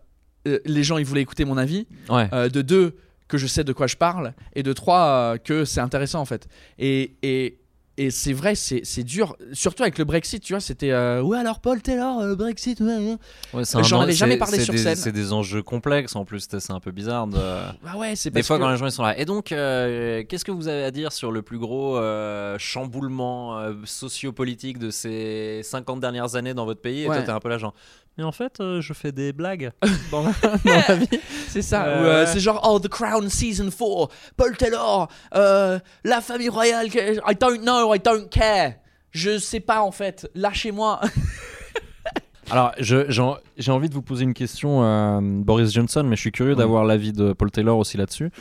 euh, 0.48 0.60
les 0.66 0.84
gens 0.84 0.98
ils 0.98 1.06
voulaient 1.06 1.22
écouter 1.22 1.46
mon 1.46 1.58
avis. 1.58 1.88
Ouais. 2.10 2.28
Euh, 2.34 2.50
de 2.50 2.62
deux, 2.62 2.96
que 3.28 3.38
je 3.38 3.48
sais 3.48 3.64
de 3.64 3.74
quoi 3.74 3.88
je 3.88 3.96
parle. 3.98 4.34
Et 4.54 4.64
de 4.64 4.74
trois, 4.74 5.06
euh, 5.34 5.38
que 5.38 5.66
c'est 5.66 5.82
intéressant 5.82 6.20
en 6.22 6.26
fait. 6.26 6.48
Et, 6.80 7.14
et, 7.22 7.58
et 7.98 8.12
c'est 8.12 8.32
vrai, 8.32 8.56
c'est, 8.56 8.80
c'est 8.86 9.04
dur. 9.04 9.36
Surtout 9.52 9.84
avec 9.84 9.98
le 9.98 10.06
Brexit, 10.06 10.42
tu 10.42 10.54
vois, 10.54 10.62
c'était. 10.62 10.94
ouais, 10.94 11.38
alors 11.38 11.60
Paul 11.60 11.82
Taylor, 11.82 12.20
euh, 12.22 12.34
Brexit, 12.34 12.80
ouais, 12.80 12.86
ouais. 12.98 13.18
Ouais, 13.54 13.66
c'est 13.66 13.84
J'en 13.84 14.00
un- 14.00 14.04
avais 14.04 14.14
jamais 14.14 14.34
c'est- 14.36 14.38
parlé 14.40 14.58
c'est 14.58 14.64
sur 14.64 14.74
des- 14.74 14.80
scène. 14.80 14.96
C'est 14.96 15.12
des 15.12 15.34
enjeux 15.34 15.62
complexes 15.62 16.16
en 16.16 16.24
plus, 16.24 16.48
c'est 16.50 16.62
c'est 16.62 16.72
un 16.72 16.80
peu 16.80 16.92
bizarre. 16.92 17.28
De... 17.28 17.38
Ah 17.86 17.98
ouais, 17.98 18.16
c'est 18.16 18.30
Des 18.30 18.36
parce 18.36 18.48
fois, 18.48 18.58
que- 18.58 18.62
quand 18.64 18.72
les 18.72 18.78
gens 18.78 18.86
ils 18.86 18.92
sont 18.94 19.04
là. 19.04 19.20
Et 19.20 19.26
donc, 19.26 19.52
euh, 19.52 20.24
qu'est-ce 20.30 20.46
que 20.46 20.52
vous 20.52 20.70
avez 20.70 20.86
à 20.86 20.92
dire 20.92 21.12
sur 21.12 21.30
le 21.34 21.42
plus 21.42 21.60
gros 21.60 21.98
euh, 21.98 22.56
chamboulement 22.58 23.60
euh, 23.60 23.74
sociopolitique 23.84 24.80
de 24.80 24.92
ces 24.92 25.60
50 25.64 26.00
dernières 26.00 26.36
années 26.36 26.54
dans 26.54 26.66
votre 26.66 26.80
pays? 26.82 27.04
Et 27.04 27.10
Ouais. 27.10 27.18
toi, 27.18 27.26
t'es 27.26 27.32
un 27.32 27.40
peu 27.42 27.50
là, 27.50 27.58
genre. 27.58 27.74
Mais 28.20 28.26
en 28.26 28.34
fait, 28.34 28.60
euh, 28.60 28.82
je 28.82 28.92
fais 28.92 29.14
des 29.14 29.32
blagues 29.32 29.72
dans 30.12 30.24
la, 30.24 30.32
dans 30.44 30.84
la 30.90 30.96
vie. 30.96 31.08
C'est 31.48 31.62
ça, 31.62 31.86
Euh, 31.86 32.04
euh, 32.04 32.26
c'est 32.28 32.42
genre 32.42 32.60
Oh, 32.70 32.78
The 32.80 32.90
Crown 32.90 33.30
Season 33.30 33.70
4, 33.72 34.10
Paul 34.36 34.58
Taylor, 34.58 35.08
euh, 35.36 35.80
la 36.04 36.20
famille 36.20 36.50
royale, 36.50 36.88
I 36.88 37.36
don't 37.40 37.62
know, 37.62 37.96
I 37.96 38.00
don't 38.00 38.28
care. 38.30 38.74
Je 39.12 39.40
sais 39.40 39.62
pas 39.62 39.82
en 39.82 39.92
fait, 39.92 40.30
lâchez-moi. 40.36 41.00
Alors, 42.52 42.74
j'ai 42.80 43.22
en- 43.22 43.38
j'ai 43.58 43.72
envie 43.72 43.90
de 43.90 43.94
vous 43.94 44.02
poser 44.02 44.24
une 44.24 44.34
question, 44.34 44.84
euh, 44.84 45.20
Boris 45.22 45.72
Johnson, 45.72 46.04
mais 46.06 46.16
je 46.16 46.22
suis 46.22 46.32
curieux 46.32 46.56
d'avoir 46.56 46.84
l'avis 46.84 47.14
de 47.14 47.32
Paul 47.32 47.52
Taylor 47.52 47.78
aussi 47.78 47.96
là-dessus. 47.96 48.32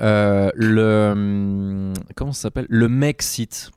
Euh, 0.00 0.50
le. 0.54 1.10
hum, 1.12 1.92
Comment 2.14 2.32
ça 2.32 2.42
s'appelle? 2.42 2.66
Le 2.68 2.88
Mexit. 2.88 3.70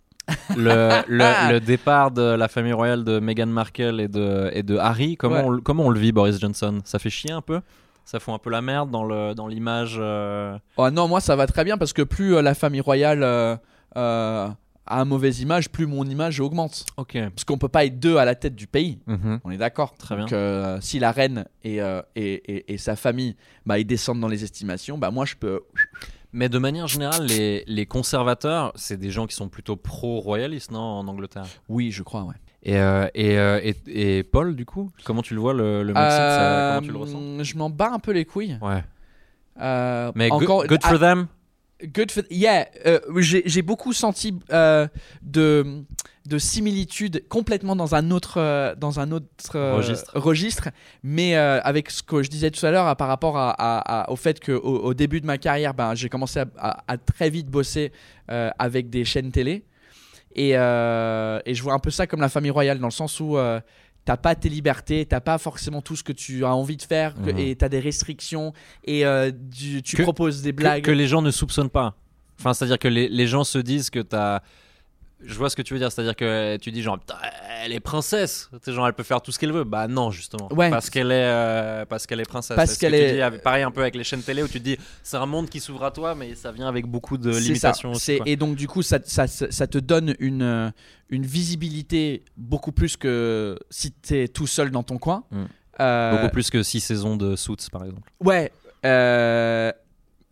Le, 0.55 1.01
le, 1.07 1.51
le 1.53 1.59
départ 1.59 2.11
de 2.11 2.21
la 2.21 2.47
famille 2.47 2.73
royale 2.73 3.03
de 3.03 3.19
Meghan 3.19 3.47
Markle 3.47 3.99
et 3.99 4.07
de, 4.07 4.49
et 4.53 4.63
de 4.63 4.77
Harry, 4.77 5.17
comment, 5.17 5.35
Ouais. 5.35 5.43
on, 5.45 5.49
le- 5.49 5.61
comment 5.61 5.85
on 5.85 5.89
le 5.89 5.99
vit, 5.99 6.11
Boris 6.11 6.39
Johnson? 6.39 6.79
Ça 6.85 6.99
fait 6.99 7.09
chier 7.09 7.31
un 7.31 7.41
peu? 7.41 7.61
Ça 8.05 8.19
fout 8.19 8.33
un 8.33 8.39
peu 8.39 8.49
la 8.49 8.61
merde 8.61 8.89
dans 8.91 9.03
le- 9.03 9.33
dans 9.33 9.47
l'image 9.47 9.97
euh, 9.99 10.57
Oh 10.77 10.89
non, 10.89 11.07
moi 11.07 11.21
ça 11.21 11.35
va 11.35 11.47
très 11.47 11.63
bien 11.63 11.77
parce 11.77 11.93
que 11.93 12.01
plus 12.01 12.35
euh, 12.35 12.41
la 12.41 12.53
famille 12.55 12.81
royale 12.81 13.23
euh, 13.23 13.55
euh, 13.97 14.47
a 14.87 14.97
une 14.99 15.07
mauvaise 15.07 15.39
image, 15.41 15.69
plus 15.69 15.85
mon 15.85 16.03
image 16.05 16.39
augmente. 16.39 16.85
Ok. 16.97 17.13
Parce 17.33 17.43
qu'on 17.45 17.57
peut 17.57 17.69
pas 17.69 17.85
être 17.85 17.99
deux 17.99 18.17
à 18.17 18.25
la 18.25 18.35
tête 18.35 18.55
du 18.55 18.67
pays. 18.67 18.99
Mhm. 19.07 19.39
On 19.43 19.51
est 19.51 19.57
d'accord. 19.57 19.93
Très 19.95 20.17
Donc, 20.17 20.29
bien. 20.29 20.79
si 20.81 20.99
la 20.99 21.11
reine 21.11 21.45
et, 21.63 21.77
et, 21.77 21.83
et- 22.15 22.73
et 22.73 22.77
sa 22.77 22.95
famille, 22.95 23.35
bah, 23.65 23.79
ils 23.79 23.85
descendent 23.85 24.19
dans 24.19 24.27
les 24.27 24.43
estimations, 24.43 24.97
bah 24.97 25.11
moi 25.11 25.25
je 25.25 25.35
peux. 25.35 25.61
Mais 26.33 26.47
de 26.47 26.57
manière 26.57 26.87
générale, 26.87 27.25
les, 27.25 27.63
les 27.67 27.85
conservateurs, 27.85 28.71
c'est 28.75 28.97
des 28.97 29.11
gens 29.11 29.27
qui 29.27 29.35
sont 29.35 29.49
plutôt 29.49 29.75
pro-royalistes, 29.75 30.71
non, 30.71 30.79
en 30.79 31.07
Angleterre? 31.07 31.45
Oui, 31.67 31.91
je 31.91 32.03
crois, 32.03 32.23
ouais. 32.23 32.35
Et, 32.63 32.77
euh, 32.77 33.07
et, 33.15 33.37
euh, 33.37 33.59
et, 33.61 33.75
et 34.19 34.23
Paul, 34.23 34.55
du 34.55 34.65
coup, 34.65 34.91
comment 35.03 35.21
tu 35.23 35.33
le 35.33 35.41
vois, 35.41 35.53
le, 35.53 35.83
le 35.83 35.93
Mexit 35.93 36.09
ça- 36.09 36.69
Comment 36.75 36.87
tu 36.87 36.91
le 36.93 36.97
ressens? 36.97 37.19
Euh, 37.19 37.43
Je 37.43 37.57
m'en 37.57 37.69
bats 37.69 37.91
un 37.91 37.99
peu 37.99 38.11
les 38.11 38.23
couilles. 38.25 38.57
Ouais. 38.61 38.83
Mais 40.15 40.31
encore, 40.31 40.65
good, 40.67 40.81
for 40.83 40.93
ah, 40.95 40.97
them? 40.99 41.27
Good 41.83 42.11
for 42.11 42.23
yeah. 42.29 42.67
euh, 42.85 42.99
j'ai 43.17 43.61
beaucoup 43.61 43.93
senti 43.93 44.37
euh, 44.51 44.87
de 45.21 45.83
de 46.27 46.37
similitudes 46.37 47.27
complètement 47.29 47.75
dans 47.75 47.95
un 47.95 48.11
autre 48.11 48.35
euh, 48.37 48.75
dans 48.75 48.99
un 48.99 49.11
autre 49.11 49.25
Registre. 49.77 50.11
registre, 50.13 50.69
mais 51.01 51.35
avec 51.35 51.89
ce 51.89 52.03
que 52.03 52.21
je 52.21 52.29
disais 52.29 52.51
tout 52.51 52.63
à 52.65 52.69
l'heure 52.71 52.95
par 52.95 53.07
rapport 53.07 53.37
à, 53.37 53.49
à- 53.51 54.03
à- 54.03 54.09
au 54.11 54.15
fait 54.15 54.39
que 54.39 54.51
au, 54.51 54.77
au 54.83 54.93
début 54.93 55.19
de 55.21 55.25
ma 55.25 55.37
carrière, 55.39 55.73
ben 55.73 55.95
j'ai 55.95 56.09
commencé 56.09 56.39
à, 56.57 56.97
très 56.97 57.29
vite 57.31 57.47
bosser 57.47 57.91
avec 58.27 58.89
des 58.91 59.03
chaînes 59.03 59.31
télé 59.31 59.65
et, 60.35 60.51
et 60.51 61.53
je 61.55 61.63
vois 61.63 61.73
un 61.73 61.79
peu 61.79 61.89
ça 61.89 62.05
comme 62.05 62.21
la 62.21 62.29
famille 62.29 62.51
royale 62.51 62.77
dans 62.79 62.87
le 62.87 62.91
sens 62.91 63.19
où 63.19 63.35
T'as 64.03 64.17
pas 64.17 64.33
tes 64.35 64.49
libertés, 64.49 65.05
t'as 65.05 65.19
pas 65.19 65.37
forcément 65.37 65.81
tout 65.81 65.95
ce 65.95 66.03
que 66.03 66.11
tu 66.11 66.43
as 66.43 66.55
envie 66.55 66.75
de 66.77 66.81
faire, 66.81 67.13
que- 67.13 67.29
Mhm. 67.31 67.37
et 67.37 67.55
t'as 67.55 67.69
des 67.69 67.79
restrictions, 67.79 68.51
et 68.83 69.05
euh, 69.05 69.31
tu, 69.55 69.81
tu 69.83 69.95
Que- 69.95 70.01
proposes 70.03 70.41
des 70.41 70.51
que, 70.51 70.55
blagues. 70.57 70.83
que 70.83 70.91
les 70.91 71.07
gens 71.07 71.21
ne 71.21 71.29
soupçonnent 71.31 71.69
pas. 71.69 71.95
Enfin, 72.39 72.53
c'est-à-dire 72.55 72.79
que 72.79 72.87
les, 72.87 73.07
les 73.07 73.27
gens 73.27 73.43
se 73.43 73.59
disent 73.59 73.89
que 73.91 73.99
t'as. 73.99 74.41
Je 75.23 75.33
vois 75.35 75.49
ce 75.49 75.55
que 75.55 75.61
tu 75.61 75.73
veux 75.73 75.79
dire, 75.79 75.91
c'est-à-dire 75.91 76.15
que 76.15 76.57
tu 76.57 76.71
dis 76.71 76.81
genre, 76.81 76.99
Putain, 76.99 77.15
elle 77.63 77.71
est 77.73 77.79
princesse, 77.79 78.49
genre 78.67 78.87
elle 78.87 78.93
peut 78.93 79.03
faire 79.03 79.21
tout 79.21 79.31
ce 79.31 79.39
qu'elle 79.39 79.51
veut. 79.51 79.63
Bah 79.63 79.87
non, 79.87 80.09
justement. 80.11 80.51
Ouais. 80.53 80.69
Parce 80.69 80.89
qu'elle 80.89 81.11
est, 81.11 81.25
euh, 81.25 81.85
parce 81.85 82.07
qu'elle 82.07 82.19
est 82.19 82.25
princesse. 82.29 82.55
Parce 82.55 82.77
qu'elle 82.77 82.93
tu 82.93 82.97
est- 82.97 83.31
dis, 83.31 83.37
pareil 83.39 83.63
un 83.63 83.71
peu 83.71 83.81
avec 83.81 83.95
les 83.95 84.03
chaînes 84.03 84.23
télé 84.23 84.41
où 84.43 84.47
tu 84.47 84.59
te 84.59 84.63
dis, 84.63 84.77
c'est 85.03 85.17
un 85.17 85.25
monde 85.25 85.49
qui 85.49 85.59
s'ouvre 85.59 85.83
à 85.83 85.91
toi, 85.91 86.15
mais 86.15 86.35
ça 86.35 86.51
vient 86.51 86.67
avec 86.67 86.85
beaucoup 86.87 87.17
de 87.17 87.29
limitations. 87.37 87.91
aussi, 87.91 88.19
et 88.25 88.35
donc 88.35 88.55
du 88.55 88.67
coup, 88.67 88.81
ça, 88.81 88.99
ça, 89.03 89.27
ça- 89.27 89.51
ça 89.51 89.67
te 89.67 89.77
donne 89.77 90.15
une, 90.19 90.41
euh, 90.41 90.69
une 91.09 91.25
visibilité 91.25 92.23
beaucoup 92.37 92.71
plus 92.71 92.97
que 92.97 93.57
si 93.69 93.91
t'es 93.91 94.27
tout 94.27 94.47
seul 94.47 94.71
dans 94.71 94.83
ton 94.83 94.97
coin. 94.97 95.23
Mm. 95.31 95.43
Euh, 95.79 96.11
Beaucoup 96.17 96.31
plus 96.33 96.49
que 96.49 96.61
six 96.63 96.79
saisons 96.79 97.15
de 97.15 97.35
Suits, 97.35 97.55
par 97.71 97.83
exemple. 97.85 98.11
Ouais. 98.19 98.51
euh, 98.85 99.71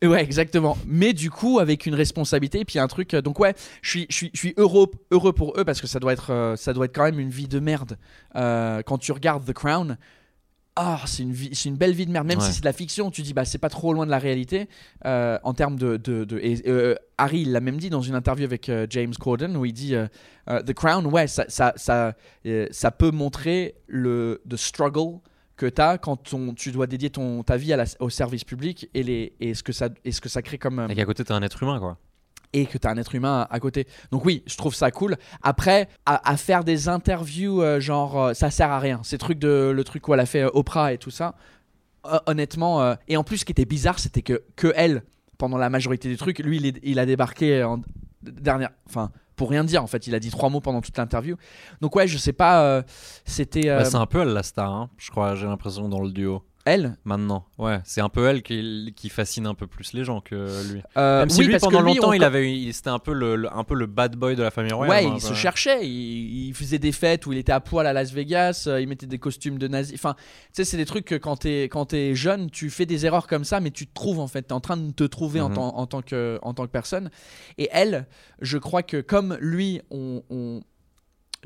Ouais, 0.03 0.23
exactement. 0.23 0.77
Mais 0.85 1.11
du 1.13 1.29
coup, 1.29 1.59
avec 1.59 1.85
une 1.85 1.93
responsabilité, 1.95 2.61
et 2.61 2.65
puis 2.65 2.79
un 2.79 2.87
truc. 2.87 3.13
euh, 3.13 3.21
Donc 3.21 3.39
ouais, 3.39 3.53
je 3.81 3.89
suis, 3.89 4.05
je 4.09 4.15
suis, 4.15 4.31
je 4.33 4.39
suis 4.39 4.53
heureux, 4.57 4.87
heureux 5.11 5.33
pour 5.33 5.59
eux 5.59 5.65
parce 5.65 5.81
que 5.81 5.87
ça 5.87 5.99
doit 5.99 6.13
être, 6.13 6.31
euh, 6.31 6.55
ça 6.55 6.71
doit 6.73 6.85
être 6.85 6.95
quand 6.95 7.03
même 7.03 7.19
une 7.19 7.29
vie 7.31 7.47
de 7.49 7.59
merde. 7.59 7.97
Euh, 8.35 8.81
quand 8.81 8.97
tu 8.97 9.11
regardes 9.11 9.45
The 9.45 9.51
Crown, 9.53 9.97
ah, 10.77 11.01
c'est 11.05 11.23
une 11.23 11.33
vie, 11.33 11.49
c'est 11.53 11.67
une 11.67 11.75
belle 11.75 11.91
vie 11.91 12.05
de 12.05 12.11
merde. 12.11 12.25
Même 12.27 12.39
Ouais. 12.39 12.45
si 12.45 12.53
c'est 12.53 12.61
de 12.61 12.65
la 12.65 12.71
fiction, 12.71 13.11
tu 13.11 13.21
dis 13.23 13.33
bah 13.33 13.43
c'est 13.43 13.57
pas 13.57 13.67
trop 13.67 13.93
loin 13.93 14.05
de 14.05 14.11
la 14.11 14.19
réalité 14.19 14.69
euh, 15.05 15.37
en 15.43 15.53
termes 15.53 15.77
de, 15.77 15.97
de, 15.97 16.23
de- 16.23 16.39
et, 16.39 16.61
euh, 16.69 16.95
Harry 17.17 17.43
l'a 17.43 17.59
même 17.59 17.75
dit 17.77 17.89
dans 17.89 18.01
une 18.01 18.15
interview 18.15 18.45
avec 18.45 18.71
James 18.89 19.13
Corden 19.19 19.57
où 19.57 19.65
il 19.65 19.73
dit 19.73 19.93
The 20.47 20.73
Crown, 20.73 21.05
ouais, 21.07 21.27
ça, 21.27 21.43
ça, 21.49 21.73
ça, 21.75 22.13
ça 22.71 22.91
peut 22.91 23.11
montrer 23.11 23.75
le 23.87 24.41
the 24.49 24.55
struggle 24.55 25.19
que 25.59 25.65
tu 25.67 25.81
as 25.81 25.97
quand 25.97 26.33
on- 26.33 26.53
tu 26.53 26.71
dois 26.71 26.87
dédier 26.87 27.09
ton, 27.09 27.43
ta 27.43 27.57
vie 27.57 27.73
à 27.73 27.77
la- 27.77 27.85
au 27.99 28.09
service 28.09 28.43
public 28.45 28.89
et, 28.93 29.03
les, 29.03 29.33
et, 29.39 29.53
ce 29.53 29.61
que 29.63 29.71
ça, 29.73 29.89
et 30.05 30.11
ce 30.11 30.21
que 30.21 30.29
ça 30.29 30.41
crée 30.41 30.57
comme. 30.57 30.79
euh, 30.79 30.87
Et 30.87 30.95
qu'à 30.95 31.05
côté, 31.05 31.23
t'es 31.23 31.33
un 31.33 31.41
être 31.43 31.61
humain, 31.61 31.79
quoi. 31.79 31.97
et 32.53 32.65
que 32.65 32.77
tu 32.79 32.87
as 32.87 32.89
un 32.91 32.97
être 32.97 33.13
humain 33.13 33.45
à, 33.49 33.59
côté. 33.59 33.85
Donc 34.11 34.25
oui, 34.25 34.41
je 34.47 34.57
trouve 34.57 34.73
ça 34.73 34.89
cool. 34.89 35.17
Après, 35.43 35.87
à, 36.07 36.27
à 36.31 36.35
faire 36.37 36.63
des 36.63 36.87
interviews, 36.89 37.61
euh, 37.61 37.79
genre, 37.79 38.19
euh, 38.19 38.33
ça 38.33 38.49
sert 38.49 38.71
à 38.71 38.79
rien. 38.79 39.01
Ces 39.03 39.17
trucs 39.19 39.37
de, 39.37 39.71
le 39.75 39.83
truc 39.83 40.07
où 40.07 40.13
elle 40.15 40.19
a 40.19 40.25
fait 40.25 40.45
Oprah 40.45 40.93
et 40.93 40.97
tout 40.97 41.11
ça, 41.11 41.35
honnêtement. 42.25 42.95
et 43.07 43.17
en 43.17 43.23
plus, 43.23 43.39
ce 43.39 43.45
qui 43.45 43.51
était 43.51 43.65
bizarre, 43.65 43.99
c'était 43.99 44.21
que, 44.21 44.41
que 44.55 44.71
elle 44.75 45.03
pendant 45.37 45.57
la 45.57 45.69
majorité 45.69 46.09
des 46.09 46.17
trucs. 46.17 46.39
Lui, 46.39 46.57
il, 46.57 46.65
est- 46.65 46.79
il 46.83 46.97
a 46.99 47.05
débarqué 47.05 47.63
en 47.63 47.81
dernière. 48.23 48.71
Enfin, 48.87 49.11
pour 49.39 49.49
rien 49.49 49.63
dire, 49.63 49.81
en 49.81 49.87
fait. 49.87 50.05
Il 50.05 50.13
a 50.13 50.19
dit 50.19 50.29
trois 50.29 50.49
mots 50.49 50.59
pendant 50.59 50.81
toute 50.81 50.97
l'interview. 50.97 51.35
Donc, 51.81 51.95
ouais, 51.95 52.07
je 52.07 52.17
sais 52.17 52.33
pas. 52.33 52.61
euh, 52.65 52.83
C'était. 53.25 53.69
euh, 53.69 53.77
Bah, 53.77 53.85
c'est 53.85 53.95
un 53.95 54.05
peu 54.05 54.19
elle 54.21 54.33
la 54.33 54.43
star, 54.43 54.69
hein, 54.71 54.89
je 54.97 55.09
crois, 55.09 55.33
j'ai 55.35 55.47
l'impression, 55.47 55.87
dans 55.87 56.01
le 56.01 56.11
duo. 56.11 56.43
Elle 56.65 56.97
Maintenant, 57.05 57.45
ouais, 57.57 57.79
c'est 57.83 58.01
un 58.01 58.09
peu 58.09 58.27
elle 58.27 58.43
qui, 58.43 58.93
qui 58.95 59.09
fascine 59.09 59.47
un 59.47 59.53
peu 59.55 59.65
plus 59.65 59.93
les 59.93 60.03
gens 60.03 60.21
que 60.21 60.71
lui. 60.71 60.81
Euh, 60.97 61.21
Même 61.21 61.29
si 61.29 61.39
oui, 61.39 61.45
lui, 61.47 61.51
parce 61.53 61.63
que 61.63 61.69
pendant 61.69 61.81
lui, 61.87 61.95
longtemps, 61.95 62.09
on 62.09 62.13
il 62.13 62.23
avait, 62.23 62.53
il- 62.53 62.73
c'était 62.73 62.89
un 62.89 62.99
peu 62.99 63.13
le, 63.13 63.35
le- 63.35 63.51
un 63.55 63.63
peu 63.63 63.73
le 63.75 63.85
bad 63.85 64.15
boy 64.15 64.35
de 64.35 64.43
la 64.43 64.51
famille 64.51 64.73
royale. 64.73 65.05
Ouais, 65.05 65.09
hein, 65.09 65.13
il 65.15 65.21
se 65.21 65.29
bah. 65.29 65.35
cherchait. 65.35 65.87
Il, 65.87 66.47
il 66.49 66.53
faisait 66.53 66.77
des 66.77 66.91
fêtes 66.91 67.25
où 67.25 67.31
il 67.31 67.37
était 67.39 67.51
à 67.53 67.59
poil 67.59 67.87
à 67.87 67.93
Las 67.93 68.11
Vegas. 68.11 68.65
euh, 68.67 68.81
il 68.81 68.87
mettait 68.87 69.07
des 69.07 69.19
costumes 69.19 69.57
de 69.57 69.67
nazi. 69.67 69.93
Enfin, 69.95 70.15
tu 70.19 70.23
sais, 70.53 70.65
c'est 70.65 70.77
des 70.77 70.85
trucs 70.85 71.05
que 71.05 71.15
quand 71.15 71.37
t'es 71.37 71.63
quand 71.63 71.85
t'es 71.85 72.13
jeune, 72.13 72.49
tu 72.51 72.69
fais 72.69 72.85
des 72.85 73.05
erreurs 73.05 73.27
comme 73.27 73.45
ça, 73.45 73.59
mais 73.61 73.71
tu 73.71 73.87
te 73.87 73.93
trouves 73.93 74.19
en 74.19 74.27
fait. 74.27 74.43
T'es 74.43 74.53
en 74.53 74.59
train 74.59 74.77
de 74.77 74.91
te 74.91 75.03
trouver 75.05 75.41
en, 75.41 75.49
Mhm. 75.49 75.55
tant, 75.55 75.77
en 75.77 75.87
tant 75.87 76.01
que 76.01 76.39
en 76.41 76.53
tant 76.53 76.65
que 76.65 76.71
personne. 76.71 77.09
Et 77.57 77.69
elle, 77.71 78.05
je 78.41 78.57
crois 78.57 78.83
que 78.83 79.01
comme 79.01 79.37
lui, 79.41 79.81
on, 79.91 80.23
on- 80.29 80.61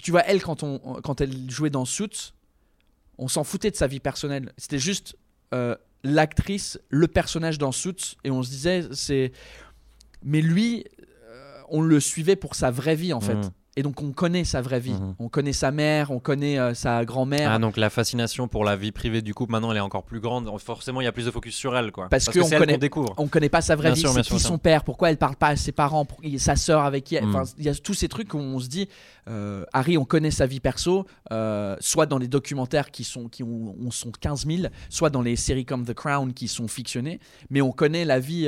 tu 0.01 0.11
vois, 0.11 0.21
elle 0.25 0.41
quand 0.41 0.63
on 0.63 0.79
quand 1.03 1.21
elle 1.21 1.49
jouait 1.51 1.69
dans 1.69 1.85
Suits, 1.85 2.33
on 3.17 3.27
s'en 3.27 3.43
foutait 3.43 3.71
de 3.71 3.75
sa 3.75 3.87
vie 3.87 3.99
personnelle. 3.99 4.51
C'était 4.57 4.79
juste 4.79 5.15
euh, 5.53 5.75
l'actrice, 6.03 6.79
le 6.89 7.07
personnage 7.07 7.57
dans 7.57 7.71
Suits, 7.71 8.17
et 8.23 8.31
on 8.31 8.43
se 8.43 8.49
disait 8.49 8.87
c'est. 8.91 9.31
Mais 10.23 10.41
lui, 10.41 10.85
euh, 11.29 11.61
on 11.69 11.81
le 11.81 11.99
suivait 11.99 12.35
pour 12.35 12.55
sa 12.55 12.71
vraie 12.71 12.95
vie 12.95 13.13
en 13.13 13.21
fait. 13.21 13.51
Mhm. 13.75 13.79
Et 13.79 13.83
donc 13.83 14.01
on 14.01 14.11
connaît 14.11 14.43
sa 14.43 14.61
vraie 14.61 14.79
vie. 14.79 14.93
Mhm. 14.93 15.15
On 15.19 15.29
connaît 15.29 15.53
sa 15.53 15.71
mère, 15.71 16.11
on 16.11 16.19
connaît 16.19 16.59
euh, 16.59 16.73
sa 16.73 17.03
grand-mère. 17.05 17.51
Ah, 17.51 17.59
donc 17.59 17.77
la 17.77 17.89
fascination 17.89 18.47
pour 18.47 18.63
la 18.63 18.75
vie 18.75 18.91
privée 18.91 19.21
du 19.21 19.33
couple, 19.33 19.51
maintenant, 19.51 19.71
elle 19.71 19.77
est 19.77 19.81
encore 19.81 20.03
plus 20.03 20.19
grande. 20.19 20.49
Forcément, 20.59 21.01
il 21.01 21.05
y 21.05 21.07
a 21.07 21.11
plus 21.11 21.25
de 21.25 21.31
focus 21.31 21.55
sur 21.55 21.75
elle, 21.75 21.91
quoi. 21.91 22.07
Parce 22.09 22.29
que 22.29 22.39
qu'on 22.39 22.49
connaît- 22.49 22.73
qu'on 22.73 22.79
découvre. 22.79 23.13
on 23.17 23.27
connaît 23.27 23.49
pas 23.49 23.61
sa 23.61 23.75
vraie 23.75 23.89
Bien 23.89 23.95
vie, 23.95 24.01
sûr, 24.01 24.13
qui 24.15 24.23
sûr, 24.23 24.39
son 24.39 24.57
père, 24.57 24.83
pourquoi 24.83 25.09
elle 25.09 25.17
parle 25.17 25.35
pas 25.35 25.47
à 25.49 25.55
ses 25.55 25.71
parents, 25.71 26.05
pour- 26.05 26.19
sa 26.37 26.55
sœur 26.55 26.81
avec 26.83 27.03
qui 27.05 27.15
elle. 27.15 27.25
Mm. 27.25 27.35
Enfin, 27.35 27.51
il 27.57 27.65
y 27.65 27.69
a 27.69 27.75
tous 27.75 27.93
ces 27.93 28.07
trucs 28.07 28.33
où 28.33 28.37
on 28.37 28.59
se 28.59 28.67
dit, 28.67 28.87
euh, 29.27 29.65
Harry, 29.73 29.97
on 29.97 30.05
connaît 30.05 30.31
sa 30.31 30.45
vie 30.45 30.59
perso, 30.59 31.05
euh, 31.31 31.75
soit 31.79 32.05
dans 32.05 32.17
les 32.17 32.27
documentaires 32.27 32.91
qui 32.91 33.03
sont 33.03 33.27
qui 33.27 33.43
ont, 33.43 33.75
ont- 33.81 33.91
sont 33.91 34.11
15 34.11 34.45
000, 34.45 34.67
soit 34.89 35.09
dans 35.09 35.21
les 35.21 35.35
séries 35.35 35.65
comme 35.65 35.85
The 35.85 35.93
Crown 35.93 36.33
qui 36.33 36.47
sont 36.47 36.67
fictionnées, 36.67 37.19
mais 37.49 37.61
on 37.61 37.71
connaît 37.71 38.05
la 38.05 38.19
vie 38.19 38.45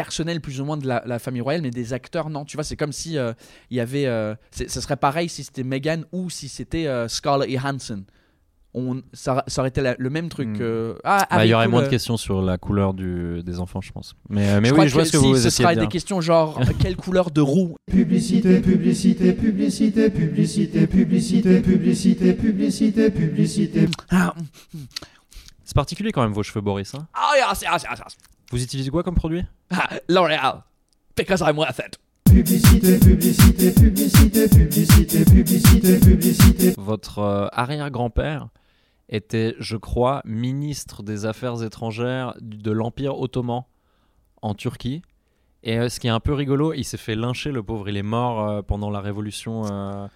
personnelle 0.00 0.40
plus 0.40 0.60
ou 0.60 0.64
moins 0.64 0.76
de 0.76 0.86
la, 0.86 1.02
la 1.06 1.18
famille 1.18 1.40
royale, 1.40 1.62
mais 1.62 1.70
des 1.70 1.92
acteurs 1.92 2.30
non. 2.30 2.44
Tu 2.44 2.56
vois, 2.56 2.62
c'est 2.64 2.76
comme 2.76 2.92
si 2.92 3.18
euh, 3.18 3.32
il 3.70 3.76
y 3.78 3.80
avait, 3.80 4.06
euh, 4.06 4.36
ce 4.52 4.80
serait 4.80 4.96
pareil 4.96 5.28
si 5.28 5.42
c'était 5.42 5.64
Meghan 5.64 6.02
ou 6.12 6.30
si 6.30 6.48
c'était 6.48 6.86
euh, 6.86 7.08
Scarlett 7.08 7.50
Johansson. 7.50 8.04
On, 8.78 9.00
ça, 9.14 9.42
ça 9.46 9.62
aurait 9.62 9.70
été 9.70 9.80
la- 9.80 9.96
le 9.98 10.10
même 10.10 10.28
truc. 10.28 10.48
Mm. 10.48 10.56
euh, 10.60 10.94
ah, 11.02 11.26
Bah, 11.30 11.46
il 11.46 11.48
y 11.48 11.54
aurait 11.54 11.66
moins 11.66 11.80
de 11.80 11.86
euh, 11.86 11.90
questions 11.90 12.18
sur 12.18 12.42
la 12.42 12.58
couleur 12.58 12.92
du, 12.92 13.42
des 13.42 13.58
enfants, 13.58 13.80
je 13.80 13.90
pense. 13.90 14.14
Mais, 14.28 14.50
euh, 14.50 14.60
mais 14.60 14.68
je 14.68 14.74
oui, 14.74 14.86
je 14.88 14.92
vois 14.92 15.02
que 15.04 15.08
ce 15.08 15.12
que 15.12 15.18
si, 15.18 15.24
vous 15.24 15.36
ce 15.38 15.48
sera 15.48 15.74
de 15.74 15.80
des 15.80 15.86
questions 15.88 16.20
genre 16.20 16.60
quelle 16.78 16.94
couleur 16.96 17.30
de 17.30 17.40
roue? 17.40 17.76
Publicité, 17.90 18.60
publicité, 18.60 19.32
publicité, 19.32 20.10
publicité, 20.10 20.86
publicité, 20.86 21.60
publicité, 21.62 22.34
publicité, 22.34 23.10
publicité. 23.10 23.88
Ah, 24.10 24.34
C'est 25.64 25.74
particulier 25.74 26.12
quand 26.12 26.22
même 26.22 26.34
vos 26.34 26.42
cheveux, 26.42 26.60
Boris. 26.60 26.94
hein. 26.94 27.06
ah, 27.14 27.30
yes, 27.34 27.62
yes, 27.62 27.82
yes. 27.82 28.16
Vous 28.52 28.62
utilisez 28.62 28.90
quoi 28.90 29.02
comme 29.02 29.14
produit? 29.14 29.42
Ah, 29.70 29.88
L'Oréal, 30.08 30.62
because 31.16 31.40
I'm 31.40 31.58
worth 31.58 31.80
it. 31.80 31.98
Publicité, 32.24 32.98
publicité, 32.98 33.72
publicité, 33.72 34.48
publicité, 34.48 35.24
publicité, 35.24 35.98
publicité. 35.98 36.74
Votre 36.76 37.18
euh, 37.20 37.48
arrière-grand-père 37.52 38.48
était, 39.08 39.54
je 39.58 39.76
crois, 39.76 40.22
ministre 40.24 41.02
des 41.02 41.26
Affaires 41.26 41.62
étrangères 41.62 42.34
de 42.40 42.70
l'Empire 42.70 43.18
ottoman 43.18 43.62
en 44.42 44.54
Turquie. 44.54 45.02
Et 45.62 45.78
euh, 45.78 45.88
ce 45.88 45.98
qui 45.98 46.06
est 46.06 46.10
un 46.10 46.20
peu 46.20 46.32
rigolo, 46.32 46.72
il 46.72 46.84
s'est 46.84 46.96
fait 46.96 47.16
lyncher, 47.16 47.50
le 47.50 47.62
pauvre. 47.62 47.88
Il 47.88 47.96
est 47.96 48.02
mort 48.02 48.48
euh, 48.48 48.62
pendant 48.62 48.90
la 48.90 49.00
révolution 49.00 49.64
euh, 49.66 50.06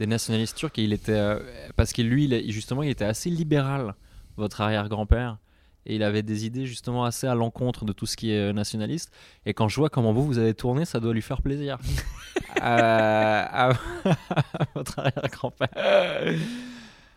des 0.00 0.06
nationalistes 0.06 0.56
turcs. 0.56 0.78
Et 0.78 0.84
il 0.84 0.92
était, 0.92 1.12
euh, 1.12 1.38
parce 1.76 1.92
que 1.92 2.02
lui, 2.02 2.24
il 2.24 2.50
justement, 2.52 2.82
il 2.82 2.90
était 2.90 3.04
assez 3.04 3.30
libéral, 3.30 3.94
votre 4.36 4.60
arrière-grand-père. 4.60 5.38
Et 5.86 5.94
il 5.94 6.02
avait 6.02 6.22
des 6.22 6.46
idées 6.46 6.66
justement 6.66 7.04
assez 7.04 7.26
à 7.28 7.34
l'encontre 7.34 7.84
de 7.84 7.92
tout 7.92 8.06
ce 8.06 8.16
qui 8.16 8.32
est 8.32 8.50
euh, 8.50 8.52
nationaliste. 8.52 9.12
Et 9.46 9.54
quand 9.54 9.68
je 9.68 9.76
vois 9.76 9.88
comment 9.88 10.12
vous, 10.12 10.24
vous 10.26 10.38
avez 10.38 10.52
tourné, 10.52 10.84
ça 10.84 10.98
doit 11.00 11.14
lui 11.14 11.22
faire 11.22 11.42
plaisir. 11.42 11.78
Euh, 12.62 13.44
à, 13.50 13.72
votre 14.74 14.98
arrière-grand-père. 14.98 15.68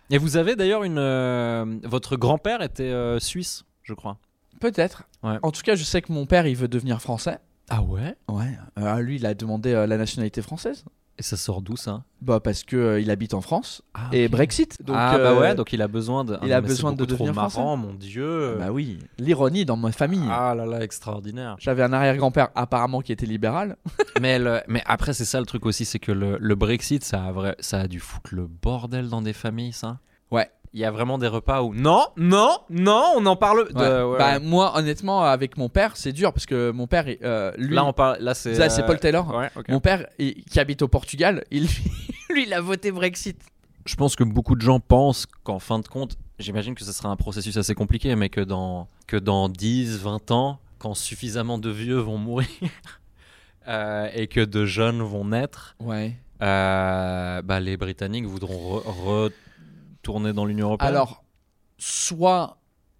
Et 0.09 0.17
vous 0.17 0.37
avez 0.37 0.55
d'ailleurs 0.55 0.83
une. 0.83 0.97
euh, 0.97 1.65
votre 1.83 2.15
grand-père 2.17 2.61
était 2.61 2.83
euh, 2.83 3.19
suisse, 3.19 3.63
je 3.83 3.93
crois. 3.93 4.17
Peut-être. 4.59 5.03
Ouais. 5.23 5.37
En 5.41 5.51
tout 5.51 5.61
cas, 5.61 5.75
je 5.75 5.83
sais 5.83 6.01
que 6.01 6.11
mon 6.11 6.25
père, 6.25 6.45
il 6.47 6.55
veut 6.55 6.67
devenir 6.67 7.01
français. 7.01 7.39
Ah 7.69 7.81
ouais? 7.81 8.15
Ouais. 8.27 9.01
Lui, 9.01 9.15
il 9.17 9.25
a 9.25 9.33
demandé 9.33 9.73
la 9.73 9.97
nationalité 9.97 10.41
française. 10.41 10.83
Et 11.19 11.23
ça 11.23 11.35
sort 11.35 11.61
d'où 11.61 11.75
ça? 11.75 12.03
Bah 12.21 12.39
parce 12.39 12.63
que 12.63 12.77
euh, 12.77 12.99
il 13.01 13.11
habite 13.11 13.33
en 13.33 13.41
France 13.41 13.81
ah, 13.93 14.09
et. 14.13 14.29
Brexit. 14.29 14.81
Donc, 14.81 14.95
ah 14.97 15.17
bah 15.17 15.31
euh, 15.31 15.39
ouais, 15.41 15.53
donc 15.53 15.73
il 15.73 15.81
a 15.81 15.89
besoin 15.89 16.23
de. 16.23 16.37
il 16.43 16.53
Ah 16.53 16.57
a 16.57 16.61
besoin 16.61 16.93
de 16.93 16.97
beaucoup 16.97 17.07
trop 17.07 17.25
devenir 17.25 17.33
marrant, 17.35 17.49
français. 17.49 17.81
mon 17.87 17.93
dieu. 17.93 18.55
Bah 18.57 18.71
oui. 18.71 18.99
L'ironie 19.17 19.65
dans 19.65 19.75
ma 19.75 19.91
famille. 19.91 20.27
Ah 20.31 20.55
là 20.55 20.65
là, 20.65 20.81
extraordinaire. 20.81 21.57
J'avais 21.59 21.83
un 21.83 21.91
arrière-grand-père 21.91 22.49
apparemment 22.55 23.01
qui 23.01 23.11
était 23.11 23.25
libéral. 23.25 23.75
mais, 24.21 24.39
le- 24.39 24.61
mais 24.69 24.81
après, 24.85 25.11
c'est 25.13 25.25
ça 25.25 25.41
le 25.41 25.45
truc 25.45 25.65
aussi, 25.65 25.83
c'est 25.83 25.99
que 25.99 26.13
le, 26.13 26.37
le 26.39 26.55
Brexit, 26.55 27.03
ça 27.03 27.23
a, 27.25 27.31
vrai, 27.33 27.55
ça 27.59 27.81
a 27.81 27.87
dû 27.87 27.99
foutre 27.99 28.33
le 28.33 28.47
bordel 28.47 29.09
dans 29.09 29.21
des 29.21 29.33
familles, 29.33 29.73
ça? 29.73 29.97
Ouais. 30.31 30.49
Il 30.73 30.79
y 30.79 30.85
a 30.85 30.91
vraiment 30.91 31.17
des 31.17 31.27
repas 31.27 31.63
où 31.63 31.73
non, 31.73 32.05
non, 32.15 32.57
non, 32.69 33.13
on 33.17 33.25
en 33.25 33.35
parle. 33.35 33.69
de- 33.69 33.73
Ouais. 33.79 34.03
ouais, 34.11 34.17
bah 34.19 34.33
ouais. 34.33 34.39
moi, 34.39 34.73
honnêtement, 34.77 35.23
avec 35.23 35.57
mon 35.57 35.67
père, 35.67 35.97
c'est 35.97 36.11
dur 36.13 36.31
parce 36.31 36.45
que 36.45 36.69
mon 36.71 36.85
père, 36.85 37.05
euh, 37.23 37.51
lui, 37.57 37.73
là, 37.75 37.83
on 37.85 37.93
parle. 37.93 38.17
Là, 38.19 38.33
c'est. 38.35 38.69
c'est 38.69 38.85
Paul 38.85 38.99
Taylor. 38.99 39.41
Mon 39.67 39.79
père, 39.79 40.05
il- 40.19 40.43
qui 40.43 40.59
habite 40.59 40.81
au 40.83 40.87
Portugal, 40.87 41.43
il, 41.49 41.63
lui, 42.29 42.43
il 42.45 42.53
a 42.53 42.61
voté 42.61 42.91
Brexit. 42.91 43.41
Je 43.85 43.95
pense 43.95 44.15
que 44.15 44.23
beaucoup 44.23 44.55
de 44.55 44.61
gens 44.61 44.79
pensent 44.79 45.25
qu'en 45.43 45.57
fin 45.57 45.79
de 45.79 45.87
compte, 45.87 46.17
j'imagine 46.37 46.75
que 46.75 46.83
ce 46.83 46.91
sera 46.93 47.09
un 47.09 47.15
processus 47.15 47.57
assez 47.57 47.73
compliqué, 47.73 48.15
mais 48.15 48.29
que 48.29 48.41
dans, 48.41 48.87
que 49.07 49.17
dans 49.17 49.49
10, 49.49 49.97
20 49.97 50.29
ans, 50.29 50.59
quand 50.77 50.93
suffisamment 50.93 51.57
de 51.57 51.71
vieux 51.71 51.97
vont 51.97 52.17
mourir 52.19 52.47
euh, 53.67 54.07
et 54.13 54.27
que 54.27 54.41
de 54.41 54.65
jeunes 54.65 55.01
vont 55.01 55.25
naître, 55.25 55.75
Ouais. 55.79 56.13
euh, 56.41 57.41
bah, 57.41 57.59
les 57.59 57.77
Britanniques 57.77 58.25
voudront 58.27 58.79
re- 58.79 59.31
retourner 59.99 60.33
dans 60.33 60.45
l'Union 60.45 60.67
Européenne. 60.67 60.89
Alors, 60.89 61.23
soit 61.77 62.57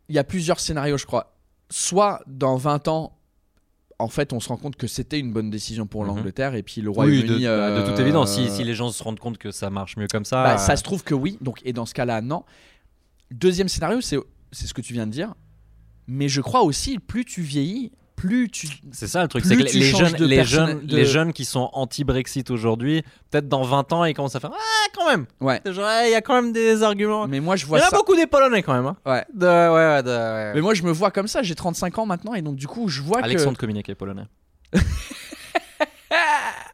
il 0.07 0.15
y 0.15 0.19
a 0.19 0.23
plusieurs 0.23 0.59
scénarios, 0.59 0.97
je 0.97 1.05
crois. 1.05 1.35
Soit 1.69 2.21
dans 2.27 2.55
20 2.55 2.88
ans, 2.88 3.15
en 3.99 4.07
fait, 4.07 4.31
on 4.33 4.39
se 4.39 4.47
rend 4.49 4.57
compte 4.57 4.75
que 4.75 4.88
c'était 4.88 5.19
une 5.19 5.33
bonne 5.33 5.49
décision 5.49 5.85
pour 5.85 6.01
Mhm. 6.01 6.07
l'Angleterre 6.07 6.55
et 6.55 6.63
puis 6.63 6.81
le 6.81 6.89
oui, 6.89 6.95
Royaume-Uni. 6.95 7.43
de, 7.43 7.47
bah, 7.47 7.81
de 7.81 7.85
toute 7.85 7.99
euh, 7.99 8.01
évidence, 8.01 8.33
si, 8.33 8.49
si 8.49 8.63
les 8.63 8.73
gens 8.73 8.89
se 8.91 9.03
rendent 9.03 9.19
compte 9.19 9.38
que 9.38 9.51
ça 9.51 9.69
marche 9.69 9.97
mieux 9.97 10.07
comme 10.07 10.25
ça. 10.25 10.43
bah, 10.43 10.53
euh, 10.53 10.57
ça 10.57 10.75
se 10.77 10.83
trouve 10.83 11.03
que 11.03 11.13
oui. 11.13 11.38
Donc, 11.41 11.59
et 11.65 11.73
dans 11.73 11.85
ce 11.85 11.93
cas-là, 11.93 12.21
non. 12.21 12.43
Deuxième 13.31 13.67
scénario, 13.69 14.01
c'est 14.01 14.17
c'est 14.51 14.65
ce 14.65 14.73
que 14.73 14.81
tu 14.81 14.93
viens 14.93 15.05
de 15.05 15.12
dire. 15.12 15.35
Mais 16.07 16.27
je 16.27 16.41
crois 16.41 16.62
aussi, 16.63 16.97
plus 16.97 17.23
tu 17.23 17.41
vieillis, 17.43 17.91
plus 18.19 18.49
tu. 18.49 18.67
C'est 18.91 19.08
ça 19.08 19.21
le 19.21 19.27
truc, 19.27 19.45
c'est 19.45 19.55
que 19.55 19.63
les, 19.63 19.69
jeunes, 19.82 20.15
les, 20.19 20.43
jeunes, 20.43 20.86
de- 20.86 20.95
les 20.95 21.05
jeunes 21.05 21.32
qui 21.34 21.45
sont 21.45 21.69
anti-Brexit 21.73 22.51
aujourd'hui, 22.51 23.03
peut-être 23.32 23.47
dans 23.47 23.63
20 23.63 23.93
ans, 23.93 24.03
ils 24.05 24.13
commencent 24.13 24.36
à 24.36 24.39
faire 24.39 24.51
Ah, 24.53 24.88
quand 24.95 25.08
même 25.10 25.25
Ouais. 25.39 25.62
Genre, 25.65 25.88
Il 26.05 26.12
y 26.12 26.15
a 26.15 26.21
quand 26.21 26.36
même 26.41 26.51
des 26.51 26.84
arguments. 26.84 27.27
Mais 27.27 27.39
moi, 27.39 27.55
je 27.55 27.63
Il 27.65 27.67
vois 27.67 27.79
y 27.79 27.84
en 27.84 27.88
a 27.88 27.91
beaucoup 27.91 28.15
des 28.15 28.27
Polonais 28.27 28.62
quand 28.63 28.73
même. 28.73 28.86
Hein. 28.86 28.97
Ouais. 29.05 29.25
De, 29.34 29.45
ouais, 29.47 29.95
ouais, 29.95 30.03
de, 30.03 30.10
ouais. 30.10 30.51
Mais 30.55 30.62
moi, 30.62 30.73
je 30.73 30.84
me 30.84 30.91
vois 30.91 31.12
comme 31.12 31.27
ça. 31.27 31.41
J'ai 31.43 31.55
35 31.55 31.97
ans 31.99 32.05
maintenant 32.05 32.34
et 32.34 32.41
donc, 32.41 32.55
du 32.55 32.67
coup, 32.67 32.89
je 32.89 33.01
vois 33.01 33.21
Alexandre 33.23 33.55
que. 33.55 33.62
Communiqué 33.62 33.95
polonais. 33.95 34.25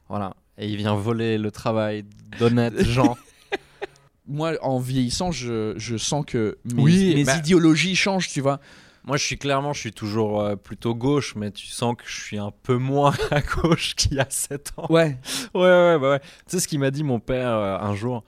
voilà. 0.09 0.33
Et 0.57 0.67
il 0.67 0.77
vient 0.77 0.95
voler 0.95 1.37
le 1.37 1.51
travail 1.51 2.05
d'honnêtes 2.39 2.81
gens. 2.83 3.17
Moi, 4.27 4.53
en 4.61 4.79
vieillissant, 4.79 5.31
je, 5.31 5.73
je 5.77 5.97
sens 5.97 6.23
que 6.25 6.57
mes, 6.73 6.81
Oui, 6.81 7.15
mes 7.15 7.23
bah- 7.25 7.37
idéologies 7.37 7.95
changent, 7.95 8.29
tu 8.29 8.41
vois. 8.41 8.59
Moi, 9.05 9.17
je 9.17 9.23
suis 9.23 9.37
clairement, 9.37 9.71
je 9.73 9.79
suis 9.81 9.91
toujours 9.93 10.41
euh, 10.41 10.55
plutôt 10.55 10.95
gauche, 10.95 11.35
mais 11.35 11.51
tu 11.51 11.67
sens 11.67 11.95
que 11.95 12.03
je 12.07 12.19
suis 12.23 12.39
un 12.39 12.51
peu 12.63 12.77
moins 12.77 13.13
à 13.31 13.41
gauche 13.41 13.93
qu'il 13.95 14.15
y 14.15 14.19
a 14.19 14.27
7 14.29 14.73
ans. 14.77 14.87
Ouais. 14.89 15.19
Ouais, 15.53 15.61
ouais, 15.61 15.99
bah 15.99 16.09
ouais. 16.11 16.19
Tu 16.19 16.27
sais 16.47 16.59
ce 16.59 16.67
qu'il 16.67 16.79
m'a 16.79 16.91
dit 16.91 17.03
mon 17.03 17.19
père 17.19 17.49
euh, 17.49 17.77
un 17.77 17.93
jour? 17.95 18.23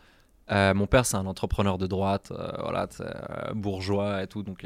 Euh, 0.51 0.73
Mon 0.73 0.85
père, 0.87 1.05
c'est 1.05 1.17
un 1.17 1.25
entrepreneur 1.25 1.77
de 1.77 1.87
droite, 1.87 2.31
voilà, 2.59 2.87
bourgeois 3.53 4.23
et 4.23 4.27
tout, 4.27 4.43
donc 4.43 4.65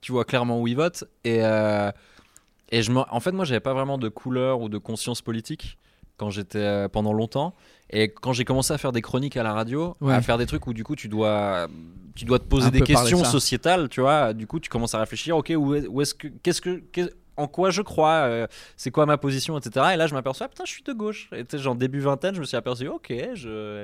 tu 0.00 0.12
vois 0.12 0.24
clairement 0.24 0.60
où 0.60 0.66
il 0.66 0.76
vote. 0.76 1.04
Et, 1.24 1.40
et 1.40 2.82
je 2.82 2.90
me... 2.90 3.00
en 3.10 3.20
fait, 3.20 3.32
moi, 3.32 3.44
j'avais 3.44 3.60
pas 3.60 3.74
vraiment 3.74 3.98
de 3.98 4.08
couleur 4.08 4.62
ou 4.62 4.70
de 4.70 4.78
conscience 4.78 5.20
politique 5.20 5.76
quand 6.22 6.30
j'étais 6.30 6.58
euh, 6.58 6.88
pendant 6.88 7.12
longtemps. 7.12 7.52
Et 7.90 8.08
quand 8.08 8.32
j'ai 8.32 8.44
commencé 8.44 8.72
à 8.72 8.78
faire 8.78 8.92
des 8.92 9.02
chroniques 9.02 9.36
à 9.36 9.42
la 9.42 9.52
radio, 9.52 9.96
Ouais. 10.00 10.14
à 10.14 10.22
faire 10.22 10.38
des 10.38 10.46
trucs 10.46 10.66
où 10.68 10.72
du 10.72 10.84
coup 10.84 10.94
tu 10.94 11.08
dois, 11.08 11.66
tu 12.14 12.24
dois 12.24 12.38
te 12.38 12.44
poser 12.44 12.68
Un 12.68 12.70
des 12.70 12.80
questions 12.82 13.24
sociétales, 13.24 13.88
tu 13.88 14.00
vois. 14.00 14.32
Du 14.32 14.46
coup, 14.46 14.60
tu 14.60 14.70
commences 14.70 14.94
à 14.94 15.00
réfléchir. 15.00 15.36
Ok, 15.36 15.52
où 15.56 15.74
est- 15.74 15.86
où 15.88 16.00
est-ce 16.00 16.14
que, 16.14 16.28
qu'est-ce 16.28 16.60
que, 16.60 16.76
qu'est- 16.92 17.12
en 17.36 17.48
quoi 17.48 17.70
je 17.70 17.82
crois, 17.82 18.22
euh, 18.28 18.46
c'est 18.76 18.90
quoi 18.90 19.04
ma 19.06 19.18
position, 19.18 19.58
etc. 19.58 19.86
Et 19.94 19.96
là, 19.96 20.06
je 20.06 20.14
m'aperçois, 20.14 20.48
putain, 20.48 20.64
je 20.66 20.70
suis 20.72 20.82
de 20.84 20.92
gauche. 20.92 21.28
Et 21.32 21.44
tu 21.44 21.56
sais, 21.56 21.62
genre 21.62 21.74
début 21.74 21.98
vingtaine, 22.00 22.34
je 22.34 22.40
me 22.40 22.44
suis 22.44 22.56
aperçu, 22.56 22.86
ok, 22.88 23.08
je, 23.10 23.34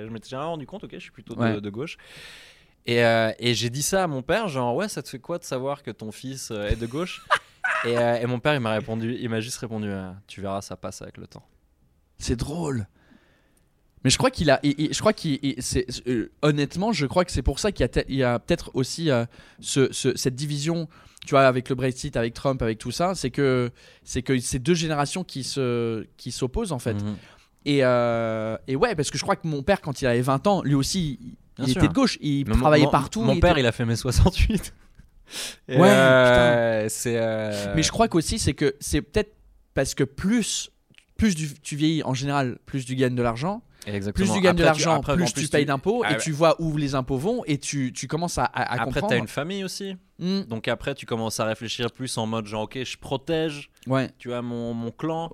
je 0.06 0.08
m'étais 0.12 0.28
jamais 0.28 0.44
rendu 0.44 0.66
compte, 0.66 0.84
ok, 0.84 0.90
je 0.92 0.98
suis 0.98 1.10
plutôt 1.10 1.34
de, 1.34 1.40
Ouais. 1.40 1.60
de 1.60 1.70
gauche. 1.70 1.96
Et, 2.86 3.02
euh, 3.04 3.30
et 3.38 3.52
j'ai 3.54 3.68
dit 3.70 3.82
ça 3.82 4.04
à 4.04 4.06
mon 4.06 4.22
père, 4.22 4.48
genre, 4.48 4.74
ouais, 4.74 4.88
ça 4.88 5.02
te 5.02 5.08
fait 5.08 5.18
quoi 5.18 5.36
de 5.38 5.44
savoir 5.44 5.82
que 5.82 5.90
ton 5.90 6.12
fils 6.12 6.50
euh, 6.50 6.68
est 6.68 6.76
de 6.76 6.86
gauche? 6.86 7.22
Et, 7.84 7.92
et 7.92 8.26
mon 8.26 8.40
père, 8.40 8.54
il 8.54 8.60
m'a 8.60 8.72
répondu, 8.72 9.16
il 9.20 9.28
m'a 9.28 9.40
juste 9.40 9.58
répondu, 9.58 9.90
tu 10.26 10.40
verras, 10.40 10.62
ça 10.62 10.74
passe 10.76 11.02
avec 11.02 11.16
le 11.18 11.26
temps. 11.26 11.44
C'est 12.18 12.36
drôle. 12.36 12.86
Mais 14.04 14.10
je 14.10 14.18
crois 14.18 14.30
qu'il 14.30 14.48
a. 14.50 14.60
je 14.62 14.98
crois 15.00 15.12
qu'il. 15.12 15.38
euh, 16.06 16.30
honnêtement, 16.42 16.92
je 16.92 17.06
crois 17.06 17.24
que 17.24 17.32
c'est 17.32 17.42
pour 17.42 17.58
ça 17.58 17.72
qu'il 17.72 17.88
y 18.10 18.22
a, 18.22 18.34
a 18.34 18.38
peut-être 18.38 18.70
aussi 18.74 19.10
euh, 19.10 19.24
ce- 19.60 19.92
ce- 19.92 20.16
cette 20.16 20.34
division. 20.36 20.88
Tu 21.26 21.30
vois, 21.30 21.46
avec 21.46 21.68
le 21.68 21.74
Brexit, 21.74 22.16
avec 22.16 22.32
Trump, 22.32 22.62
avec 22.62 22.78
tout 22.78 22.92
ça, 22.92 23.14
c'est 23.16 23.30
que 23.30 23.70
c'est 24.04 24.22
que 24.22 24.38
c'est 24.38 24.60
deux 24.60 24.74
générations 24.74 25.24
qui 25.24 25.42
se 25.42 26.06
qui 26.16 26.30
s'opposent 26.30 26.72
en 26.72 26.78
fait. 26.78 26.94
Mhm. 26.94 27.16
Et, 27.64 27.80
euh, 27.84 28.56
et 28.68 28.76
ouais, 28.76 28.94
parce 28.94 29.10
que 29.10 29.18
je 29.18 29.22
crois 29.24 29.36
que 29.36 29.46
mon 29.46 29.62
père, 29.62 29.80
quand 29.80 30.00
il 30.00 30.06
avait 30.06 30.22
20 30.22 30.46
ans, 30.46 30.62
lui 30.62 30.74
aussi, 30.74 31.18
il, 31.20 31.26
Bien 31.56 31.66
il 31.66 31.72
sûr. 31.72 31.82
était 31.82 31.88
de 31.88 31.92
gauche, 31.92 32.16
il 32.22 32.46
Mais 32.48 32.54
travaillait 32.54 32.84
mon- 32.86 32.90
partout. 32.92 33.22
Mon 33.22 33.34
il 33.34 33.40
père, 33.40 33.50
était- 33.52 33.60
il 33.60 33.66
a 33.66 33.72
fait 33.72 33.84
mes 33.84 33.96
68. 33.96 34.72
Et, 35.68 35.76
Ouais, 35.76 36.86
c'est. 36.88 37.74
Mais 37.74 37.82
je 37.82 37.90
crois 37.90 38.06
qu'aussi, 38.08 38.38
c'est 38.38 38.54
que 38.54 38.74
c'est 38.80 39.02
peut-être 39.02 39.34
parce 39.74 39.94
que 39.94 40.04
plus 40.04 40.70
plus 41.18 41.34
du- 41.34 41.52
tu 41.62 41.76
vieillis 41.76 42.02
en 42.04 42.14
général, 42.14 42.58
plus 42.64 42.86
tu 42.86 42.94
gagnes 42.94 43.14
de 43.14 43.22
l'argent. 43.22 43.60
Exactement. 43.86 44.26
Plus 44.26 44.34
tu 44.34 44.40
gagnes 44.42 44.56
de 44.56 44.64
Après, 44.64 44.76
tu- 44.80 44.84
l'argent, 44.86 45.00
plus, 45.02 45.32
tu 45.32 45.48
payes 45.48 45.64
d'impôts 45.64 46.02
Ah 46.04 46.10
et 46.10 46.14
ouais. 46.14 46.20
tu 46.20 46.32
vois 46.32 46.56
où 46.60 46.76
les 46.76 46.94
impôts 46.94 47.16
vont 47.16 47.42
et 47.46 47.58
tu, 47.58 47.92
tu 47.92 48.06
commences 48.06 48.36
à, 48.38 48.44
à, 48.44 48.62
à 48.62 48.72
Après, 48.74 48.84
comprendre. 48.86 49.08
t'as 49.08 49.16
une 49.18 49.28
famille 49.28 49.64
aussi. 49.64 49.96
Hmm, 50.18 50.40
Donc 50.42 50.66
après, 50.68 50.94
tu 50.94 51.06
commences 51.06 51.38
à 51.40 51.44
réfléchir 51.44 51.90
plus 51.92 52.16
en 52.18 52.26
mode 52.26 52.46
genre, 52.46 52.62
ok, 52.62 52.78
je 52.84 52.96
protège, 52.98 53.70
ouais, 53.86 54.10
tu 54.18 54.28
vois, 54.28 54.42
mon, 54.42 54.74
mon 54.74 54.90
clan. 54.90 55.30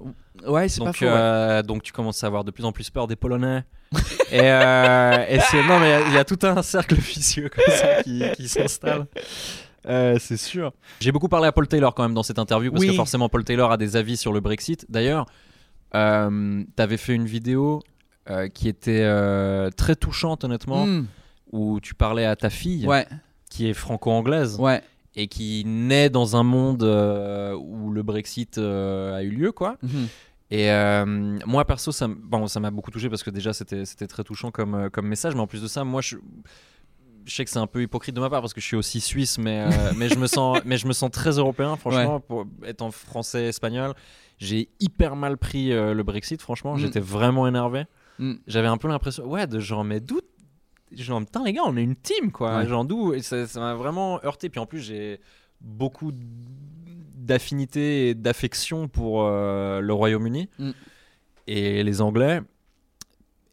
ouais 0.46 0.68
c'est 0.68 0.80
pas 0.80 0.86
Donc, 0.86 0.96
faux. 0.96 1.04
ouais. 1.06 1.10
euh, 1.12 1.62
donc 1.62 1.82
tu 1.82 1.92
commences 1.92 2.22
à 2.22 2.26
avoir 2.26 2.44
de 2.44 2.50
plus 2.50 2.64
en 2.64 2.72
plus 2.72 2.90
peur 2.90 3.06
des 3.06 3.16
Polonais. 3.16 3.64
et 4.30 4.40
euh, 4.42 5.24
et 5.28 5.38
c'est 5.40 5.62
non 5.66 5.78
mais 5.78 5.86
il 5.86 5.90
y 5.90 5.92
a- 5.92 6.08
il 6.08 6.12
y, 6.14 6.18
a 6.18 6.24
tout 6.24 6.38
un 6.42 6.62
cercle 6.62 6.94
vicieux 6.96 7.48
comme 7.48 7.74
ça 7.74 8.02
qui, 8.02 8.22
qui 8.36 8.48
s'installe. 8.48 9.06
Euh, 9.86 10.16
c'est 10.18 10.38
sûr. 10.38 10.72
J'ai 11.00 11.12
beaucoup 11.12 11.28
parlé 11.28 11.46
à 11.46 11.52
Paul 11.52 11.68
Taylor 11.68 11.94
quand 11.94 12.02
même 12.04 12.14
dans 12.14 12.22
cette 12.22 12.38
interview 12.38 12.70
parce 12.72 12.80
Oui. 12.82 12.88
que 12.90 12.94
forcément 12.94 13.28
Paul 13.28 13.44
Taylor 13.44 13.70
a 13.70 13.76
des 13.76 13.96
avis 13.96 14.16
sur 14.16 14.32
le 14.32 14.40
Brexit. 14.40 14.86
D'ailleurs, 14.88 15.26
euh, 15.94 16.64
t'avais 16.76 16.96
fait 16.96 17.14
une 17.14 17.26
vidéo 17.26 17.82
euh, 18.30 18.48
qui 18.48 18.68
était 18.68 19.02
euh, 19.02 19.70
très 19.70 19.96
touchante 19.96 20.44
honnêtement 20.44 20.86
Hmm, 20.86 21.04
où 21.52 21.78
tu 21.80 21.94
parlais 21.94 22.24
à 22.24 22.36
ta 22.36 22.50
fille 22.50 22.86
ouais, 22.86 23.06
qui 23.50 23.68
est 23.68 23.74
franco-anglaise 23.74 24.56
ouais. 24.58 24.82
et 25.14 25.28
qui 25.28 25.62
naît 25.66 26.10
dans 26.10 26.36
un 26.36 26.42
monde 26.42 26.82
euh, 26.82 27.54
où 27.54 27.90
le 27.90 28.02
Brexit 28.02 28.58
a 28.58 29.22
eu 29.22 29.30
lieu 29.30 29.52
quoi. 29.52 29.76
Mhm. 29.82 30.08
Et 30.50 30.68
moi 31.46 31.64
perso, 31.64 31.90
ça, 31.90 32.06
bon, 32.08 32.46
m'a 32.60 32.70
beaucoup 32.70 32.90
touché 32.90 33.08
parce 33.08 33.22
que 33.22 33.30
déjà 33.30 33.52
c'était 33.52 34.06
très 34.06 34.24
touchant 34.24 34.50
comme, 34.50 34.88
comme 34.90 35.06
message. 35.08 35.34
Mais 35.34 35.40
en 35.40 35.46
plus 35.46 35.62
de 35.62 35.68
ça, 35.68 35.84
moi 35.84 36.00
je, 36.00 36.16
je 37.26 37.34
sais 37.34 37.44
que 37.44 37.50
c'est 37.50 37.58
un 37.58 37.66
peu 37.66 37.82
hypocrite 37.82 38.14
de 38.14 38.20
ma 38.20 38.30
part 38.30 38.40
parce 38.40 38.54
que 38.54 38.60
je 38.60 38.66
suis 38.66 38.76
aussi 38.76 39.00
suisse, 39.00 39.38
mais, 39.38 39.60
euh, 39.60 39.92
mais, 39.96 40.08
je, 40.08 40.18
me 40.18 40.26
sens, 40.26 40.58
mais 40.64 40.76
je 40.76 40.86
me 40.86 40.92
sens 40.92 41.10
très 41.10 41.32
européen, 41.32 41.76
franchement, 41.76 42.20
pour 42.20 42.46
étant 42.66 42.90
français, 42.90 43.44
espagnol. 43.44 43.94
J'ai 44.38 44.68
hyper 44.80 45.16
mal 45.16 45.36
pris 45.38 45.72
euh, 45.72 45.94
le 45.94 46.02
Brexit, 46.02 46.42
franchement. 46.42 46.74
Mm. 46.74 46.78
J'étais 46.78 47.00
vraiment 47.00 47.46
énervé. 47.46 47.84
Mm. 48.18 48.34
J'avais 48.46 48.68
un 48.68 48.76
peu 48.76 48.88
l'impression, 48.88 49.24
ouais, 49.26 49.46
de 49.46 49.60
genre, 49.60 49.84
mais 49.84 50.00
d'où 50.00 50.20
Genre, 50.92 51.20
putain, 51.20 51.42
les 51.44 51.52
gars, 51.52 51.62
on 51.64 51.76
est 51.76 51.82
une 51.82 51.96
team, 51.96 52.30
quoi. 52.30 52.58
Ouais. 52.58 52.66
Genre, 52.68 52.84
d'où? 52.84 53.18
Ça 53.20 53.46
m'a 53.56 53.74
vraiment 53.74 54.22
heurté. 54.24 54.48
Puis 54.48 54.60
en 54.60 54.66
plus, 54.66 54.80
j'ai 54.80 55.18
beaucoup 55.60 56.12
d'affinité 56.12 58.10
et 58.10 58.14
d'affection 58.14 58.86
pour 58.86 59.22
euh, 59.24 59.80
le 59.80 59.92
Royaume-Uni 59.92 60.48
Mm. 60.58 60.70
et 61.48 61.82
les 61.82 62.00
Anglais. 62.00 62.42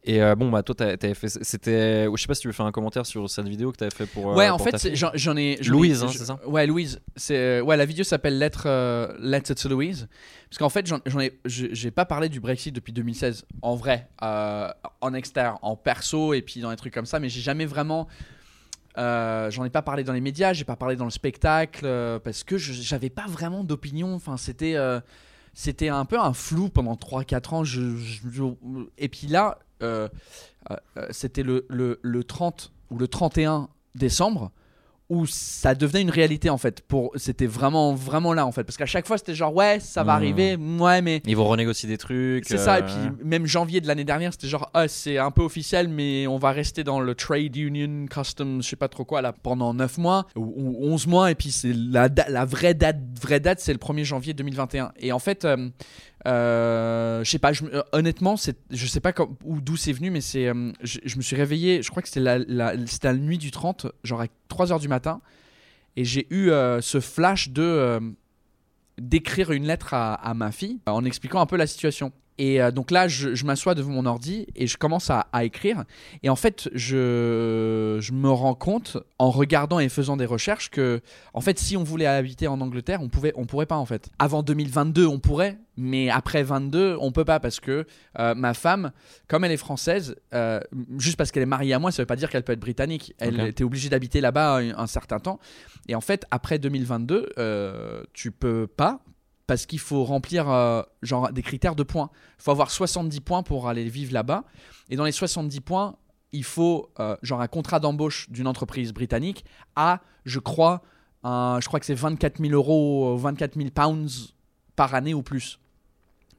Et 0.04 0.22
euh, 0.24 0.34
bon, 0.34 0.49
bah, 0.49 0.64
toi, 0.64 0.74
t'avais 0.74 1.14
fait. 1.14 1.30
C'était. 1.30 2.06
Je 2.06 2.20
sais 2.22 2.26
pas 2.28 2.34
si 2.34 2.41
tu 2.41 2.47
veux 2.47 2.54
faire 2.54 2.66
un 2.66 2.72
commentaire 2.72 3.06
sur 3.06 3.30
cette 3.30 3.47
vidéo 3.47 3.72
que 3.72 3.78
t'avais 3.78 3.93
fait 3.95 4.08
pour. 4.08 4.32
euh, 4.32 4.36
Ouais, 4.36 4.49
en 4.49 4.58
pour 4.58 4.66
fait, 4.68 4.95
j'en 4.95 5.38
ai. 5.38 5.58
Louise, 5.58 6.02
hein, 6.04 6.08
c'est 6.12 6.26
ça 6.26 6.39
Ouais, 6.47 6.66
Louise. 6.66 6.99
C'est 7.16 7.62
ouais, 7.62 7.78
la 7.78 7.86
vidéo 7.86 8.04
s'appelle 8.04 8.39
Lettre 8.39 8.64
euh, 8.66 9.14
Lettre 9.20 9.54
to 9.54 9.70
Louise. 9.70 10.08
Parce 10.49 10.58
qu'en 10.58 10.70
fait, 10.70 10.88
j'en 10.88 11.20
ai, 11.20 11.39
je- 11.45 11.68
j'ai 11.72 11.91
pas 11.91 12.06
parlé 12.06 12.30
du 12.30 12.39
Brexit 12.39 12.74
depuis 12.76 12.93
2016. 12.93 13.45
En 13.62 13.76
vrai, 13.76 14.10
euh, 14.24 14.70
en 15.02 15.14
externe, 15.14 15.58
en 15.62 15.76
perso 15.76 16.34
et 16.34 16.41
puis 16.41 16.62
dans 16.62 16.72
des 16.72 16.78
trucs 16.78 16.93
comme 16.95 17.06
ça, 17.06 17.20
mais 17.20 17.30
j'ai 17.30 17.41
jamais 17.41 17.66
vraiment. 17.68 18.08
euh, 18.97 19.49
j'en 19.52 19.64
ai 19.64 19.70
pas 19.70 19.82
parlé 19.84 20.04
dans 20.04 20.14
les 20.14 20.20
médias, 20.20 20.52
j'ai 20.54 20.66
pas 20.66 20.76
parlé 20.76 20.95
dans 20.97 21.06
le 21.06 21.12
spectacle 21.12 21.86
euh, 21.86 22.20
parce 22.20 22.43
que 22.43 22.58
j'avais 22.58 23.10
pas 23.10 23.26
vraiment 23.28 23.64
d'opinion. 23.64 24.14
Enfin, 24.16 24.36
c'était 24.36 24.76
euh, 24.76 24.99
c'était 25.54 25.89
un 25.89 26.06
peu 26.06 26.20
un 26.20 26.34
flou 26.34 26.70
pendant 26.70 26.95
3-4 26.95 27.54
ans. 27.54 27.64
Je, 27.64 27.95
je- 27.95 28.20
je- 28.30 28.43
et 28.97 29.08
puis 29.08 29.28
là, 29.28 29.52
euh, 29.52 29.54
euh, 29.54 29.60
euh, 29.62 29.70
c'était 31.09 31.43
le, 31.43 31.65
le, 31.69 31.99
le 32.01 32.23
30 32.23 32.71
ou 32.91 32.97
le 32.97 33.07
31 33.07 33.69
décembre 33.95 34.51
où 35.12 35.26
ça 35.28 35.76
devenait 35.76 36.01
une 36.01 36.09
réalité 36.09 36.49
en 36.49 36.57
fait. 36.57 36.80
Pour, 36.88 37.12
c'était 37.18 37.45
vraiment, 37.45 37.93
vraiment 37.93 38.34
là 38.34 38.45
en 38.45 38.51
fait. 38.53 38.64
Parce 38.64 38.78
qu'à 38.78 38.86
chaque 38.86 39.05
fois, 39.05 39.18
c'était 39.18 39.36
genre, 39.36 39.53
ouais, 39.53 39.80
ça 39.82 40.03
va 40.03 40.14
Mhm. 40.14 40.18
arriver, 40.18 40.55
ouais, 40.55 41.01
mais. 41.01 41.22
Ils 41.28 41.36
vont 41.36 41.45
renégocier 41.45 41.89
des 41.89 41.97
trucs. 41.97 42.45
C'est 42.45 42.57
ça, 42.57 42.80
et 42.80 42.84
euh, 42.84 42.86
puis 42.86 43.26
même 43.26 43.45
janvier 43.45 43.82
de 43.82 43.88
l'année 43.88 44.05
dernière, 44.05 44.32
c'était 44.32 44.47
genre, 44.47 44.70
ah, 44.74 44.88
c'est 44.88 45.18
un 45.18 45.32
peu 45.32 45.41
officiel, 45.41 45.89
mais 45.89 46.28
on 46.28 46.38
va 46.38 46.51
rester 46.51 46.86
dans 46.86 47.01
le 47.01 47.14
Trade 47.14 47.55
Union 47.57 48.05
Customs, 48.07 48.62
je 48.62 48.68
sais 48.70 48.78
pas 48.78 48.88
trop 48.88 49.03
quoi, 49.03 49.22
là, 49.22 49.34
pendant 49.34 49.74
9 49.74 49.97
mois 49.97 50.28
ou, 50.38 50.43
ou 50.55 50.78
11 50.93 51.07
mois, 51.07 51.30
et 51.30 51.36
puis 51.36 51.51
c'est 51.51 51.74
la, 51.74 52.07
vraie 52.45 52.74
date, 52.74 52.97
vraie 53.22 53.41
date, 53.41 53.59
c'est 53.59 53.74
le 53.74 53.80
1er 53.80 54.05
janvier 54.05 54.34
2021. 54.34 54.93
Et 54.97 55.12
en 55.12 55.20
fait, 55.20 55.43
euh, 55.43 55.70
euh, 56.28 57.24
je 57.24 57.30
sais 57.30 57.39
pas, 57.39 57.51
euh, 57.51 57.82
honnêtement, 57.91 58.38
c'est, 58.38 58.57
je 58.70 58.86
sais 58.86 58.99
pas 58.99 59.12
d'où 59.45 59.76
c'est 59.78 59.91
venu, 59.91 60.09
mais 60.12 60.22
c'est, 60.22 60.47
euh, 60.47 60.72
je, 60.84 61.18
me 61.18 61.22
suis 61.22 61.36
réveillé, 61.36 61.82
je 61.82 61.89
crois 61.89 62.01
que 62.01 62.07
c'était 62.07 62.20
la, 62.20 62.38
la, 62.39 62.74
c'était 62.86 63.07
la 63.07 63.16
nuit 63.16 63.38
du 63.38 63.51
30, 63.51 63.88
genre 64.03 64.22
à 64.22 64.28
3h 64.52 64.80
du 64.80 64.88
matin, 64.88 65.22
et 65.95 66.06
j'ai 66.06 66.28
eu 66.30 66.49
euh, 66.49 66.82
ce 66.82 66.99
flash 66.99 67.49
de. 67.49 67.62
euh, 67.64 67.99
d'écrire 68.97 69.52
une 69.52 69.66
lettre 69.66 69.93
à, 69.93 70.34
ma 70.36 70.52
fille 70.52 70.80
en 70.86 71.06
expliquant 71.06 71.41
un 71.41 71.47
peu 71.47 71.58
la 71.58 71.66
situation. 71.66 72.12
Et 72.43 72.59
euh, 72.59 72.71
donc 72.71 72.89
là, 72.89 73.07
je, 73.07 73.35
je 73.35 73.45
m'assois 73.45 73.75
devant 73.75 73.91
mon 73.91 74.07
ordi 74.07 74.47
et 74.55 74.65
je 74.65 74.75
commence 74.75 75.11
à, 75.11 75.27
à 75.31 75.43
écrire. 75.43 75.83
Et 76.23 76.29
en 76.29 76.35
fait, 76.35 76.69
je, 76.73 77.97
je 78.01 78.11
me 78.13 78.29
rends 78.31 78.55
compte, 78.55 78.97
en 79.19 79.29
regardant 79.29 79.77
et 79.79 79.89
faisant 79.89 80.17
des 80.17 80.25
recherches, 80.25 80.71
que 80.71 81.01
en 81.35 81.41
fait, 81.41 81.59
si 81.59 81.77
on 81.77 81.83
voulait 81.83 82.07
habiter 82.07 82.47
en 82.47 82.59
Angleterre, 82.59 82.99
on 83.03 83.09
pouvait, 83.09 83.31
on 83.35 83.45
pourrait 83.45 83.67
pas 83.67 83.77
en 83.77 83.85
fait. 83.85 84.09
Avant 84.17 84.41
2022, 84.41 85.05
on 85.05 85.19
pourrait, 85.19 85.59
mais 85.77 86.09
après 86.09 86.41
22, 86.41 86.97
on 86.99 87.11
peut 87.11 87.25
pas 87.25 87.39
parce 87.39 87.59
que 87.59 87.85
euh, 88.17 88.33
ma 88.33 88.55
femme, 88.55 88.91
comme 89.27 89.43
elle 89.43 89.51
est 89.51 89.57
française, 89.57 90.15
euh, 90.33 90.59
juste 90.97 91.17
parce 91.17 91.29
qu'elle 91.31 91.43
est 91.43 91.45
mariée 91.57 91.75
à 91.75 91.79
moi, 91.79 91.91
ça 91.91 92.01
veut 92.01 92.07
pas 92.07 92.15
dire 92.15 92.31
qu'elle 92.31 92.43
peut 92.43 92.53
être 92.53 92.59
britannique. 92.59 93.13
Elle 93.19 93.39
Ok. 93.39 93.47
était 93.49 93.63
obligée 93.63 93.89
d'habiter 93.89 94.19
là-bas 94.19 94.55
un, 94.57 94.77
un 94.79 94.87
certain 94.87 95.19
temps. 95.19 95.39
Et 95.87 95.93
en 95.93 96.01
fait, 96.01 96.25
après 96.31 96.57
2022, 96.57 97.33
euh, 97.37 98.03
tu 98.13 98.31
peux 98.31 98.65
pas 98.65 99.01
parce 99.52 99.66
qu'il 99.66 99.80
faut 99.80 100.06
remplir 100.06 100.49
euh, 100.49 100.82
genre 101.02 101.30
des 101.34 101.41
critères 101.41 101.76
de 101.76 101.84
points. 101.84 102.10
Il 102.39 102.43
faut 102.43 102.52
avoir 102.52 102.72
70 102.72 103.20
points 103.20 103.43
pour 103.43 103.68
aller 103.68 103.84
vivre 103.89 104.14
là-bas. 104.14 104.45
Et 104.89 104.95
dans 104.95 105.04
les 105.04 105.12
70 105.12 105.60
points, 105.60 105.97
il 106.32 106.45
faut 106.45 106.89
euh, 107.02 107.18
genre 107.22 107.41
un 107.41 107.49
contrat 107.49 107.82
d'embauche 107.82 108.30
d'une 108.30 108.47
entreprise 108.47 108.93
britannique 108.93 109.43
à, 109.76 109.99
je 110.24 110.39
crois, 110.39 110.82
un- 111.26 111.60
je 111.62 111.68
crois 111.68 111.82
que 111.82 111.86
c'est 111.86 111.93
24 111.95 112.38
000 112.41 112.54
euros, 112.54 113.14
euh, 113.14 113.18
24 113.18 113.56
000 113.58 113.72
pounds 113.72 114.34
par 114.78 114.95
année 114.95 115.14
ou 115.14 115.22
plus. 115.22 115.60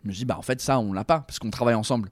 Je 0.03 0.09
me 0.09 0.15
dis, 0.15 0.25
bah 0.25 0.39
en 0.39 0.43
fait, 0.43 0.63
ça, 0.63 0.79
on 0.79 0.95
l'a 0.95 1.05
pas 1.05 1.21
parce 1.21 1.39
qu'on 1.39 1.51
travaille 1.51 1.75
ensemble. 1.75 2.09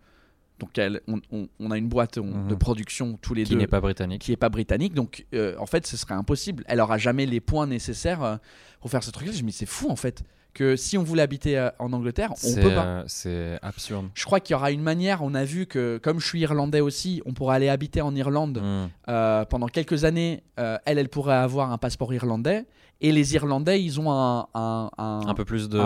Donc, 0.59 0.77
elle- 0.77 1.01
on, 1.09 1.19
on- 1.33 1.49
on 1.61 1.71
a 1.71 1.79
une 1.79 1.89
boîte 1.89 2.19
on- 2.19 2.25
Mhm. 2.25 2.49
de 2.49 2.55
production 2.57 3.19
tous 3.23 3.33
les 3.33 3.45
Qui 3.45 3.53
deux 3.53 3.59
n'est 3.59 3.67
pas 3.67 3.81
britannique. 3.81 4.21
qui 4.21 4.33
est 4.33 4.37
pas 4.37 4.51
britannique. 4.51 4.93
Donc, 4.93 5.25
euh, 5.33 5.57
en 5.59 5.65
fait, 5.65 5.87
ce 5.87 5.97
serait 5.97 6.13
impossible. 6.13 6.63
Elle 6.69 6.79
aura 6.83 6.99
jamais 6.99 7.25
les 7.25 7.41
points 7.41 7.67
nécessaires 7.67 8.23
euh, 8.23 8.37
pour 8.83 8.91
faire 8.91 9.03
ce 9.03 9.11
truc-là. 9.11 9.33
Je 9.33 9.43
me 9.43 9.49
dis, 9.49 9.57
c'est 9.57 9.65
fou, 9.65 9.89
en 9.89 9.97
fait, 9.97 10.23
que 10.55 10.77
si 10.77 10.99
on 10.99 11.03
voulait 11.03 11.23
habiter 11.23 11.59
euh, 11.59 11.71
en 11.79 11.93
Angleterre, 11.93 12.33
on 12.45 12.55
peut 12.55 12.75
pas. 12.75 12.85
euh, 12.85 13.03
c'est 13.07 13.59
absurde. 13.63 14.09
Je 14.15 14.25
crois 14.25 14.41
qu'il 14.41 14.55
y 14.55 14.57
aura 14.57 14.71
une 14.71 14.83
manière. 14.83 15.23
On 15.23 15.35
a 15.35 15.45
vu 15.45 15.67
que, 15.67 15.99
comme 16.03 16.21
je 16.21 16.27
suis 16.27 16.41
irlandais 16.41 16.81
aussi, 16.81 17.23
on 17.27 17.33
pourrait 17.33 17.57
aller 17.57 17.69
habiter 17.69 18.01
en 18.01 18.15
Irlande 18.15 18.61
Mm. 18.63 18.89
euh, 19.09 19.45
pendant 19.45 19.67
quelques 19.69 20.05
années. 20.05 20.43
Euh, 20.59 20.77
elle, 20.85 20.99
elle 20.99 21.09
pourrait 21.09 21.35
avoir 21.37 21.71
un 21.73 21.79
passeport 21.79 22.13
irlandais. 22.15 22.67
Et 23.03 23.13
les 23.13 23.35
Irlandais, 23.35 23.83
ils 23.83 23.99
ont 23.99 24.13
un, 24.13 24.47
un, 24.53 24.91
un- 24.99 25.21
Un 25.27 25.33
peu 25.33 25.47
plus 25.47 25.71
de. 25.71 25.79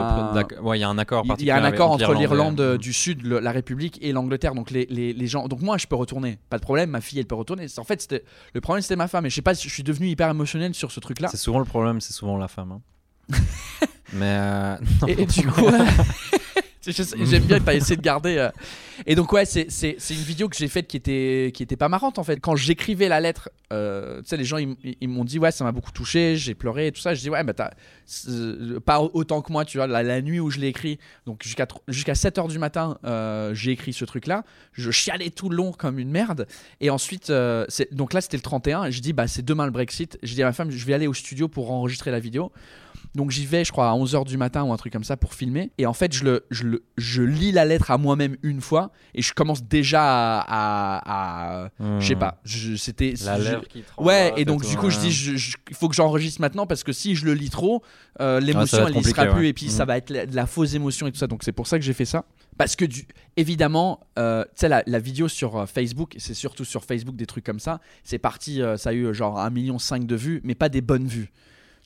Ouais, 0.60 0.78
il 0.78 0.80
y 0.80 0.82
a 0.82 0.88
un 0.88 0.98
accord 0.98 1.22
il 1.22 1.26
y 1.26 1.28
particulier. 1.28 1.50
a 1.52 1.56
un 1.56 1.62
avec- 1.62 1.74
accord 1.74 1.92
entre 1.92 2.12
l'Irlande 2.12 2.60
et- 2.74 2.78
du 2.78 2.92
Sud, 2.92 3.22
le- 3.22 3.38
la 3.38 3.52
République 3.52 4.00
et 4.02 4.10
l'Angleterre. 4.10 4.52
Donc 4.56 4.72
les, 4.72 4.84
les, 4.90 5.12
les 5.12 5.26
gens. 5.28 5.46
Donc 5.46 5.60
moi, 5.62 5.78
je 5.78 5.86
peux 5.86 5.94
retourner, 5.94 6.38
pas 6.50 6.56
de 6.58 6.62
problème. 6.62 6.90
Ma 6.90 7.00
fille, 7.00 7.20
elle 7.20 7.26
peut 7.26 7.36
retourner. 7.36 7.66
En 7.76 7.84
fait, 7.84 8.12
le 8.52 8.60
problème, 8.60 8.82
c'était 8.82 8.96
ma 8.96 9.06
femme. 9.06 9.26
Et 9.26 9.30
je 9.30 9.34
sais 9.36 9.42
pas, 9.42 9.54
je 9.54 9.68
suis 9.68 9.84
devenu 9.84 10.08
hyper 10.08 10.28
émotionnel 10.28 10.74
sur 10.74 10.90
ce 10.90 10.98
truc-là. 10.98 11.28
C'est 11.28 11.36
souvent 11.36 11.60
le 11.60 11.64
problème, 11.64 12.00
c'est 12.00 12.12
souvent 12.12 12.36
la 12.36 12.48
femme. 12.48 12.72
hein. 12.72 12.80
Mais. 14.14 14.36
euh, 14.38 14.76
Et, 15.08 15.22
et 15.22 15.26
du 15.26 15.46
coup, 15.46 15.66
J'aime 16.86 17.44
bien 17.44 17.58
que 17.60 17.64
tu 17.64 17.70
as 17.70 17.74
essayé 17.74 17.96
de 17.96 18.02
garder. 18.02 18.36
euh. 18.36 18.50
Et 19.06 19.14
donc, 19.14 19.32
ouais, 19.32 19.46
c'est 19.46 19.66
une 20.10 20.16
vidéo 20.16 20.48
que 20.50 20.56
j'ai 20.56 20.68
faite 20.68 20.86
qui 20.86 20.96
était, 20.98 21.50
qui 21.54 21.62
était 21.62 21.76
pas 21.76 21.88
marrante 21.88 22.18
en 22.18 22.24
fait. 22.24 22.38
Quand 22.40 22.56
j'écrivais 22.56 23.08
la 23.08 23.20
lettre, 23.20 23.48
euh, 23.72 24.20
tu 24.20 24.28
sais, 24.28 24.36
les 24.36 24.44
gens 24.44 24.58
ils, 24.58 24.76
ils 25.00 25.08
m'ont 25.08 25.24
dit, 25.24 25.38
ouais, 25.38 25.50
ça 25.50 25.64
m'a 25.64 25.72
beaucoup 25.72 25.92
touché, 25.92 26.36
j'ai 26.36 26.54
pleuré 26.54 26.88
et 26.88 26.92
tout 26.92 27.00
ça. 27.00 27.14
Je 27.14 27.20
dis, 27.20 27.30
ouais, 27.30 27.42
bah, 27.42 27.54
t'as 27.54 27.70
pas 28.84 29.00
autant 29.00 29.40
que 29.40 29.50
moi, 29.50 29.64
tu 29.64 29.78
vois, 29.78 29.86
la, 29.86 30.02
la 30.02 30.20
nuit 30.20 30.40
où 30.40 30.50
je 30.50 30.58
l'ai 30.60 30.68
écrit, 30.68 30.98
donc 31.26 31.42
jusqu'à 31.42 31.66
jusqu'à 31.88 32.14
7 32.14 32.36
h 32.36 32.48
du 32.48 32.58
matin, 32.58 32.98
euh, 33.04 33.54
j'ai 33.54 33.70
écrit 33.72 33.94
ce 33.94 34.04
truc-là. 34.04 34.44
Je 34.72 34.90
chialais 34.90 35.30
tout 35.30 35.48
le 35.48 35.56
long 35.56 35.72
comme 35.72 35.98
une 35.98 36.10
merde. 36.10 36.46
Et 36.80 36.90
ensuite, 36.90 37.32
donc 37.92 38.12
là, 38.12 38.20
c'était 38.20 38.36
le 38.36 38.42
31. 38.42 38.84
Et 38.84 38.92
je 38.92 39.00
dis, 39.00 39.12
bah, 39.14 39.26
c'est 39.26 39.44
demain 39.44 39.64
le 39.64 39.72
Brexit. 39.72 40.18
Je 40.22 40.34
dis 40.34 40.42
à 40.42 40.46
ma 40.46 40.52
femme, 40.52 40.70
je 40.70 40.84
vais 40.84 40.92
aller 40.92 41.06
au 41.06 41.14
studio 41.14 41.48
pour 41.48 41.70
enregistrer 41.72 42.10
la 42.10 42.20
vidéo. 42.20 42.52
Donc 43.14 43.30
j'y 43.30 43.46
vais, 43.46 43.64
je 43.64 43.70
crois, 43.70 43.88
à 43.90 43.94
11h 43.94 44.24
du 44.26 44.36
matin 44.36 44.64
ou 44.64 44.72
un 44.72 44.76
truc 44.76 44.92
comme 44.92 45.04
ça 45.04 45.16
pour 45.16 45.34
filmer. 45.34 45.70
Et 45.78 45.86
en 45.86 45.92
fait, 45.92 46.12
je, 46.12 46.24
le, 46.24 46.46
je, 46.50 46.64
le, 46.64 46.84
je 46.96 47.22
lis 47.22 47.52
la 47.52 47.64
lettre 47.64 47.92
à 47.92 47.96
moi-même 47.98 48.36
une 48.42 48.60
fois 48.60 48.90
et 49.14 49.22
je 49.22 49.32
commence 49.32 49.62
déjà 49.62 50.02
à. 50.40 50.40
à- 50.98 51.64
à- 51.66 51.68
je 52.00 52.06
sais 52.06 52.16
pas. 52.16 52.40
C'était. 52.44 53.14
La 53.24 53.38
je- 53.40 53.50
lèvre 53.50 53.68
qui 53.68 53.82
tremble. 53.82 54.08
Ouais, 54.08 54.32
et 54.36 54.44
donc 54.44 54.66
du 54.66 54.76
coup, 54.76 54.90
je 54.90 54.96
ouais. 54.96 55.02
dis, 55.04 55.12
je- 55.12 55.56
il 55.70 55.76
faut 55.76 55.88
que 55.88 55.94
j'enregistre 55.94 56.40
maintenant 56.40 56.66
parce 56.66 56.82
que 56.82 56.92
si 56.92 57.14
je 57.14 57.24
le 57.24 57.34
lis 57.34 57.50
trop, 57.50 57.82
euh, 58.20 58.38
Ah, 58.38 58.40
ça 58.40 58.46
l'émotion, 58.46 58.88
être 58.88 58.96
elle 58.96 59.02
y 59.02 59.04
sera 59.04 59.26
plus 59.26 59.40
ouais. 59.42 59.48
et 59.48 59.52
puis 59.52 59.68
ça 59.70 59.84
Mhm. 59.84 59.88
va 59.88 59.96
être 59.98 60.10
la- 60.10 60.26
de 60.26 60.34
la 60.34 60.46
fausse 60.46 60.74
émotion 60.74 61.06
et 61.06 61.12
tout 61.12 61.18
ça. 61.18 61.26
Donc 61.28 61.44
c'est 61.44 61.52
pour 61.52 61.66
ça 61.66 61.78
que 61.78 61.84
j'ai 61.84 61.92
fait 61.92 62.04
ça. 62.04 62.24
Parce 62.56 62.76
que, 62.76 62.84
du, 62.84 63.06
évidemment, 63.36 64.00
euh, 64.18 64.44
tu 64.44 64.50
sais, 64.60 64.68
la, 64.68 64.82
la 64.86 64.98
vidéo 65.00 65.26
sur 65.28 65.56
euh, 65.56 65.66
Facebook, 65.66 66.14
c'est 66.18 66.34
surtout 66.34 66.64
sur 66.64 66.84
Facebook 66.84 67.16
des 67.16 67.26
trucs 67.26 67.44
comme 67.44 67.58
ça, 67.60 67.80
c'est 68.04 68.18
parti, 68.18 68.62
euh, 68.62 68.76
ça 68.76 68.90
a 68.90 68.92
eu 68.92 69.12
genre 69.12 69.38
1,5 69.38 69.50
million 69.50 69.76
de 70.06 70.16
vues, 70.16 70.40
mais 70.44 70.54
pas 70.54 70.68
des 70.68 70.80
bonnes 70.80 71.06
vues. 71.06 71.32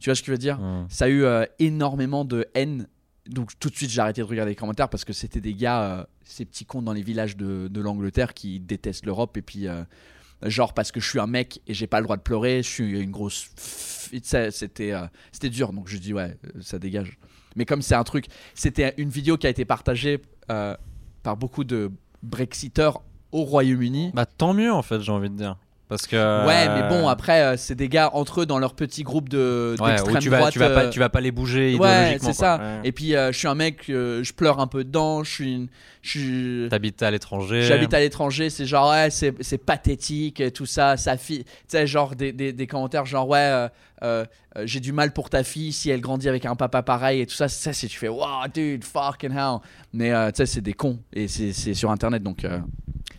Tu 0.01 0.09
vois 0.11 0.15
ce 0.15 0.23
que 0.23 0.27
je 0.27 0.33
veux 0.33 0.39
dire 0.39 0.61
Hum. 0.61 0.87
Ça 0.89 1.07
a 1.07 1.09
eu 1.09 1.25
euh, 1.25 1.45
énormément 1.59 2.25
de 2.25 2.47
haine. 2.55 2.87
Donc 3.27 3.51
tout 3.59 3.69
de 3.69 3.75
suite, 3.77 3.91
j'ai 3.91 4.01
arrêté 4.01 4.21
de 4.23 4.27
regarder 4.27 4.53
les 4.53 4.57
commentaires 4.57 4.89
parce 4.89 5.05
que 5.05 5.13
c'était 5.13 5.41
des 5.41 5.55
gars, 5.55 5.83
euh, 5.83 6.05
ces 6.25 6.45
petits 6.45 6.65
cons 6.65 6.81
dans 6.83 6.93
les 6.95 7.03
villages 7.03 7.37
de, 7.37 7.69
de 7.69 7.81
l'Angleterre 7.81 8.33
qui 8.35 8.61
détestent 8.61 9.07
l'Europe 9.07 9.37
et 9.37 9.43
puis. 9.43 9.69
euh, 9.69 9.83
Genre 10.45 10.73
parce 10.73 10.93
que 10.93 11.01
je 11.01 11.09
suis 11.11 11.19
un 11.19 11.27
mec 11.27 11.61
et 11.67 11.75
j'ai 11.75 11.89
pas 11.89 11.99
le 11.99 12.05
droit 12.05 12.17
de 12.17 12.23
pleurer, 12.23 12.63
je 12.63 12.69
suis 12.69 13.01
une 13.01 13.11
grosse. 13.11 13.51
C'était 13.57 14.53
c'était 14.53 15.51
dur, 15.51 15.73
donc 15.73 15.89
je 15.89 15.97
dis 15.99 16.15
ouais, 16.15 16.39
ça 16.61 16.79
dégage. 16.79 17.19
Mais 17.57 17.65
comme 17.65 17.83
c'est 17.83 17.97
un 17.97 18.05
truc, 18.05 18.27
c'était 18.55 18.95
une 18.99 19.09
vidéo 19.09 19.37
qui 19.37 19.49
a 19.49 19.51
été 19.51 19.65
partagée 19.65 20.21
par 20.47 21.37
beaucoup 21.37 21.65
de 21.65 21.91
Brexiteurs 22.23 23.03
au 23.33 23.43
Royaume-Uni. 23.43 24.13
Bah 24.15 24.27
tant 24.27 24.55
mieux 24.55 24.73
en 24.73 24.83
fait, 24.83 25.01
j'ai 25.01 25.11
envie 25.11 25.29
de 25.29 25.35
dire. 25.35 25.57
Parce 25.89 26.07
que. 26.07 26.47
Ouais, 26.47 26.69
mais 26.69 26.89
bon, 26.89 27.09
après, 27.09 27.43
euh, 27.43 27.57
c'est 27.57 27.75
des 27.75 27.89
gars 27.89 28.11
entre 28.13 28.43
eux 28.43 28.47
dans 28.47 28.59
leur 28.59 28.75
petit 28.75 29.03
groupe 29.05 29.29
de 29.31 29.75
Ouais, 29.81 30.01
où 30.03 30.17
tu 30.19 30.29
vas, 30.29 30.39
droite. 30.39 30.53
tu 30.53 30.59
vas 30.59 30.71
pas, 30.71 30.85
euh, 30.85 30.91
tu 30.91 30.99
vas 30.99 31.09
pas 31.09 31.21
les 31.23 31.31
bouger 31.33 31.77
Ouais, 31.77 31.89
idéologiquement. 32.17 32.33
c'est 32.33 32.37
quoi. 32.39 32.59
ça. 32.59 32.59
Ouais. 32.59 32.81
Et 32.89 32.93
puis, 32.93 33.17
euh, 33.17 33.33
je 33.33 33.39
suis 33.39 33.49
un 33.49 33.55
mec, 33.55 33.89
euh, 33.89 34.23
je 34.23 34.33
pleure 34.35 34.61
un 34.61 34.67
peu 34.67 34.85
dedans, 34.85 35.25
je 35.25 35.31
suis. 35.33 35.53
une- 35.55 35.69
Je 36.01 36.11
suis. 36.19 36.69
T'habites 36.71 37.03
à 37.03 37.11
l'étranger. 37.11 37.63
J'habite 37.63 37.93
à 37.93 38.01
l'étranger, 38.01 38.51
c'est 38.51 38.67
genre, 38.67 38.91
ouais, 38.93 39.11
c'est 39.11 39.35
c'est 39.43 39.59
pathétique, 39.59 40.41
et 40.41 40.51
tout 40.53 40.65
ça, 40.67 40.97
sa 40.97 41.17
fille. 41.17 41.45
Tu 41.45 41.51
sais, 41.69 41.87
genre 41.87 42.15
des, 42.15 42.33
des, 42.33 42.53
des 42.53 42.67
commentaires, 42.67 43.05
genre, 43.05 43.29
ouais, 43.29 43.39
euh, 43.39 43.69
euh, 44.05 44.25
euh, 44.57 44.63
j'ai 44.65 44.79
du 44.81 44.93
mal 44.93 45.13
pour 45.13 45.29
ta 45.29 45.43
fille 45.43 45.73
si 45.73 45.91
elle 45.91 46.01
grandit 46.01 46.29
avec 46.29 46.47
un 46.47 46.55
papa 46.55 46.83
pareil, 46.83 47.21
et 47.23 47.27
tout 47.27 47.35
ça. 47.35 47.49
Ça, 47.49 47.73
c'est 47.73 47.89
tu 47.89 47.99
fais, 47.99 48.09
wow, 48.09 48.47
dude, 48.55 48.85
fucking 48.85 49.33
hell. 49.33 49.59
Mais 49.93 50.13
euh, 50.13 50.29
tu 50.31 50.37
sais, 50.37 50.47
c'est 50.47 50.61
des 50.61 50.73
cons, 50.73 50.99
et 51.13 51.27
c'est 51.29 51.53
c'est 51.53 51.75
sur 51.75 51.91
internet, 51.91 52.23
donc. 52.23 52.45
euh, 52.45 52.59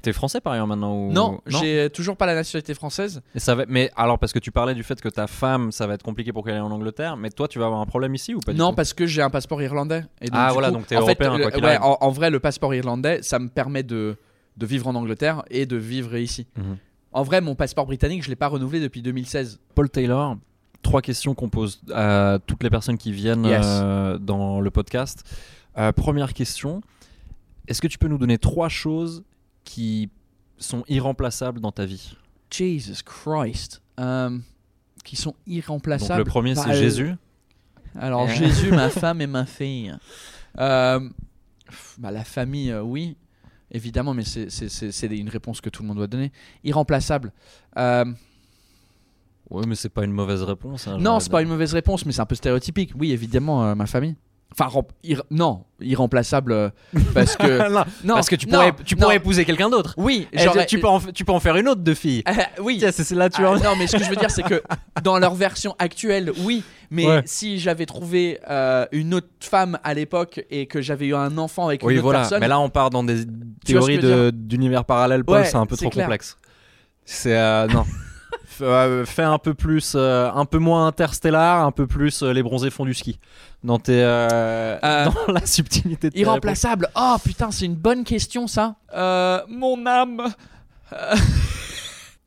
T'es 0.01 0.13
français 0.13 0.39
par 0.39 0.53
ailleurs 0.53 0.65
maintenant 0.67 0.95
ou... 0.95 1.11
Non, 1.11 1.41
j'ai 1.45 1.89
toujours 1.89 2.15
pas 2.15 2.25
la 2.25 2.33
nationalité 2.33 2.58
française. 2.73 3.21
Et 3.35 3.39
ça 3.39 3.55
va... 3.55 3.65
Mais 3.67 3.91
alors, 3.95 4.19
parce 4.19 4.33
que 4.33 4.39
tu 4.39 4.51
parlais 4.51 4.73
du 4.75 4.83
fait 4.83 4.99
que 5.01 5.09
ta 5.09 5.27
femme, 5.27 5.71
ça 5.71 5.87
va 5.87 5.93
être 5.95 6.03
compliqué 6.03 6.31
pour 6.33 6.43
qu'elle 6.45 6.55
aille 6.55 6.59
en 6.61 6.71
Angleterre, 6.71 7.17
mais 7.17 7.29
toi, 7.29 7.47
tu 7.47 7.59
vas 7.59 7.65
avoir 7.65 7.81
un 7.81 7.85
problème 7.85 8.13
ici 8.15 8.35
ou 8.35 8.39
pas 8.39 8.53
du 8.53 8.59
non, 8.59 8.69
tout? 8.69 8.75
parce 8.75 8.93
que 8.93 9.05
j'ai 9.07 9.21
un 9.21 9.29
passeport 9.29 9.61
irlandais. 9.61 10.03
Et 10.21 10.25
donc, 10.27 10.35
Ah, 10.35 10.49
voilà, 10.53 10.67
coup, 10.69 10.75
donc 10.75 10.87
t'es 10.87 10.95
fait, 10.95 11.01
européen, 11.01 11.37
quoi 11.49 11.59
ouais, 11.61 11.77
en, 11.77 11.97
en 12.01 12.09
vrai, 12.11 12.29
le 12.29 12.39
passeport 12.39 12.73
irlandais, 12.75 13.21
ça 13.23 13.39
me 13.39 13.47
permet 13.49 13.83
de, 13.83 14.17
de 14.57 14.65
vivre 14.65 14.87
en 14.87 14.95
Angleterre 14.95 15.43
et 15.49 15.65
de 15.65 15.77
vivre 15.77 16.15
ici. 16.17 16.47
Mhm. 16.57 16.77
En 17.11 17.23
vrai, 17.23 17.41
mon 17.41 17.55
passeport 17.55 17.85
britannique, 17.87 18.23
je 18.23 18.29
l'ai 18.29 18.35
pas 18.35 18.47
renouvelé 18.47 18.79
depuis 18.79 19.01
2016. 19.01 19.59
Paul 19.73 19.89
Taylor, 19.89 20.35
trois 20.83 21.01
questions 21.01 21.33
qu'on 21.33 21.49
pose 21.49 21.81
à 21.93 22.37
toutes 22.45 22.61
les 22.63 22.69
personnes 22.69 22.97
qui 22.97 23.11
viennent 23.11 23.45
Yes. 23.45 23.65
euh, 23.65 24.17
dans 24.19 24.61
le 24.61 24.69
podcast. 24.69 25.23
Euh, 25.77 25.91
première 25.91 26.33
question, 26.33 26.81
est-ce 27.67 27.81
que 27.81 27.87
tu 27.87 27.97
peux 27.97 28.07
nous 28.07 28.17
donner 28.19 28.37
trois 28.37 28.69
choses 28.69 29.23
qui 29.63 30.09
sont 30.57 30.83
irremplaçables 30.87 31.59
dans 31.61 31.71
ta 31.71 31.85
vie? 31.85 32.15
Jesus 32.49 33.03
Christ. 33.05 33.81
Euh, 33.99 34.37
qui 35.03 35.15
sont 35.15 35.35
irremplaçables. 35.47 36.19
Donc 36.19 36.25
le 36.27 36.29
premier, 36.29 36.55
c'est 36.55 36.73
Jésus. 36.75 37.15
Alors. 37.97 38.27
Jésus, 38.29 38.71
ma 38.71 38.89
femme 38.89 39.21
et 39.21 39.27
ma 39.27 39.45
fille. 39.45 39.93
Euh, 40.59 40.99
bah, 41.97 42.11
la 42.11 42.23
famille, 42.23 42.71
euh, 42.71 42.81
oui, 42.81 43.17
évidemment, 43.71 44.13
mais 44.13 44.23
c'est- 44.23 45.07
une 45.07 45.29
réponse 45.29 45.61
que 45.61 45.69
tout 45.69 45.81
le 45.83 45.87
monde 45.87 45.97
doit 45.97 46.07
donner. 46.07 46.31
Irremplaçable. 46.63 47.31
Euh, 47.77 48.05
Ouais, 49.49 49.65
mais 49.65 49.73
c'est 49.73 49.89
pas 49.89 50.03
une 50.03 50.11
mauvaise 50.11 50.43
réponse. 50.43 50.87
hein, 50.87 50.97
non, 50.99 51.19
c'est 51.19 51.31
pas 51.31 51.41
une 51.41 51.47
mauvaise 51.49 51.73
réponse, 51.73 52.05
mais 52.05 52.11
c'est 52.11 52.21
un 52.21 52.25
peu 52.27 52.35
stéréotypique. 52.35 52.91
Oui, 52.95 53.11
évidemment, 53.11 53.75
ma 53.75 53.87
famille. 53.87 54.15
Enfin, 54.51 54.65
rem- 54.67 54.83
ir- 55.03 55.21
non, 55.29 55.63
irremplaçable 55.79 56.51
euh, 56.51 56.69
parce 57.13 57.35
que 57.37 57.69
non, 57.71 57.83
non, 58.03 58.15
parce 58.15 58.27
que 58.29 58.35
tu 58.35 58.47
non, 58.47 58.53
pourrais, 58.57 58.73
tu 58.83 58.95
pourrais 58.95 59.15
épouser 59.17 59.45
quelqu'un 59.45 59.69
d'autre. 59.69 59.93
Oui, 59.95 60.27
Eh, 60.33 60.39
tu, 60.67 60.79
peux 60.79 60.87
en, 60.87 60.99
tu 60.99 61.23
peux 61.23 61.31
en 61.31 61.39
faire 61.39 61.55
une 61.55 61.69
autre 61.69 61.81
de 61.81 61.93
fille. 61.93 62.23
Euh, 62.27 62.31
oui. 62.61 62.83
C'est 62.91 63.11
là 63.11 63.29
tu 63.29 63.45
Ah, 63.45 63.51
en- 63.51 63.55
non, 63.59 63.75
mais 63.77 63.85
ce 63.87 63.95
que 63.95 64.03
je 64.03 64.09
veux 64.09 64.15
dire, 64.15 64.31
c'est 64.31 64.41
que 64.43 64.61
dans 65.03 65.19
leur 65.19 65.35
version 65.35 65.75
actuelle, 65.77 66.31
oui. 66.39 66.63
Mais 66.89 67.05
Ouais. 67.05 67.21
si 67.25 67.59
j'avais 67.59 67.85
trouvé 67.85 68.39
euh, 68.49 68.87
une 68.91 69.13
autre 69.13 69.27
femme 69.39 69.77
à 69.83 69.93
l'époque 69.93 70.43
et 70.49 70.65
que 70.65 70.81
j'avais 70.81 71.05
eu 71.05 71.15
un 71.15 71.37
enfant 71.37 71.67
avec 71.67 71.83
Oui, 71.83 71.93
une 71.93 71.99
autre 71.99 72.03
voilà. 72.05 72.19
personne, 72.21 72.39
Mais 72.39 72.47
là, 72.47 72.59
on 72.59 72.69
part 72.69 72.89
dans 72.89 73.03
des 73.03 73.25
théories 73.63 73.99
de- 73.99 74.31
d'univers 74.33 74.83
Paul. 74.83 75.23
Ouais, 75.27 75.45
c'est 75.45 75.55
un 75.57 75.67
peu 75.67 75.77
trop 75.77 75.89
clair. 75.91 76.05
complexe. 76.05 76.37
C'est 77.05 77.37
euh, 77.37 77.67
non. 77.67 77.85
Euh, 78.61 79.05
Fais 79.05 79.23
un 79.23 79.37
peu 79.37 79.53
plus, 79.53 79.93
euh, 79.95 80.29
un 80.33 80.45
peu 80.45 80.57
moins 80.57 80.87
interstellar, 80.87 81.65
un 81.65 81.71
peu 81.71 81.87
plus 81.87 82.23
euh, 82.23 82.33
les 82.33 82.43
bronzés 82.43 82.69
font 82.69 82.85
du 82.85 82.93
ski. 82.93 83.19
Dans 83.63 83.79
tes, 83.79 84.01
dans 84.81 85.33
la 85.33 85.45
subtilité 85.45 86.09
de 86.09 86.17
irremplaçable. 86.17 86.89
Oh 86.95 87.15
putain, 87.23 87.51
c'est 87.51 87.65
une 87.65 87.75
bonne 87.75 88.03
question 88.03 88.47
ça. 88.47 88.75
Euh, 88.93 89.41
mon 89.47 89.85
âme. 89.85 90.33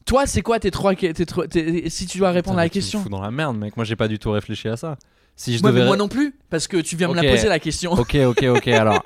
Toi, 0.04 0.26
c'est 0.26 0.42
quoi 0.42 0.58
tes 0.58 0.70
trois, 0.70 0.94
tes 0.94 1.88
si 1.88 2.06
tu 2.06 2.18
dois 2.18 2.30
répondre 2.30 2.58
à 2.58 2.62
la 2.64 2.68
question? 2.68 3.00
fous 3.02 3.08
dans 3.08 3.22
la 3.22 3.30
merde, 3.30 3.56
mec. 3.56 3.76
Moi, 3.76 3.84
j'ai 3.84 3.96
pas 3.96 4.08
du 4.08 4.18
tout 4.18 4.30
réfléchi 4.30 4.68
à 4.68 4.76
ça. 4.76 4.96
Si 5.34 5.56
je 5.56 5.62
Ouais, 5.62 5.70
mais 5.72 5.78
devais. 5.78 5.86
moi 5.86 5.96
non 5.96 6.08
plus, 6.08 6.34
parce 6.50 6.68
que 6.68 6.76
tu 6.76 6.94
viens 6.96 7.08
me 7.08 7.14
la 7.14 7.22
poser 7.28 7.48
la 7.48 7.58
question. 7.58 7.92
Ok, 7.92 8.14
ok, 8.16 8.44
ok. 8.56 8.68
Alors, 8.68 9.02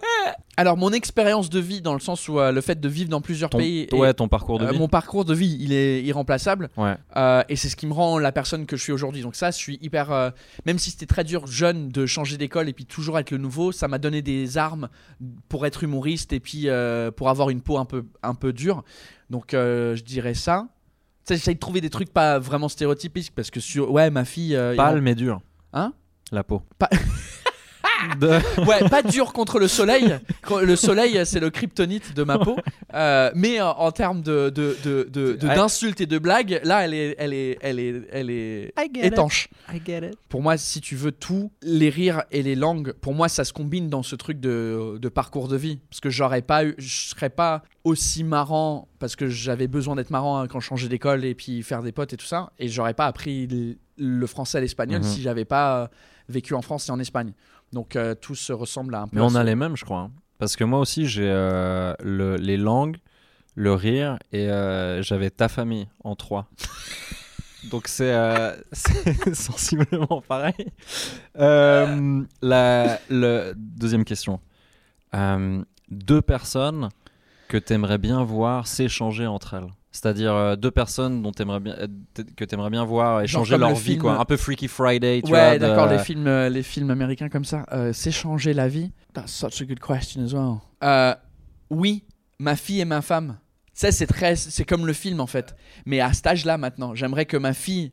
Alors, 0.58 0.76
mon 0.76 0.90
expérience 0.92 1.50
de 1.50 1.60
vie, 1.60 1.80
dans 1.82 1.94
le 1.94 2.00
sens 2.00 2.28
où 2.28 2.40
euh, 2.40 2.50
le 2.50 2.60
fait 2.60 2.80
de 2.80 2.88
vivre 2.88 3.08
dans 3.08 3.20
plusieurs 3.20 3.48
ton, 3.50 3.58
pays, 3.58 3.86
et- 3.90 3.94
ouais, 3.94 4.12
ton 4.12 4.26
parcours 4.26 4.58
de 4.58 4.64
euh, 4.66 4.72
vie. 4.72 4.78
mon 4.78 4.88
parcours 4.88 5.24
de 5.24 5.34
vie, 5.34 5.56
il 5.60 5.72
est 5.72 6.02
irremplaçable. 6.02 6.68
Ouais. 6.76 6.94
Euh, 7.16 7.42
et 7.48 7.56
c'est 7.56 7.68
ce 7.68 7.76
qui 7.76 7.86
me 7.86 7.92
rend 7.92 8.18
la 8.18 8.32
personne 8.32 8.66
que 8.66 8.76
je 8.76 8.82
suis 8.82 8.92
aujourd'hui. 8.92 9.22
Donc 9.22 9.36
ça, 9.36 9.50
je 9.50 9.56
suis 9.56 9.78
hyper... 9.82 10.32
même 10.66 10.78
si 10.78 10.90
c'était 10.90 11.06
très 11.06 11.24
dur, 11.24 11.46
jeune, 11.46 11.90
de 11.90 12.06
changer 12.06 12.36
d'école 12.38 12.68
et 12.68 12.72
puis 12.72 12.86
toujours 12.86 13.18
être 13.18 13.30
le 13.30 13.38
nouveau, 13.38 13.70
ça 13.70 13.86
m'a 13.86 13.98
donné 13.98 14.20
des 14.22 14.58
armes 14.58 14.88
pour 15.48 15.64
être 15.66 15.84
humoriste 15.84 16.32
et 16.32 16.40
puis 16.40 16.66
pour 17.16 17.28
avoir 17.28 17.50
une 17.50 17.60
peau 17.60 17.78
un 17.78 17.84
peu, 17.84 18.04
un 18.22 18.34
peu 18.34 18.52
dure. 18.52 18.82
Donc 19.30 19.48
je 19.52 20.02
dirais 20.02 20.34
ça. 20.34 20.66
Tu 21.26 21.34
sais, 21.34 21.38
J'essaie 21.38 21.54
de 21.54 21.58
trouver 21.60 21.80
des 21.80 21.90
trucs 21.90 22.12
pas 22.12 22.38
vraiment 22.38 22.68
stéréotypiques 22.68 23.32
parce 23.34 23.50
que 23.50 23.60
sur... 23.60 23.90
Ouais, 23.92 24.10
ma 24.10 24.24
fille... 24.24 24.58
Pâle 24.76 25.00
mais 25.02 25.14
dur. 25.14 25.40
Hein? 25.72 25.92
La 26.32 26.44
peau. 26.44 26.62
Pas- 26.78 26.90
De- 28.20 28.38
Ouais, 28.66 28.86
pas 28.90 29.02
dur 29.02 29.32
contre 29.32 29.58
le 29.58 29.68
soleil. 29.68 30.18
Le 30.62 30.76
soleil, 30.76 31.18
c'est 31.24 31.40
le 31.40 31.48
kryptonite 31.50 32.14
de 32.14 32.24
ma 32.24 32.38
peau. 32.38 32.56
Euh, 32.94 33.30
mais 33.34 33.58
euh, 33.60 33.66
en 33.70 33.90
termes 33.90 34.20
de, 34.20 34.50
de, 34.50 34.76
de, 34.84 35.08
de- 35.10 35.32
de- 35.32 35.46
I- 35.46 35.54
d'insultes 35.54 36.00
et 36.02 36.06
de 36.06 36.18
blagues, 36.18 36.60
là, 36.62 36.84
elle 36.84 36.92
est, 36.92 37.14
elle 37.18 37.32
est, 37.32 37.56
elle 37.62 37.80
est, 37.80 38.02
elle 38.12 38.30
est 38.30 38.72
étanche. 39.06 39.48
Pour 40.28 40.42
moi, 40.42 40.58
si 40.58 40.80
tu 40.82 40.94
veux 40.94 41.10
tout, 41.12 41.50
les 41.62 41.88
rires 41.88 42.24
et 42.32 42.42
les 42.42 42.54
langues, 42.54 42.92
pour 42.92 43.14
moi, 43.14 43.28
ça 43.30 43.44
se 43.44 43.52
combine 43.54 43.88
dans 43.88 44.02
ce 44.02 44.14
truc 44.14 44.40
de, 44.40 44.98
de 45.00 45.08
parcours 45.08 45.48
de 45.48 45.56
vie. 45.56 45.78
Parce 45.88 46.00
que 46.00 46.10
j'aurais 46.10 46.42
pas 46.42 46.64
eu, 46.64 46.74
je 46.78 47.08
serais 47.10 47.30
pas 47.30 47.62
aussi 47.84 48.24
marrant 48.24 48.88
parce 48.98 49.16
que 49.16 49.26
j'avais 49.28 49.68
besoin 49.68 49.96
d'être 49.96 50.10
marrant 50.10 50.38
hein, 50.40 50.48
quand 50.48 50.60
je 50.60 50.66
changeais 50.66 50.88
d'école 50.88 51.24
et 51.24 51.34
puis 51.34 51.62
faire 51.62 51.82
des 51.82 51.92
potes 51.92 52.12
et 52.12 52.16
tout 52.16 52.26
ça. 52.26 52.50
Et 52.58 52.68
j'aurais 52.68 52.94
pas 52.94 53.06
appris 53.06 53.48
le 53.96 54.26
français 54.26 54.58
et 54.58 54.60
l'espagnol 54.60 55.00
Mhm. 55.00 55.06
si 55.06 55.22
j'avais 55.22 55.44
pas 55.46 55.82
euh, 55.84 55.86
vécu 56.28 56.54
en 56.54 56.62
France 56.62 56.88
et 56.88 56.92
en 56.92 56.98
Espagne. 56.98 57.32
Donc 57.72 57.96
euh, 57.96 58.14
tout 58.14 58.34
se 58.34 58.52
ressemble 58.52 58.94
à 58.94 59.02
un 59.02 59.08
peu. 59.08 59.16
Mais 59.16 59.22
on 59.22 59.34
a 59.34 59.44
les 59.44 59.54
mêmes, 59.54 59.76
je 59.76 59.84
crois. 59.84 60.00
hein. 60.00 60.10
Parce 60.38 60.54
que 60.56 60.64
moi 60.64 60.80
aussi, 60.80 61.06
j'ai 61.06 61.28
euh, 61.28 61.94
le- 62.02 62.36
les 62.36 62.56
langues, 62.56 62.98
le 63.54 63.72
rire 63.72 64.18
et 64.32 64.48
euh, 64.50 65.02
j'avais 65.02 65.30
ta 65.30 65.48
famille 65.48 65.88
en 66.04 66.14
trois. 66.14 66.48
Donc 67.70 67.88
c'est 67.88 68.12
euh, 68.12 68.54
c'est 68.72 69.34
sensiblement 69.34 70.22
pareil. 70.28 70.54
La 71.34 72.98
le, 73.08 73.52
deuxième 73.56 74.04
question. 74.04 74.40
Deux 75.90 76.22
personnes 76.22 76.90
que 77.48 77.56
tu 77.56 77.72
aimerais 77.72 77.98
bien 77.98 78.22
voir 78.24 78.66
s'échanger 78.66 79.26
entre 79.26 79.54
elles. 79.54 79.68
C'est-à-dire 79.96 80.34
euh, 80.34 80.56
deux 80.56 80.70
personnes 80.70 81.22
dont 81.22 81.32
aimerais 81.32 81.60
bien, 81.60 81.74
euh, 81.78 81.86
que 82.36 82.44
tu 82.44 82.54
aimerais 82.54 82.68
bien 82.70 82.84
voir 82.84 83.22
échanger 83.22 83.56
leur 83.56 83.70
le 83.70 83.74
vie, 83.74 83.80
film- 83.92 84.00
quoi. 84.02 84.18
Un 84.20 84.24
peu 84.26 84.36
Freaky 84.36 84.68
Friday, 84.68 85.22
tu 85.24 85.32
ouais, 85.32 85.54
de- 85.54 85.60
d'accord, 85.66 85.86
les 85.88 85.98
films, 85.98 86.26
euh, 86.26 86.48
les 86.50 86.62
films 86.62 86.90
américains 86.90 87.30
comme 87.30 87.46
ça, 87.46 87.64
euh, 87.72 87.92
s'échanger 87.94 88.52
la 88.52 88.68
vie. 88.68 88.92
That's 89.14 89.32
such 89.32 89.62
a 89.62 89.64
good 89.64 89.80
question 89.80 90.22
as 90.22 90.34
well. 90.34 90.56
Euh, 90.84 91.14
oui, 91.70 92.04
ma 92.38 92.56
fille 92.56 92.80
et 92.80 92.84
ma 92.84 93.00
femme. 93.00 93.38
Ça, 93.72 93.90
c'est 93.90 94.06
très, 94.06 94.36
c'est 94.36 94.64
comme 94.66 94.86
le 94.86 94.92
film 94.92 95.20
en 95.20 95.26
fait. 95.26 95.56
Mais 95.86 96.00
à 96.00 96.12
cet 96.12 96.26
âge-là, 96.26 96.58
maintenant, 96.58 96.94
j'aimerais 96.94 97.24
que 97.24 97.36
ma 97.38 97.54
fille, 97.54 97.92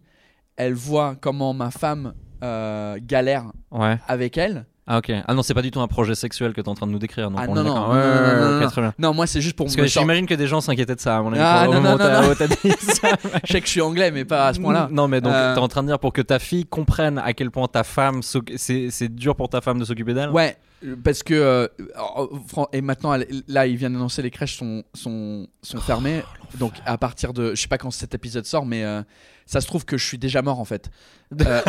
elle 0.58 0.74
voit 0.74 1.16
comment 1.20 1.54
ma 1.54 1.72
femme 1.72 2.14
euh, 2.44 2.98
galère 3.02 3.46
Ouais. 3.72 3.98
avec 4.10 4.38
elle. 4.38 4.66
Ah, 4.86 4.98
ok. 4.98 5.12
Ah 5.28 5.34
non, 5.34 5.44
c'est 5.44 5.54
pas 5.54 5.62
du 5.62 5.72
tout 5.72 5.80
un 5.80 5.88
projet 5.88 6.14
sexuel 6.14 6.54
que 6.54 6.60
tu 6.60 6.66
es 6.66 6.70
en 6.70 6.76
train 6.76 6.88
de 6.88 6.92
nous 6.92 7.00
décrire. 7.00 7.32
Donc 7.32 7.40
Ah, 7.42 7.46
on 7.48 7.56
non, 7.56 7.64
non, 7.64 7.74
non, 7.74 7.90
Ouais, 7.92 7.96
non, 7.96 8.60
non, 8.60 8.70
non, 8.82 8.94
non. 9.00 9.14
moi, 9.14 9.28
c'est 9.28 9.40
juste 9.40 9.56
pour 9.56 9.66
Parce 9.68 9.78
me 9.78 9.84
que 9.84 9.88
j'imagine 9.88 10.26
que 10.26 10.34
des 10.34 10.48
gens 10.48 10.60
s'inquiétaient 10.60 10.96
de 10.96 11.00
ça. 11.00 11.18
À 11.18 11.22
mon 11.22 11.32
avis, 11.32 11.42
Ah, 11.42 11.68
non, 11.68 11.80
non, 11.82 11.98
non. 11.98 12.34
Je 13.44 13.52
sais 13.52 13.62
que 13.62 13.66
je 13.66 13.72
suis 13.72 13.82
anglais, 13.82 14.12
mais 14.12 14.26
pas 14.26 14.48
à 14.48 14.54
ce 14.54 14.60
point-là. 14.60 14.90
Non, 14.92 15.08
mais 15.08 15.22
donc 15.22 15.34
Euh, 15.34 15.54
t'es 15.56 15.60
en 15.62 15.68
train 15.68 15.84
de 15.84 15.88
dire 15.88 16.00
pour 16.00 16.12
que 16.14 16.22
ta 16.22 16.38
fille 16.40 16.66
comprenne 16.66 17.18
à 17.18 17.34
quel 17.34 17.50
point 17.50 17.68
ta 17.68 17.84
femme, 17.84 18.22
c'est 18.24 19.10
dur 19.16 19.36
pour 19.36 19.50
ta 19.50 19.62
femme 19.62 19.80
de 19.80 19.86
s'occuper 19.86 20.14
d'elle? 20.14 20.30
Ouais, 20.32 20.58
parce 21.04 21.24
que 21.24 21.34
euh, 21.34 21.68
et 22.74 22.82
maintenant 22.82 23.16
là 23.48 23.68
il 23.68 23.78
vient 23.78 23.90
d'annoncer 23.90 24.22
les 24.22 24.32
crèches 24.32 24.58
sont 24.58 24.84
sont, 24.94 25.48
sont 25.62 25.80
fermées. 25.80 26.24
Donc 26.60 26.74
à 26.86 26.98
partir 26.98 27.32
de 27.34 27.56
je 27.56 27.62
sais 27.62 27.68
pas 27.70 27.78
quand 27.78 27.90
cet 27.92 28.14
épisode 28.14 28.46
sort, 28.46 28.66
mais 28.66 28.84
euh, 28.84 29.02
ça 29.46 29.62
se 29.62 29.68
trouve 29.68 29.86
que 29.86 29.98
je 29.98 30.06
suis 30.06 30.18
déjà 30.18 30.42
mort 30.42 30.60
en 30.60 30.66
fait. 30.66 30.90
Euh, 31.44 31.62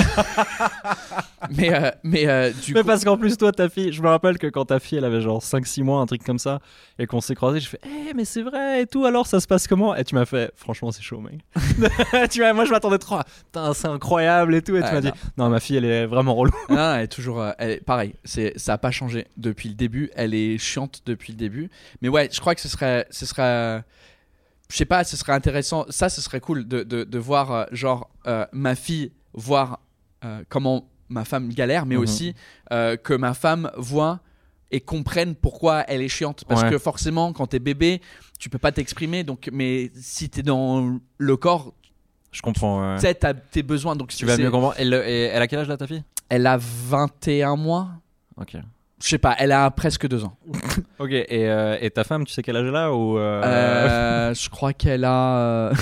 mais 1.50 1.74
euh, 1.74 1.90
mais 2.02 2.26
euh, 2.26 2.50
du 2.50 2.74
Mais 2.74 2.80
coup, 2.80 2.86
parce 2.86 3.04
qu'en 3.04 3.16
plus, 3.16 3.36
toi, 3.36 3.50
ta 3.52 3.68
fille, 3.68 3.92
je 3.92 4.02
me 4.02 4.08
rappelle 4.08 4.38
que 4.38 4.46
quand 4.46 4.66
ta 4.66 4.78
fille, 4.78 4.98
elle 4.98 5.04
avait 5.04 5.20
genre 5.20 5.40
5-6 5.40 5.82
mois, 5.82 6.00
un 6.00 6.06
truc 6.06 6.22
comme 6.22 6.38
ça, 6.38 6.60
et 6.98 7.06
qu'on 7.06 7.20
s'est 7.20 7.34
croisés, 7.34 7.60
je 7.60 7.68
fais, 7.68 7.80
eh, 7.84 8.12
mais 8.14 8.24
c'est 8.24 8.42
vrai, 8.42 8.82
et 8.82 8.86
tout, 8.86 9.04
alors 9.04 9.26
ça 9.26 9.40
se 9.40 9.46
passe 9.46 9.66
comment? 9.66 9.94
Et 9.94 10.04
tu 10.04 10.14
m'as 10.14 10.26
fait, 10.26 10.52
franchement, 10.54 10.92
c'est 10.92 11.02
chaud, 11.02 11.20
mec. 11.20 11.40
tu 12.30 12.40
vois, 12.40 12.52
moi, 12.52 12.64
je 12.64 12.70
m'attendais 12.70 12.98
trop 12.98 13.16
à, 13.16 13.24
putain, 13.24 13.72
c'est 13.74 13.88
incroyable 13.88 14.54
et 14.54 14.62
tout, 14.62 14.76
et 14.76 14.82
tu 14.82 14.92
m'as 14.92 15.00
dit, 15.00 15.12
non, 15.38 15.48
ma 15.48 15.60
fille, 15.60 15.76
elle 15.76 15.84
est 15.86 16.06
vraiment 16.06 16.34
relou. 16.34 16.52
non, 16.68 16.94
elle 16.94 17.04
est 17.04 17.08
toujours 17.08 17.40
euh, 17.40 17.52
elle 17.58 17.70
est 17.70 17.84
pareil. 17.84 18.14
C'est 18.24 18.52
ça 18.56 18.74
a 18.74 18.78
pas 18.78 18.90
changé 18.90 19.26
depuis 19.36 19.68
le 19.68 19.74
début. 19.74 20.10
Elle 20.14 20.34
est 20.34 20.58
chiante 20.58 21.02
depuis 21.06 21.32
le 21.32 21.38
début. 21.38 21.70
Mais 22.02 22.08
ouais, 22.08 22.28
je 22.30 22.40
crois 22.40 22.54
que 22.54 22.60
ce 22.60 22.68
serait 22.68 23.06
ce 23.10 23.26
serait 23.26 23.82
je 24.74 24.78
sais 24.78 24.84
pas, 24.86 25.04
ce 25.04 25.16
serait 25.16 25.30
intéressant. 25.32 25.84
Ça, 25.88 26.08
ce 26.08 26.20
serait 26.20 26.40
cool 26.40 26.66
de, 26.66 26.82
de, 26.82 27.04
de 27.04 27.18
voir, 27.20 27.52
euh, 27.52 27.64
genre, 27.70 28.10
euh, 28.26 28.44
ma 28.50 28.74
fille 28.74 29.12
voir 29.32 29.78
euh, 30.24 30.42
comment 30.48 30.88
ma 31.08 31.24
femme 31.24 31.48
galère, 31.50 31.86
mais 31.86 31.94
Mhm. 31.94 32.02
aussi 32.02 32.34
que 32.72 33.14
ma 33.14 33.34
femme 33.34 33.70
voit 33.76 34.18
et 34.72 34.80
comprenne 34.80 35.36
pourquoi 35.36 35.82
elle 35.86 36.02
est 36.02 36.08
chiante. 36.08 36.44
Parce 36.48 36.62
Ouais. 36.64 36.70
que 36.70 36.78
forcément, 36.78 37.32
quand 37.32 37.46
t'es 37.46 37.60
bébé, 37.60 38.00
tu 38.40 38.50
peux 38.50 38.58
pas 38.58 38.72
t'exprimer. 38.72 39.22
Donc, 39.22 39.48
mais 39.52 39.92
si 39.94 40.28
t'es 40.28 40.42
dans 40.42 40.98
le 41.18 41.36
corps, 41.36 41.72
Je 42.32 42.42
comprends. 42.42 42.80
ouais. 42.94 42.96
tu 42.96 43.02
sais, 43.02 43.14
t'as 43.14 43.32
tes 43.34 43.62
besoins. 43.62 43.94
Donc, 43.94 44.08
Tu 44.08 44.26
vas 44.26 44.36
mieux 44.36 44.50
comprendre. 44.50 44.74
Et 44.80 44.82
elle 45.26 45.40
a 45.42 45.46
quel 45.46 45.60
âge 45.60 45.68
là, 45.68 45.76
ta 45.76 45.86
fille? 45.86 46.02
Elle 46.28 46.48
a 46.48 46.56
21 46.58 47.54
mois. 47.54 47.90
Ok. 48.36 48.56
Je 49.02 49.08
sais 49.08 49.18
pas, 49.18 49.34
elle 49.38 49.52
a 49.52 49.70
presque 49.70 50.06
deux 50.08 50.24
ans. 50.24 50.36
Ok, 50.98 51.10
et, 51.10 51.26
euh, 51.48 51.76
et 51.80 51.90
ta 51.90 52.04
femme, 52.04 52.24
tu 52.24 52.32
sais 52.32 52.42
quel 52.42 52.56
âge 52.56 52.66
elle 52.68 52.76
a 52.76 52.92
ou 52.94 53.18
euh, 53.18 53.42
Euh, 53.44 54.34
je 54.42 54.48
crois 54.48 54.72
qu'elle 54.72 55.04
a. 55.04 55.72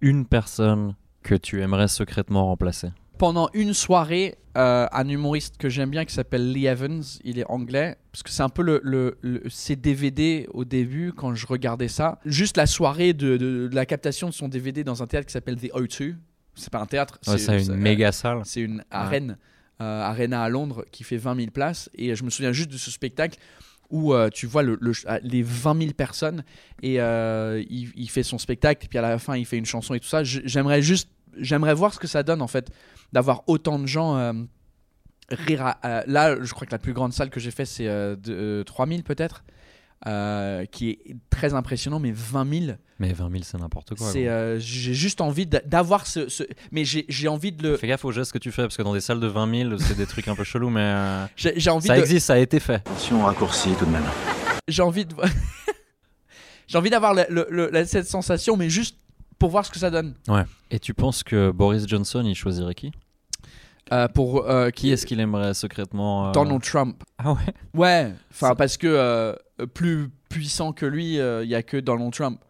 Une 0.00 0.26
personne 0.26 0.94
que 1.22 1.34
tu 1.34 1.62
aimerais 1.62 1.88
secrètement 1.88 2.44
remplacer. 2.46 2.88
pendant 3.18 3.48
une 3.54 3.72
soirée, 3.72 4.36
un 4.54 5.08
humoriste 5.08 5.56
que 5.56 5.68
j'aime 5.70 5.90
bien 5.90 6.04
qui 6.04 6.14
s'appelle 6.14 6.52
Lee 6.52 6.66
Evans, 6.66 7.02
il 7.24 7.38
est 7.38 7.46
anglais, 7.50 7.96
parce 8.12 8.22
que 8.22 8.30
c'est 8.30 8.42
un 8.42 8.48
peu 8.50 8.62
le, 8.62 8.80
le, 8.84 9.16
le- 9.22 9.42
ses 9.48 9.74
DVD 9.76 10.46
au 10.52 10.64
début 10.64 11.12
quand 11.14 11.34
je 11.34 11.46
regardais 11.46 11.88
ça. 11.88 12.18
Juste 12.26 12.56
la 12.58 12.66
soirée 12.66 13.12
de, 13.14 13.36
de- 13.38 13.68
de 13.68 13.74
la 13.74 13.86
captation 13.86 14.28
de 14.28 14.34
son 14.34 14.48
DVD 14.48 14.84
dans 14.84 15.02
un 15.02 15.06
théâtre 15.06 15.26
qui 15.26 15.32
s'appelle 15.32 15.56
The 15.56 15.72
O2. 15.74 16.14
C'est 16.54 16.70
pas 16.70 16.80
un 16.80 16.86
théâtre, 16.86 17.18
Ouais, 17.26 17.38
c'est 17.38 17.64
une 17.66 17.74
méga 17.76 18.12
salle. 18.12 18.40
C'est 18.44 18.60
une 18.60 18.82
arène, 18.90 19.36
arena 19.80 20.42
à 20.42 20.48
Londres 20.48 20.84
qui 20.90 21.04
fait 21.04 21.16
20 21.16 21.36
000 21.36 21.50
places. 21.50 21.90
Et 21.94 22.14
je 22.14 22.24
me 22.24 22.30
souviens 22.30 22.52
juste 22.52 22.70
de 22.70 22.76
ce 22.78 22.90
spectacle 22.90 23.38
où 23.90 24.12
euh, 24.14 24.28
tu 24.30 24.46
vois 24.46 24.62
le- 24.62 24.78
les 25.22 25.42
20 25.42 25.78
000 25.80 25.92
personnes 25.92 26.42
et 26.82 27.00
euh, 27.00 27.62
il, 27.70 28.10
fait 28.10 28.22
son 28.24 28.36
spectacle 28.38 28.84
et 28.84 28.88
puis 28.88 28.98
à 28.98 29.02
la 29.02 29.18
fin 29.18 29.36
il 29.36 29.46
fait 29.46 29.58
une 29.58 29.66
chanson 29.66 29.94
et 29.94 30.00
tout 30.00 30.08
ça. 30.08 30.24
J'aimerais 30.24 30.82
juste, 30.82 31.08
j'aimerais 31.38 31.74
voir 31.74 31.94
ce 31.94 31.98
que 32.00 32.08
ça 32.08 32.22
donne 32.24 32.42
en 32.42 32.48
fait 32.48 32.70
d'avoir 33.12 33.44
autant 33.46 33.78
de 33.78 33.86
gens 33.86 34.16
euh, 34.16 34.32
rire. 35.30 35.62
à- 35.82 36.04
là, 36.06 36.36
je 36.42 36.52
crois 36.52 36.66
que 36.66 36.72
la 36.72 36.78
plus 36.78 36.92
grande 36.94 37.12
salle 37.12 37.30
que 37.30 37.38
j'ai 37.40 37.50
fait 37.52 37.64
c'est 37.64 37.86
euh, 37.86 38.16
de, 38.16 38.32
euh, 38.34 38.64
3 38.64 38.86
000 38.88 39.02
peut-être. 39.02 39.44
Euh, 40.06 40.64
qui 40.66 40.90
est 40.90 41.16
très 41.30 41.54
impressionnant, 41.54 41.98
mais 42.00 42.12
20 42.12 42.66
000, 42.66 42.76
Mais 42.98 43.12
20 43.12 43.30
000, 43.30 43.42
c'est 43.44 43.58
n'importe 43.58 43.94
quoi. 43.94 44.10
c'est, 44.10 44.28
euh, 44.28 44.58
j'ai 44.58 44.94
juste 44.94 45.20
envie 45.20 45.46
d'a- 45.46 45.60
d'avoir 45.64 46.06
ce, 46.06 46.28
ce- 46.28 46.42
mais 46.70 46.84
j'ai 46.84 47.06
j'ai 47.08 47.28
envie 47.28 47.50
de 47.52 47.62
le, 47.62 47.76
Fais 47.76 47.86
gaffe 47.88 48.04
aux 48.04 48.12
gestes 48.12 48.32
que 48.32 48.38
tu 48.38 48.52
fais, 48.52 48.62
parce 48.62 48.76
que 48.76 48.82
dans 48.82 48.92
des 48.94 49.00
salles 49.00 49.20
de 49.20 49.26
20 49.26 49.68
000, 49.70 49.78
c'est 49.78 49.96
des 49.96 50.06
trucs 50.06 50.28
un 50.28 50.34
peu 50.34 50.44
chelous, 50.44 50.70
mais 50.70 50.80
euh, 50.82 51.26
j'ai 51.36 51.58
j'ai 51.58 51.70
envie 51.70 51.88
ça 51.88 51.96
de, 51.96 52.00
existe, 52.00 52.26
ça 52.26 52.34
a 52.34 52.38
été 52.38 52.60
fait. 52.60 52.74
Attention 52.76 53.24
raccourci 53.24 53.70
tout 53.78 53.86
de 53.86 53.90
même. 53.90 54.04
j'ai 54.68 54.82
envie 54.82 55.04
de 55.06 55.14
j'ai 56.68 56.78
envie 56.78 56.90
d'avoir 56.90 57.14
cette 57.86 58.06
sensation 58.08 58.56
mais 58.56 58.68
juste 58.70 58.96
pour 59.38 59.50
voir 59.50 59.64
ce 59.66 59.70
que 59.70 59.78
ça 59.78 59.90
donne 59.90 60.14
Et 60.70 60.78
tu 60.78 60.94
penses 60.94 61.22
que 61.22 61.50
Boris 61.50 61.86
Johnson, 61.86 62.22
il 62.26 62.34
choisirait 62.34 62.74
qui? 62.74 62.92
Euh, 63.92 64.08
pour 64.08 64.48
euh, 64.50 64.70
Qui 64.70 64.90
est-ce 64.90 65.06
qu'il 65.06 65.20
aimerait 65.20 65.54
secrètement 65.54 66.28
euh, 66.28 66.32
Donald 66.32 66.60
Trump 66.62 67.04
Ah 67.18 67.32
ouais? 67.32 67.54
Ouais 67.72 68.12
enfin 68.32 68.56
parce 68.56 68.76
que 68.76 68.88
euh, 68.88 69.34
plus 69.74 70.10
puissant 70.28 70.72
que 70.72 70.86
lui 70.86 71.16
il 71.16 71.48
y 71.48 71.54
a 71.54 71.62
que 71.62 71.76
Donald 71.76 72.12
Trump 72.12 72.40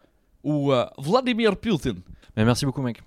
ou 0.43 0.71
Vladimir 0.97 1.57
Putin 1.57 1.95
Mais 2.35 2.45
merci 2.45 2.65
beaucoup, 2.65 2.81
mec. 2.81 3.01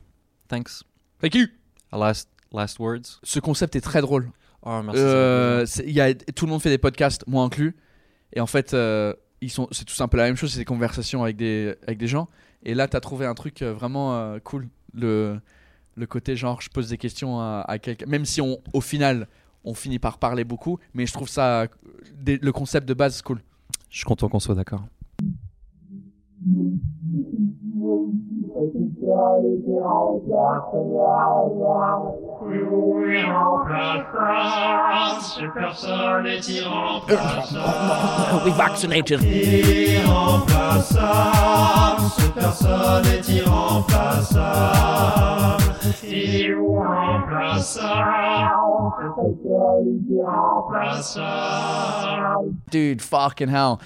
Thanks. 0.48 0.84
Thank 1.20 1.34
you. 1.34 1.46
Last, 1.92 2.28
last 2.52 2.78
words. 2.78 3.18
ce 3.22 3.40
concept 3.40 3.76
est 3.76 3.80
très 3.80 4.00
drôle 4.00 4.30
Oh, 4.62 4.82
merci. 4.82 5.82
Y 5.86 6.00
a, 6.00 6.14
tout 6.14 6.44
le 6.44 6.50
monde 6.50 6.60
fait 6.60 6.68
des 6.68 6.78
podcasts 6.78 7.26
moi 7.26 7.42
inclus 7.44 7.74
et 8.34 8.40
en 8.40 8.46
fait 8.46 8.76
ils 9.40 9.50
sont 9.50 9.68
c'est 9.72 10.02
un 10.02 10.08
peu 10.08 10.18
la 10.18 10.24
même 10.24 10.36
chose 10.36 10.52
c'est 10.52 10.58
des 10.58 10.64
conversations 10.64 11.24
avec 11.24 11.36
des 11.36 11.74
avec 11.86 11.98
des 11.98 12.06
gens 12.06 12.28
et 12.62 12.74
là 12.74 12.86
t'as 12.86 13.00
trouvé 13.00 13.26
un 13.26 13.34
truc 13.34 13.62
vraiment 13.62 14.38
cool 14.44 14.68
le 14.94 15.40
le 15.96 16.06
côté 16.06 16.36
genre 16.36 16.60
je 16.60 16.68
pose 16.68 16.88
des 16.88 16.98
questions 16.98 17.40
à, 17.40 17.78
quelqu'un 17.80 18.06
même 18.06 18.24
si 18.24 18.40
on 18.40 18.58
au 18.72 18.80
final 18.80 19.28
on 19.64 19.74
finit 19.74 19.98
par 19.98 20.18
parler 20.18 20.44
beaucoup 20.44 20.78
mais 20.94 21.06
je 21.06 21.12
trouve 21.12 21.28
ça 21.28 21.66
le 22.24 22.50
concept 22.50 22.88
de 22.88 22.94
base 22.94 23.22
cool 23.22 23.42
Je 23.90 23.98
suis 23.98 24.04
content 24.04 24.28
qu'on 24.28 24.40
soit 24.40 24.54
d'accord. 24.54 24.84
We 26.42 26.78
vaccinated 38.56 39.22
Irremplaçable, 39.22 42.08
cette 42.16 42.34
personne 42.34 43.06
est 43.06 43.28
irremplaçable. 43.28 45.62
Irremplaçable, 46.02 48.92
cette 48.98 49.34
personne 49.34 49.88
est 49.88 50.10
irremplaçable. 50.10 52.54
dude 52.70 53.02
fucking 53.02 53.48
hell 53.48 53.78